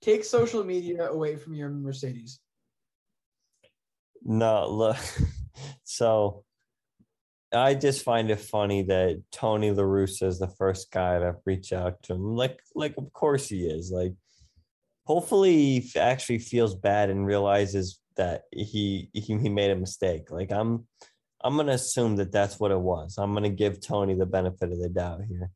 Take 0.00 0.24
social 0.24 0.62
media 0.62 1.08
away 1.08 1.36
from 1.36 1.54
your 1.54 1.70
Mercedes. 1.70 2.38
No, 4.22 4.68
look. 4.68 4.96
So 5.82 6.44
I 7.52 7.74
just 7.74 8.04
find 8.04 8.30
it 8.30 8.40
funny 8.40 8.82
that 8.82 9.22
Tony 9.32 9.70
La 9.70 9.82
Russa 9.82 10.24
is 10.24 10.38
the 10.38 10.46
first 10.46 10.90
guy 10.90 11.18
to 11.18 11.36
reach 11.44 11.72
out 11.72 12.02
to 12.04 12.14
him. 12.14 12.36
Like, 12.36 12.60
like 12.74 12.94
of 12.98 13.12
course 13.12 13.48
he 13.48 13.66
is. 13.66 13.90
Like, 13.90 14.14
hopefully 15.04 15.80
he 15.80 15.98
actually 15.98 16.38
feels 16.38 16.74
bad 16.74 17.10
and 17.10 17.26
realizes 17.26 18.00
that 18.18 18.42
he 18.52 19.08
he, 19.14 19.38
he 19.38 19.48
made 19.48 19.70
a 19.70 19.76
mistake. 19.76 20.30
Like 20.30 20.52
I'm 20.52 20.86
I'm 21.42 21.56
gonna 21.56 21.72
assume 21.72 22.16
that 22.16 22.30
that's 22.30 22.60
what 22.60 22.70
it 22.70 22.78
was. 22.80 23.16
I'm 23.16 23.32
gonna 23.32 23.48
give 23.48 23.80
Tony 23.80 24.14
the 24.14 24.26
benefit 24.26 24.70
of 24.70 24.78
the 24.78 24.90
doubt 24.90 25.22
here. 25.26 25.50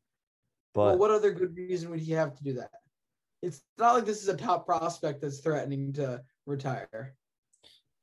But 0.73 0.85
well, 0.85 0.97
what 0.97 1.11
other 1.11 1.31
good 1.31 1.55
reason 1.55 1.91
would 1.91 1.99
he 1.99 2.13
have 2.13 2.35
to 2.35 2.43
do 2.43 2.53
that? 2.53 2.71
It's 3.43 3.61
not 3.77 3.93
like 3.93 4.05
this 4.05 4.23
is 4.23 4.29
a 4.29 4.37
top 4.37 4.65
prospect 4.65 5.21
that's 5.21 5.39
threatening 5.41 5.93
to 5.93 6.23
retire. 6.47 7.15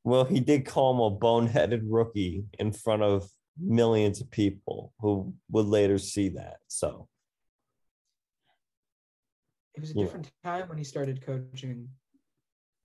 Well, 0.03 0.23
he 0.23 0.39
did 0.39 0.65
call 0.65 0.93
him 0.93 0.99
a 0.99 1.19
boneheaded 1.19 1.81
rookie 1.85 2.45
in 2.57 2.71
front 2.71 3.03
of 3.03 3.29
millions 3.59 4.21
of 4.21 4.31
people 4.31 4.93
who 4.99 5.33
would 5.49 5.65
later 5.65 5.97
see 5.97 6.29
that. 6.29 6.57
So, 6.67 7.07
It 9.73 9.79
was 9.79 9.91
a 9.91 9.93
Yeah. 9.93 10.03
different 10.03 10.31
time 10.43 10.67
when 10.67 10.77
he 10.77 10.83
started 10.83 11.21
coaching. 11.21 11.89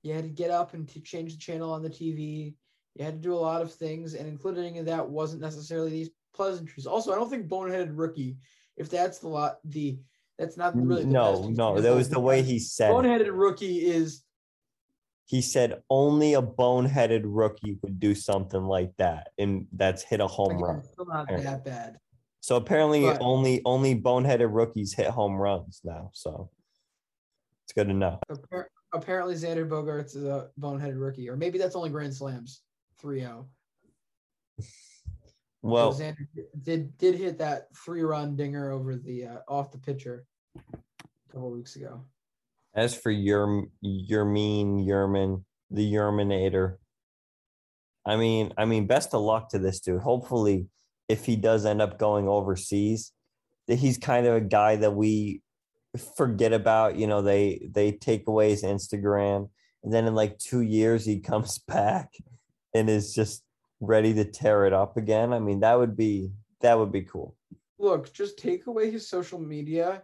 You 0.07 0.15
had 0.15 0.23
to 0.25 0.31
get 0.31 0.51
up 0.51 0.73
and 0.75 0.89
to 0.91 1.01
change 1.01 1.33
the 1.33 1.39
channel 1.39 1.73
on 1.73 1.83
the 1.83 1.91
TV. 1.91 2.55
You 2.95 3.05
had 3.05 3.15
to 3.15 3.29
do 3.29 3.35
a 3.35 3.37
lot 3.37 3.61
of 3.61 3.73
things, 3.73 4.15
and 4.15 4.29
including 4.29 4.77
in 4.77 4.85
that 4.87 5.07
wasn't 5.07 5.43
necessarily 5.43 5.91
these 5.91 6.11
pleasantries. 6.33 6.87
Also, 6.87 7.13
I 7.13 7.17
don't 7.17 7.29
think 7.29 7.49
boneheaded 7.49 7.91
rookie, 7.99 8.37
if 8.77 8.89
that's 8.89 9.19
the 9.19 9.29
lot, 9.29 9.59
the 9.65 9.99
that's 10.39 10.57
not 10.57 10.77
really 10.77 11.03
the 11.03 11.11
no, 11.11 11.49
no, 11.49 11.81
that 11.81 11.95
was 11.95 12.09
the 12.09 12.21
way 12.21 12.43
he 12.43 12.59
said. 12.59 12.91
it. 12.91 12.95
boneheaded 12.95 13.31
rookie 13.33 13.85
is 13.87 14.23
He 15.25 15.43
said 15.43 15.83
only 15.91 16.35
a 16.35 16.43
boneheaded 16.43 17.23
rookie 17.25 17.79
would 17.83 17.99
do 17.99 18.15
something 18.15 18.63
like 18.63 18.93
that, 18.99 19.31
and 19.39 19.67
that's 19.73 20.03
hit 20.05 20.21
a 20.21 20.27
home 20.29 20.51
again, 20.53 20.63
run. 20.63 20.85
still 20.85 21.07
not 21.07 21.27
Yeah. 21.29 21.41
that 21.41 21.65
bad. 21.65 21.99
So 22.41 22.55
apparently, 22.55 23.03
But- 23.03 23.21
only 23.21 23.61
only 23.65 24.01
boneheaded 24.01 24.55
rookies 24.55 24.95
hit 24.95 25.09
home 25.09 25.35
runs 25.37 25.81
now. 25.83 26.11
So 26.15 26.51
it's 27.65 27.73
good 27.73 27.89
to 27.89 27.95
know. 27.95 28.21
Appar- 28.97 29.03
Apparently, 29.03 29.35
Xander 29.35 29.69
Bogaerts 29.69 30.17
is 30.17 30.25
a 30.25 30.49
boneheaded 30.61 31.01
rookie, 31.01 31.29
or 31.29 31.37
maybe 31.37 31.59
that's 31.59 31.77
only 31.77 31.91
Grand 31.91 32.15
Slams 32.15 32.63
3-0. 33.03 33.47
Well, 35.63 35.93
Xander 35.93 36.27
did 36.63 36.97
did 36.97 37.17
hit 37.17 37.39
that 37.39 37.69
three 37.77 38.03
run 38.03 38.37
dinger 38.37 38.71
over 38.71 38.95
the 38.95 39.27
uh, 39.27 39.39
off 39.49 39.73
the 39.73 39.79
pitcher 39.79 40.25
a 40.57 41.33
couple 41.33 41.51
weeks 41.51 41.75
ago. 41.75 42.05
as 42.75 42.95
for 42.95 43.11
your 43.11 43.65
your 43.81 44.25
mean 44.25 44.87
Yermín, 44.87 45.43
the 45.71 45.93
Yerminator. 45.93 46.77
I 48.05 48.17
mean, 48.17 48.53
I 48.57 48.65
mean, 48.65 48.87
best 48.87 49.13
of 49.13 49.23
luck 49.23 49.51
to 49.51 49.59
this 49.59 49.81
dude. 49.81 50.03
Hopefully, 50.03 50.69
if 51.09 51.25
he 51.25 51.35
does 51.35 51.67
end 51.67 51.83
up 51.83 51.99
going 51.99 52.29
overseas, 52.29 53.13
that 53.67 53.77
he's 53.77 53.99
kind 53.99 54.27
of 54.27 54.35
a 54.35 54.41
guy 54.41 54.77
that 54.77 54.95
we 54.95 55.43
forget 55.97 56.53
about. 56.53 56.97
You 56.97 57.07
know, 57.07 57.23
they 57.23 57.69
they 57.71 57.93
take 57.93 58.27
away 58.29 58.51
his 58.51 58.63
Instagram, 58.63 59.49
and 59.83 59.93
then 59.93 60.07
in 60.07 60.15
like 60.15 60.39
two 60.39 60.61
years 60.61 61.05
he 61.05 61.21
comes 61.31 61.59
back 61.59 62.13
and 62.75 62.89
is 62.89 63.15
just 63.15 63.43
ready 63.81 64.15
to 64.15 64.25
tear 64.25 64.67
it 64.67 64.73
up 64.73 64.97
again. 64.97 65.33
I 65.33 65.39
mean, 65.39 65.61
that 65.61 65.79
would 65.79 65.97
be 65.97 66.31
that 66.61 66.79
would 66.79 66.93
be 66.93 67.03
cool. 67.03 67.37
Look, 67.79 68.13
just 68.13 68.39
take 68.39 68.67
away 68.67 68.91
his 68.91 69.09
social 69.09 69.39
media 69.39 70.03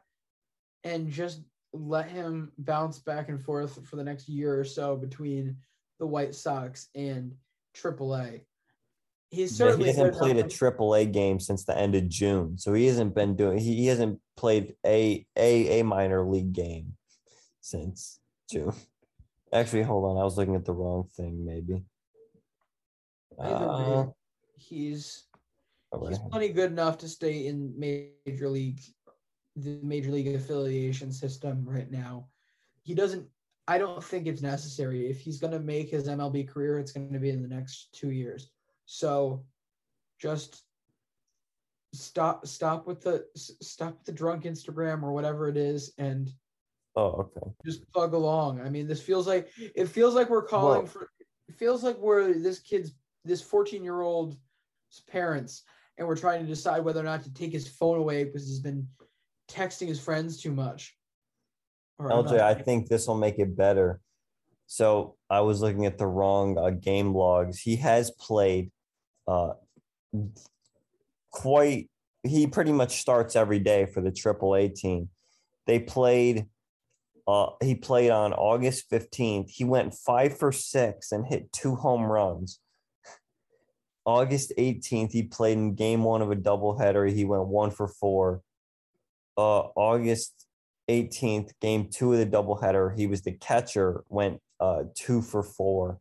and 0.84 1.10
just 1.10 1.42
let 1.72 2.08
him 2.08 2.52
bounce 2.58 2.98
back 2.98 3.28
and 3.28 3.42
forth 3.42 3.86
for 3.86 3.96
the 3.96 4.04
next 4.04 4.28
year 4.28 4.58
or 4.58 4.64
so 4.64 4.94
between 4.96 5.56
the 5.98 6.06
White 6.06 6.34
Sox 6.34 6.88
and 6.94 7.34
AAA. 7.74 8.42
He's 9.32 9.58
Yeah, 9.58 9.74
he 9.76 9.86
hasn't 9.86 10.14
played 10.14 10.36
a 10.36 10.46
triple 10.46 10.94
A 10.94 11.06
game 11.06 11.40
since 11.40 11.64
the 11.64 11.76
end 11.76 11.94
of 11.94 12.06
June, 12.06 12.58
so 12.58 12.74
he 12.74 12.86
hasn't 12.86 13.14
been 13.14 13.34
doing. 13.34 13.56
He, 13.56 13.76
he 13.76 13.86
hasn't 13.86 14.20
played 14.36 14.74
a 14.84 15.26
a 15.36 15.80
a 15.80 15.84
minor 15.84 16.22
league 16.22 16.52
game 16.52 16.92
since 17.62 18.20
June. 18.50 18.74
Actually, 19.50 19.84
hold 19.84 20.04
on, 20.04 20.20
I 20.20 20.24
was 20.24 20.36
looking 20.36 20.54
at 20.54 20.66
the 20.66 20.74
wrong 20.74 21.08
thing. 21.16 21.46
Maybe. 21.46 21.82
Uh, 23.38 24.04
way, 24.04 24.12
he's 24.54 25.24
all 25.90 26.06
he's 26.06 26.18
right. 26.18 26.30
plenty 26.30 26.48
good 26.50 26.70
enough 26.70 26.98
to 26.98 27.08
stay 27.08 27.46
in 27.46 27.72
major 27.78 28.50
league 28.50 28.80
the 29.56 29.78
major 29.82 30.10
league 30.10 30.28
affiliation 30.28 31.10
system 31.10 31.64
right 31.64 31.90
now 31.90 32.26
he 32.82 32.94
doesn't 32.94 33.26
i 33.66 33.78
don't 33.78 34.04
think 34.04 34.26
it's 34.26 34.42
necessary 34.42 35.10
if 35.10 35.20
he's 35.20 35.38
going 35.38 35.52
to 35.52 35.58
make 35.58 35.90
his 35.90 36.08
mlb 36.08 36.48
career 36.48 36.78
it's 36.78 36.92
going 36.92 37.12
to 37.12 37.18
be 37.18 37.30
in 37.30 37.42
the 37.42 37.48
next 37.48 37.88
two 37.92 38.10
years 38.10 38.50
so 38.86 39.44
just 40.20 40.62
stop 41.94 42.46
stop 42.46 42.86
with 42.86 43.02
the 43.02 43.26
stop 43.36 43.98
with 43.98 44.04
the 44.04 44.12
drunk 44.12 44.44
instagram 44.44 45.02
or 45.02 45.12
whatever 45.12 45.48
it 45.48 45.56
is 45.56 45.92
and 45.98 46.32
Oh, 46.94 47.30
okay. 47.36 47.50
just 47.64 47.90
plug 47.92 48.12
along. 48.12 48.60
I 48.60 48.68
mean, 48.68 48.86
this 48.86 49.00
feels 49.00 49.26
like 49.26 49.48
it 49.56 49.86
feels 49.86 50.14
like 50.14 50.28
we're 50.28 50.44
calling 50.44 50.86
for 50.86 51.08
it 51.48 51.54
feels 51.54 51.82
like 51.82 51.96
we're 51.96 52.34
this 52.34 52.58
kid's 52.58 52.92
this 53.24 53.40
14 53.40 53.82
year 53.82 54.02
old's 54.02 54.36
parents 55.08 55.62
and 55.96 56.06
we're 56.06 56.16
trying 56.16 56.42
to 56.42 56.46
decide 56.46 56.84
whether 56.84 57.00
or 57.00 57.04
not 57.04 57.22
to 57.24 57.32
take 57.32 57.52
his 57.52 57.66
phone 57.66 57.98
away 57.98 58.24
because 58.24 58.46
he's 58.46 58.60
been 58.60 58.86
texting 59.50 59.88
his 59.88 60.00
friends 60.00 60.40
too 60.40 60.52
much. 60.52 60.96
LJ, 62.00 62.40
I 62.40 62.54
think 62.54 62.88
this 62.88 63.06
will 63.06 63.16
make 63.16 63.38
it 63.38 63.56
better. 63.56 64.00
So 64.72 65.16
I 65.28 65.42
was 65.42 65.60
looking 65.60 65.84
at 65.84 65.98
the 65.98 66.06
wrong 66.06 66.56
uh, 66.56 66.70
game 66.70 67.14
logs. 67.14 67.60
He 67.60 67.76
has 67.76 68.10
played 68.10 68.70
uh, 69.28 69.52
quite. 71.30 71.90
He 72.22 72.46
pretty 72.46 72.72
much 72.72 72.98
starts 73.02 73.36
every 73.36 73.58
day 73.58 73.84
for 73.84 74.00
the 74.00 74.10
AAA 74.10 74.74
team. 74.74 75.10
They 75.66 75.78
played. 75.78 76.46
Uh, 77.28 77.48
he 77.62 77.74
played 77.74 78.12
on 78.12 78.32
August 78.32 78.88
fifteenth. 78.88 79.50
He 79.50 79.62
went 79.62 79.92
five 79.92 80.38
for 80.38 80.52
six 80.52 81.12
and 81.12 81.26
hit 81.26 81.52
two 81.52 81.74
home 81.74 82.04
runs. 82.04 82.58
August 84.06 84.54
eighteenth, 84.56 85.12
he 85.12 85.22
played 85.22 85.58
in 85.58 85.74
game 85.74 86.02
one 86.02 86.22
of 86.22 86.30
a 86.30 86.36
doubleheader. 86.36 87.12
He 87.12 87.26
went 87.26 87.46
one 87.46 87.72
for 87.72 87.88
four. 87.88 88.40
Uh, 89.36 89.68
August 89.76 90.46
18th, 90.88 91.52
game 91.60 91.88
two 91.90 92.12
of 92.12 92.18
the 92.18 92.26
doubleheader, 92.26 92.98
he 92.98 93.06
was 93.06 93.22
the 93.22 93.32
catcher, 93.32 94.04
went 94.08 94.40
uh 94.62 94.84
two 94.94 95.20
for 95.20 95.42
four 95.42 95.98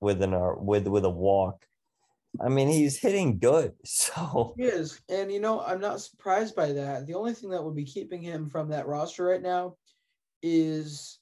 with 0.00 0.20
an 0.20 0.34
uh, 0.34 0.54
with 0.56 0.86
with 0.88 1.04
a 1.04 1.10
walk. 1.10 1.64
I 2.40 2.48
mean, 2.48 2.68
he's 2.68 2.98
hitting 2.98 3.38
good. 3.38 3.72
So 3.84 4.54
He 4.56 4.64
is. 4.64 5.00
And 5.08 5.30
you 5.30 5.40
know, 5.40 5.60
I'm 5.60 5.80
not 5.80 6.00
surprised 6.00 6.56
by 6.56 6.72
that. 6.72 7.06
The 7.06 7.14
only 7.14 7.34
thing 7.34 7.50
that 7.50 7.62
would 7.62 7.76
be 7.76 7.84
keeping 7.84 8.20
him 8.20 8.48
from 8.48 8.68
that 8.70 8.86
roster 8.86 9.24
right 9.24 9.42
now 9.42 9.76
is 10.42 11.20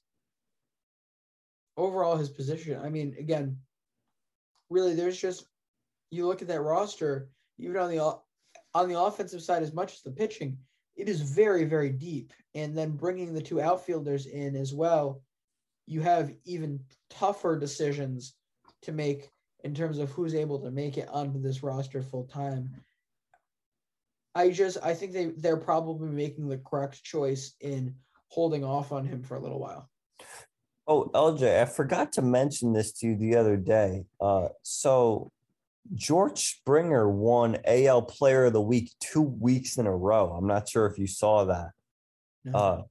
overall 1.76 2.16
his 2.16 2.30
position. 2.30 2.80
I 2.82 2.88
mean, 2.88 3.14
again, 3.18 3.58
really 4.70 4.94
there's 4.94 5.20
just 5.20 5.44
you 6.10 6.26
look 6.26 6.42
at 6.42 6.48
that 6.48 6.62
roster, 6.62 7.28
even 7.58 7.76
on 7.76 7.90
the 7.90 8.16
on 8.74 8.88
the 8.88 8.98
offensive 8.98 9.42
side 9.42 9.62
as 9.62 9.74
much 9.74 9.92
as 9.92 10.02
the 10.02 10.10
pitching, 10.10 10.56
it 10.96 11.08
is 11.08 11.20
very 11.20 11.64
very 11.64 11.90
deep. 11.90 12.32
And 12.54 12.76
then 12.76 12.96
bringing 12.96 13.34
the 13.34 13.42
two 13.42 13.60
outfielders 13.60 14.26
in 14.26 14.56
as 14.56 14.72
well, 14.72 15.22
you 15.86 16.00
have 16.00 16.32
even 16.44 16.80
tougher 17.08 17.58
decisions 17.58 18.34
to 18.82 18.92
make 18.92 19.30
in 19.64 19.74
terms 19.74 19.98
of 19.98 20.10
who's 20.10 20.34
able 20.34 20.58
to 20.60 20.70
make 20.70 20.96
it 20.96 21.08
onto 21.10 21.40
this 21.40 21.62
roster 21.62 22.02
full 22.02 22.24
time. 22.24 22.70
I 24.34 24.50
just 24.50 24.78
I 24.82 24.94
think 24.94 25.12
they 25.12 25.26
they're 25.36 25.56
probably 25.56 26.08
making 26.08 26.48
the 26.48 26.58
correct 26.58 27.02
choice 27.02 27.54
in 27.60 27.94
holding 28.28 28.64
off 28.64 28.92
on 28.92 29.04
him 29.04 29.22
for 29.22 29.36
a 29.36 29.40
little 29.40 29.58
while. 29.58 29.88
Oh, 30.86 31.10
LJ, 31.14 31.62
I 31.62 31.66
forgot 31.66 32.12
to 32.14 32.22
mention 32.22 32.72
this 32.72 32.92
to 32.94 33.08
you 33.08 33.16
the 33.16 33.36
other 33.36 33.56
day. 33.56 34.04
Uh, 34.20 34.48
so 34.62 35.30
George 35.94 36.38
Springer 36.38 37.08
won 37.08 37.58
AL 37.64 38.02
Player 38.02 38.46
of 38.46 38.52
the 38.52 38.60
Week 38.60 38.92
two 39.00 39.22
weeks 39.22 39.76
in 39.76 39.86
a 39.86 39.96
row. 39.96 40.30
I'm 40.30 40.46
not 40.46 40.68
sure 40.68 40.86
if 40.86 40.98
you 40.98 41.06
saw 41.06 41.44
that. 41.44 41.70
No. 42.44 42.52
Uh, 42.52 42.82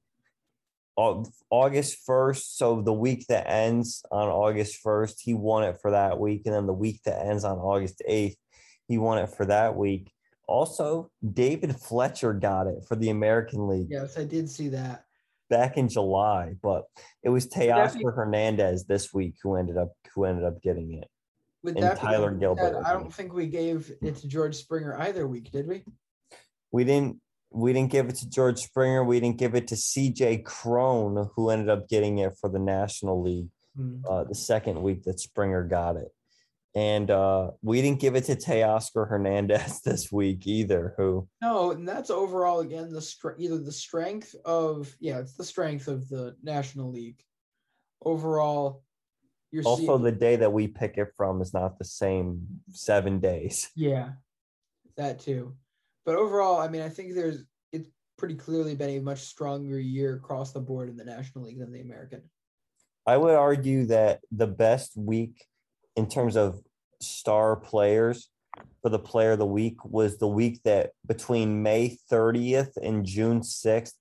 August 0.95 1.99
1st, 2.07 2.55
so 2.55 2.81
the 2.81 2.93
week 2.93 3.25
that 3.27 3.49
ends 3.49 4.03
on 4.11 4.27
August 4.27 4.83
1st, 4.85 5.15
he 5.21 5.33
won 5.33 5.63
it 5.63 5.77
for 5.81 5.91
that 5.91 6.19
week. 6.19 6.43
And 6.45 6.53
then 6.53 6.65
the 6.65 6.73
week 6.73 7.01
that 7.05 7.25
ends 7.25 7.43
on 7.43 7.57
August 7.57 8.01
8th, 8.07 8.35
he 8.87 8.97
won 8.97 9.17
it 9.19 9.29
for 9.29 9.45
that 9.45 9.75
week. 9.75 10.11
Also, 10.47 11.09
David 11.33 11.75
Fletcher 11.79 12.33
got 12.33 12.67
it 12.67 12.83
for 12.87 12.95
the 12.95 13.09
American 13.09 13.67
League 13.67 13.87
yes, 13.89 14.17
I 14.17 14.23
did 14.23 14.49
see 14.49 14.69
that. 14.69 15.05
back 15.49 15.77
in 15.77 15.87
July, 15.87 16.55
but 16.61 16.85
it 17.23 17.29
was 17.29 17.47
Teoscar 17.47 18.13
Hernandez 18.13 18.85
this 18.85 19.13
week 19.13 19.35
who 19.41 19.55
ended 19.55 19.77
up 19.77 19.93
who 20.13 20.25
ended 20.25 20.43
up 20.43 20.61
getting 20.61 20.93
it. 20.95 21.07
With 21.61 21.77
And 21.77 21.97
Tyler 21.97 22.31
Gilbert 22.31 22.73
said, 22.73 22.83
I 22.85 22.93
don't 22.93 23.13
think 23.13 23.33
we 23.33 23.47
gave 23.47 23.91
it 24.01 24.15
to 24.17 24.27
George 24.27 24.55
Springer 24.55 24.97
either 24.97 25.27
week, 25.27 25.51
did 25.51 25.67
we? 25.67 25.83
We 26.71 26.83
didn't 26.83 27.19
we 27.51 27.73
didn't 27.73 27.91
give 27.91 28.07
it 28.09 28.15
to 28.17 28.29
George 28.29 28.59
Springer. 28.59 29.03
We 29.03 29.19
didn't 29.19 29.37
give 29.37 29.55
it 29.55 29.67
to 29.69 29.75
CJ 29.75 30.43
Cron, 30.45 31.29
who 31.35 31.49
ended 31.49 31.69
up 31.69 31.87
getting 31.89 32.19
it 32.19 32.33
for 32.39 32.49
the 32.49 32.59
National 32.59 33.21
League 33.21 33.47
Hmm. 33.77 34.01
uh, 34.09 34.23
the 34.23 34.33
second 34.35 34.81
week 34.81 35.03
that 35.03 35.19
Springer 35.19 35.63
got 35.63 35.95
it. 35.95 36.09
And 36.75 37.09
uh, 37.11 37.51
we 37.61 37.81
didn't 37.81 37.99
give 37.99 38.15
it 38.15 38.25
to 38.25 38.35
Teoscar 38.35 39.07
Hernandez 39.07 39.81
this 39.85 40.11
week 40.11 40.45
either, 40.47 40.93
who 40.97 41.27
No, 41.41 41.71
and 41.71 41.87
that's 41.87 42.09
overall 42.09 42.59
again 42.61 42.91
the 42.91 43.01
str- 43.01 43.37
either 43.37 43.57
the 43.59 43.71
strength 43.71 44.35
of 44.43 44.95
yeah, 44.99 45.19
it's 45.19 45.35
the 45.35 45.43
strength 45.43 45.87
of 45.87 46.09
the 46.09 46.35
National 46.43 46.91
League. 46.91 47.21
Overall, 48.03 48.83
you're 49.51 49.63
also 49.63 49.83
seeing, 49.85 50.03
the 50.03 50.11
day 50.11 50.35
that 50.37 50.53
we 50.53 50.67
pick 50.67 50.97
it 50.97 51.09
from 51.17 51.41
is 51.41 51.53
not 51.53 51.77
the 51.79 51.85
same 51.85 52.47
seven 52.71 53.19
days. 53.19 53.69
yeah, 53.75 54.09
that 54.97 55.19
too. 55.19 55.55
But 56.09 56.17
overall, 56.17 56.59
I 56.59 56.67
mean, 56.67 56.81
I 56.81 56.89
think 56.89 57.13
there's 57.13 57.43
it's 57.71 57.87
pretty 58.17 58.33
clearly 58.33 58.73
been 58.73 58.89
a 58.89 58.99
much 58.99 59.19
stronger 59.19 59.79
year 59.79 60.15
across 60.15 60.51
the 60.51 60.59
board 60.59 60.89
in 60.89 60.97
the 60.97 61.05
National 61.05 61.45
League 61.45 61.59
than 61.59 61.71
the 61.71 61.81
American. 61.81 62.23
I 63.05 63.15
would 63.15 63.35
argue 63.35 63.85
that 63.85 64.21
the 64.31 64.47
best 64.47 64.97
week 64.97 65.45
in 65.95 66.09
terms 66.09 66.35
of 66.35 66.61
star 66.99 67.55
players 67.55 68.27
for 68.81 68.89
the 68.89 68.97
player 68.97 69.33
of 69.33 69.37
the 69.37 69.45
week 69.45 69.85
was 69.85 70.17
the 70.17 70.27
week 70.27 70.63
that 70.63 70.93
between 71.05 71.61
May 71.61 71.95
30th 72.11 72.75
and 72.81 73.05
June 73.05 73.41
6th 73.41 73.93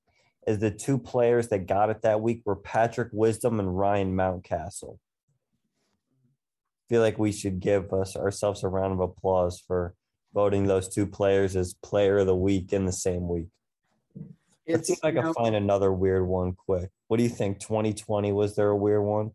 is 0.46 0.60
the 0.60 0.70
two 0.70 0.96
players 0.96 1.48
that 1.48 1.66
got 1.66 1.90
it 1.90 2.00
that 2.04 2.22
week 2.22 2.40
were 2.46 2.56
Patrick 2.56 3.10
Wisdom 3.12 3.60
and 3.60 3.78
Ryan 3.78 4.16
Mountcastle. 4.16 4.96
feel 6.88 7.02
like 7.02 7.18
we 7.18 7.32
should 7.32 7.60
give 7.60 7.92
us 7.92 8.16
ourselves 8.16 8.64
a 8.64 8.68
round 8.68 8.94
of 8.94 9.00
applause 9.00 9.60
for 9.60 9.94
voting 10.34 10.66
those 10.66 10.88
two 10.88 11.06
players 11.06 11.56
as 11.56 11.74
player 11.74 12.18
of 12.18 12.26
the 12.26 12.36
week 12.36 12.72
in 12.72 12.84
the 12.84 12.92
same 12.92 13.28
week. 13.28 13.48
Let's 14.66 14.88
see 14.88 14.92
if 14.94 15.04
I 15.04 15.12
can 15.12 15.32
find 15.32 15.54
another 15.56 15.92
weird 15.92 16.26
one 16.26 16.52
quick. 16.52 16.90
What 17.06 17.16
do 17.16 17.22
you 17.22 17.28
think? 17.30 17.58
2020 17.60 18.32
was 18.32 18.54
there 18.54 18.68
a 18.68 18.76
weird 18.76 19.02
one? 19.02 19.30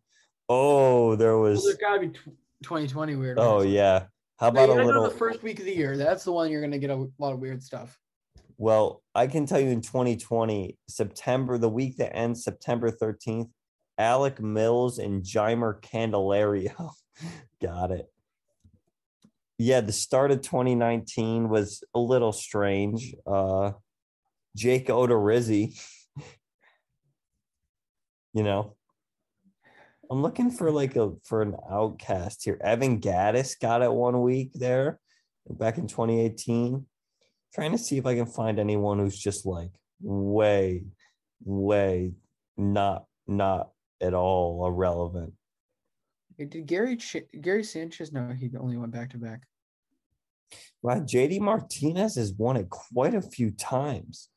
Oh, 0.48 1.16
there 1.16 1.40
well, 1.40 1.52
was. 1.52 1.64
there's 1.64 1.78
gotta 1.78 2.02
be 2.02 2.10
tw- 2.10 2.38
2020 2.64 3.16
weird. 3.16 3.40
Oh 3.40 3.58
ones. 3.58 3.72
yeah. 3.72 4.06
How 4.38 4.50
about 4.50 4.66
a 4.66 4.68
gotta 4.68 4.84
go 4.84 4.92
to 4.92 5.00
little? 5.00 5.04
the 5.10 5.18
first 5.18 5.42
week 5.42 5.60
of 5.60 5.66
the 5.66 5.76
year. 5.76 5.98
That's 5.98 6.24
the 6.24 6.32
one 6.32 6.52
you're 6.52 6.62
gonna 6.62 6.78
get 6.78 6.92
a 6.92 7.08
lot 7.18 7.34
of 7.34 7.40
weird 7.40 7.64
stuff. 7.64 7.98
Well, 8.58 9.02
I 9.16 9.26
can 9.26 9.48
tell 9.48 9.60
you 9.60 9.70
in 9.70 9.82
2020, 9.82 10.78
September, 10.88 11.58
the 11.58 11.70
week 11.70 11.98
that 11.98 12.16
ends 12.16 12.44
September 12.44 12.92
13th, 12.92 13.50
Alec 13.98 14.40
Mills 14.40 15.00
and 15.00 15.24
Jeimer 15.24 15.82
Candelario 15.82 16.92
got 17.62 17.92
it. 17.92 18.13
Yeah, 19.58 19.82
the 19.82 19.94
start 19.94 20.32
of 20.32 20.42
2019 20.42 21.50
was 21.50 21.84
a 21.94 22.00
little 22.00 22.32
strange. 22.32 23.14
Uh 23.26 23.74
Jake 24.56 24.88
Odorizzi, 24.88 25.80
you 28.34 28.44
know. 28.44 28.76
I'm 30.12 30.22
looking 30.22 30.52
for 30.52 30.70
like 30.70 30.96
a 30.96 31.14
for 31.24 31.42
an 31.42 31.56
outcast 31.72 32.44
here. 32.44 32.60
Evan 32.62 33.00
Gattis 33.00 33.60
got 33.60 33.82
it 33.82 33.92
one 33.92 34.22
week 34.22 34.52
there 34.54 35.00
back 35.50 35.78
in 35.78 35.88
2018 35.88 36.86
trying 37.54 37.72
to 37.72 37.78
see 37.78 37.98
if 37.98 38.06
I 38.06 38.16
can 38.16 38.26
find 38.26 38.60
anyone 38.60 39.00
who's 39.00 39.18
just 39.18 39.46
like 39.46 39.72
way, 40.02 40.84
way 41.44 42.14
not 42.58 43.06
not 43.28 43.70
at 44.02 44.14
all 44.14 44.66
irrelevant. 44.66 45.34
Did 46.38 46.66
Gary 46.66 46.98
Ch- 46.98 47.30
Gary 47.42 47.64
Sanchez? 47.64 48.12
No, 48.12 48.30
he 48.30 48.50
only 48.58 48.78
went 48.78 48.92
back 48.92 49.12
to 49.12 49.18
back. 49.18 49.44
Well, 50.82 51.02
JD 51.02 51.40
Martinez 51.40 52.16
has 52.16 52.34
won 52.34 52.58
it 52.58 52.70
quite 52.70 53.14
a 53.14 53.22
few 53.22 53.52
times. 53.52 54.30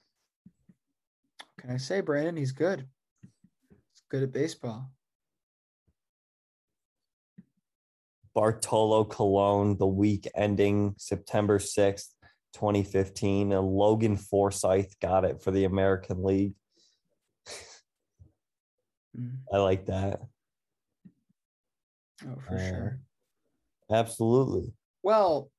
Can 1.59 1.71
I 1.71 1.77
say, 1.79 2.01
Brandon? 2.01 2.37
He's 2.37 2.53
good. 2.53 2.87
He's 3.63 4.03
good 4.11 4.23
at 4.23 4.33
baseball. 4.33 4.91
Bartolo 8.35 9.05
Colon, 9.05 9.79
the 9.79 9.87
week 9.87 10.29
ending 10.35 10.95
September 10.99 11.59
6th, 11.59 12.09
2015. 12.55 13.53
And 13.53 13.67
Logan 13.67 14.17
Forsythe 14.17 14.93
got 15.01 15.25
it 15.25 15.43
for 15.43 15.51
the 15.51 15.65
American 15.65 16.23
League. 16.23 16.55
Mm. 19.19 19.39
I 19.51 19.57
like 19.57 19.87
that. 19.87 20.21
Oh, 22.25 22.37
for 22.41 22.55
Uh, 22.55 22.69
sure. 22.69 23.01
Absolutely. 23.91 24.73
Well, 25.03 25.51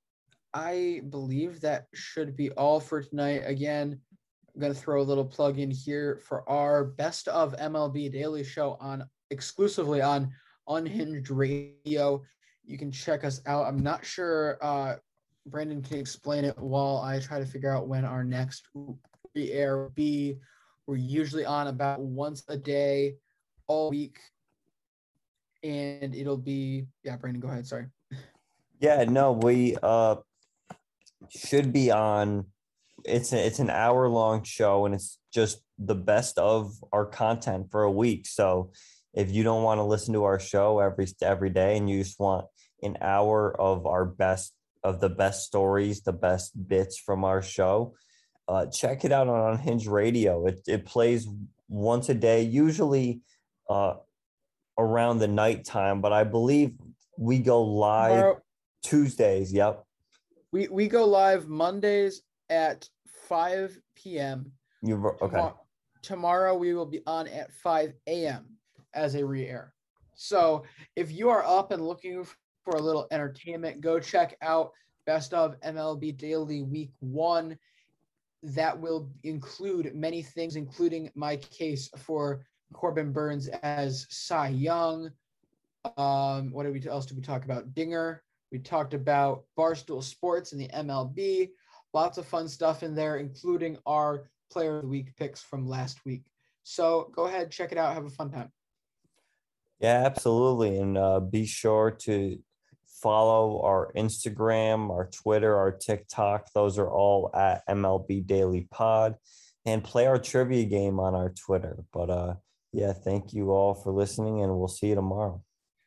I 0.54 1.02
believe 1.10 1.62
that 1.62 1.88
should 1.94 2.36
be 2.36 2.52
all 2.52 2.80
for 2.80 3.02
tonight. 3.02 3.44
Again, 3.46 4.02
I'm 4.54 4.62
gonna 4.62 4.74
throw 4.74 5.02
a 5.02 5.04
little 5.04 5.26
plug 5.26 5.60
in 5.60 5.70
here 5.70 6.18
for 6.18 6.48
our 6.50 6.84
best 6.84 7.28
of 7.28 7.54
MLB 7.58 8.10
daily 8.12 8.44
show 8.44 8.74
on 8.80 9.08
exclusively 9.30 10.02
on 10.02 10.34
Unhinged 10.68 11.30
Radio. 11.30 12.24
You 12.66 12.78
can 12.78 12.92
check 12.92 13.24
us 13.24 13.42
out. 13.46 13.66
I'm 13.68 13.80
not 13.80 14.06
sure 14.06 14.58
uh 14.62 14.96
Brandon 15.46 15.82
can 15.82 16.00
explain 16.00 16.44
it 16.44 16.58
while 16.58 16.98
I 16.98 17.20
try 17.20 17.40
to 17.40 17.46
figure 17.46 17.72
out 17.72 17.88
when 17.88 18.04
our 18.04 18.24
next 18.24 18.68
air 19.36 19.90
be. 19.90 20.40
We're 20.88 20.96
usually 20.98 21.46
on 21.46 21.68
about 21.68 22.02
once 22.02 22.44
a 22.50 22.58
day 22.58 23.16
all 23.68 23.90
week. 23.90 24.20
And 25.64 26.16
it'll 26.16 26.38
be 26.38 26.88
yeah, 27.04 27.18
Brandon, 27.18 27.42
go 27.42 27.48
ahead. 27.48 27.68
Sorry. 27.68 27.86
Yeah, 28.80 29.04
no, 29.06 29.32
we 29.32 29.76
uh 29.82 30.18
should 31.30 31.74
be 31.74 31.92
on 31.92 32.46
it's 33.06 33.34
a, 33.34 33.46
it's 33.46 33.60
an 33.60 33.70
hour 33.70 34.08
long 34.08 34.44
show 34.44 34.86
and 34.86 34.96
it's 34.96 35.18
just 35.34 35.62
the 35.80 35.96
best 35.96 36.38
of 36.38 36.74
our 36.92 37.06
content 37.06 37.72
for 37.72 37.84
a 37.84 37.92
week. 37.92 38.28
So 38.28 38.72
if 39.14 39.32
you 39.32 39.44
don't 39.44 39.64
want 39.64 39.80
to 39.80 39.84
listen 39.84 40.14
to 40.14 40.26
our 40.26 40.40
show 40.40 40.80
every 40.80 41.08
every 41.22 41.50
day 41.50 41.78
and 41.78 41.90
you 41.90 42.04
just 42.04 42.20
want 42.20 42.46
an 42.84 42.98
hour 43.02 43.60
of 43.60 43.86
our 43.86 44.06
best 44.06 44.54
of 44.84 45.00
the 45.00 45.10
best 45.10 45.46
stories, 45.46 46.02
the 46.02 46.14
best 46.14 46.52
bits 46.68 46.98
from 46.98 47.24
our 47.24 47.42
show, 47.42 47.96
uh, 48.48 48.68
check 48.68 49.06
it 49.06 49.12
out 49.12 49.28
on 49.28 49.54
Unhinged 49.54 49.88
Radio. 49.88 50.46
It 50.46 50.62
it 50.68 50.86
plays 50.86 51.28
once 51.68 52.10
a 52.10 52.14
day, 52.14 52.44
usually 52.44 53.22
uh, 53.70 53.96
around 54.78 55.20
the 55.20 55.28
nighttime, 55.28 56.02
but 56.02 56.14
I 56.14 56.24
believe 56.24 56.74
we 57.18 57.40
go 57.40 57.62
live 57.64 58.12
Tomorrow- 58.12 58.42
Tuesdays. 58.84 59.52
Yep. 59.54 59.84
We 60.52 60.68
we 60.70 60.88
go 60.88 61.06
live 61.06 61.48
Mondays 61.48 62.22
at 62.50 62.88
5 63.28 63.78
p.m. 63.96 64.52
You 64.82 64.96
okay? 65.22 65.36
Tomo- 65.38 65.60
Tomorrow 66.02 66.56
we 66.56 66.74
will 66.74 66.86
be 66.86 67.02
on 67.06 67.28
at 67.28 67.52
5 67.52 67.94
a.m. 68.08 68.46
as 68.94 69.16
a 69.16 69.26
re-air. 69.26 69.74
So 70.14 70.64
if 70.96 71.12
you 71.12 71.30
are 71.30 71.44
up 71.44 71.72
and 71.72 71.86
looking 71.86 72.26
for 72.64 72.76
a 72.76 72.82
little 72.82 73.08
entertainment, 73.12 73.82
go 73.82 74.00
check 74.00 74.38
out 74.42 74.72
Best 75.06 75.34
of 75.34 75.60
MLB 75.62 76.16
Daily 76.18 76.62
Week 76.64 76.92
One. 77.00 77.58
That 78.44 78.80
will 78.80 79.10
include 79.24 79.94
many 79.96 80.22
things, 80.22 80.56
including 80.56 81.10
my 81.16 81.36
case 81.38 81.90
for 81.98 82.46
Corbin 82.74 83.12
Burnes 83.12 83.48
as 83.64 84.08
Cy 84.10 84.50
Young. 84.50 85.12
Um, 85.98 86.52
what 86.52 86.64
did 86.64 86.74
we 86.74 86.90
else 86.90 87.06
did 87.06 87.18
we 87.18 87.24
talk 87.24 87.46
about? 87.46 87.74
Dinger. 87.74 88.24
We 88.52 88.60
talked 88.60 88.94
about 88.94 89.44
Barstool 89.58 90.04
Sports 90.04 90.54
and 90.54 90.62
the 90.62 90.70
MLB. 90.70 91.50
Lots 91.94 92.18
of 92.18 92.26
fun 92.26 92.48
stuff 92.48 92.84
in 92.84 92.96
there, 92.96 93.18
including 93.18 93.78
our 93.86 94.30
player 94.52 94.78
of 94.78 94.84
the 94.84 94.88
week 94.88 95.16
picks 95.18 95.42
from 95.42 95.68
last 95.68 96.06
week. 96.06 96.24
So 96.64 97.12
go 97.14 97.26
ahead, 97.26 97.52
check 97.52 97.72
it 97.72 97.78
out, 97.78 97.94
have 97.94 98.06
a 98.06 98.10
fun 98.10 98.32
time. 98.32 98.52
Yeah, 99.80 100.04
absolutely. 100.06 100.80
And 100.80 100.98
uh, 100.98 101.20
be 101.20 101.46
sure 101.46 101.92
to 102.02 102.40
follow 103.02 103.62
our 103.62 103.92
Instagram, 103.96 104.90
our 104.90 105.10
Twitter, 105.10 105.56
our 105.56 105.72
TikTok. 105.72 106.52
Those 106.54 106.78
are 106.80 106.90
all 106.90 107.30
at 107.34 107.68
MLB 107.68 108.26
Daily 108.26 108.68
Pod. 108.72 109.16
And 109.66 109.84
play 109.84 110.08
our 110.08 110.18
trivia 110.18 110.64
game 110.64 110.98
on 111.00 111.14
our 111.14 111.30
Twitter. 111.30 111.84
But 111.92 112.10
uh, 112.10 112.34
yeah, 112.74 112.94
thank 112.94 113.34
you 113.34 113.52
all 113.52 113.74
for 113.74 113.92
listening, 113.92 114.42
and 114.42 114.58
we'll 114.58 114.68
see 114.68 114.88
you 114.88 114.96
tomorrow. 114.96 115.42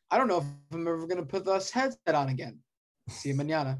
I 0.09 0.17
don't 0.17 0.27
know 0.27 0.39
if 0.39 0.45
I'm 0.73 0.87
ever 0.87 1.07
going 1.07 1.17
to 1.17 1.25
put 1.25 1.45
this 1.45 1.71
headset 1.71 2.15
on 2.15 2.29
again. 2.29 2.59
See 3.09 3.29
you 3.29 3.35
mañana. 3.35 3.79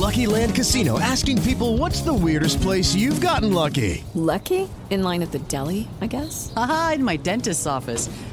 Lucky 0.00 0.26
Land 0.26 0.54
Casino 0.54 0.98
asking 0.98 1.42
people 1.42 1.76
what's 1.76 2.00
the 2.00 2.14
weirdest 2.14 2.60
place 2.62 2.94
you've 2.94 3.20
gotten 3.20 3.52
lucky? 3.52 4.02
Lucky? 4.14 4.68
In 4.90 5.02
line 5.02 5.22
at 5.22 5.30
the 5.30 5.40
deli, 5.40 5.88
I 6.00 6.06
guess? 6.06 6.52
Aha, 6.56 6.92
in 6.94 7.04
my 7.04 7.16
dentist's 7.16 7.66
office. 7.66 8.08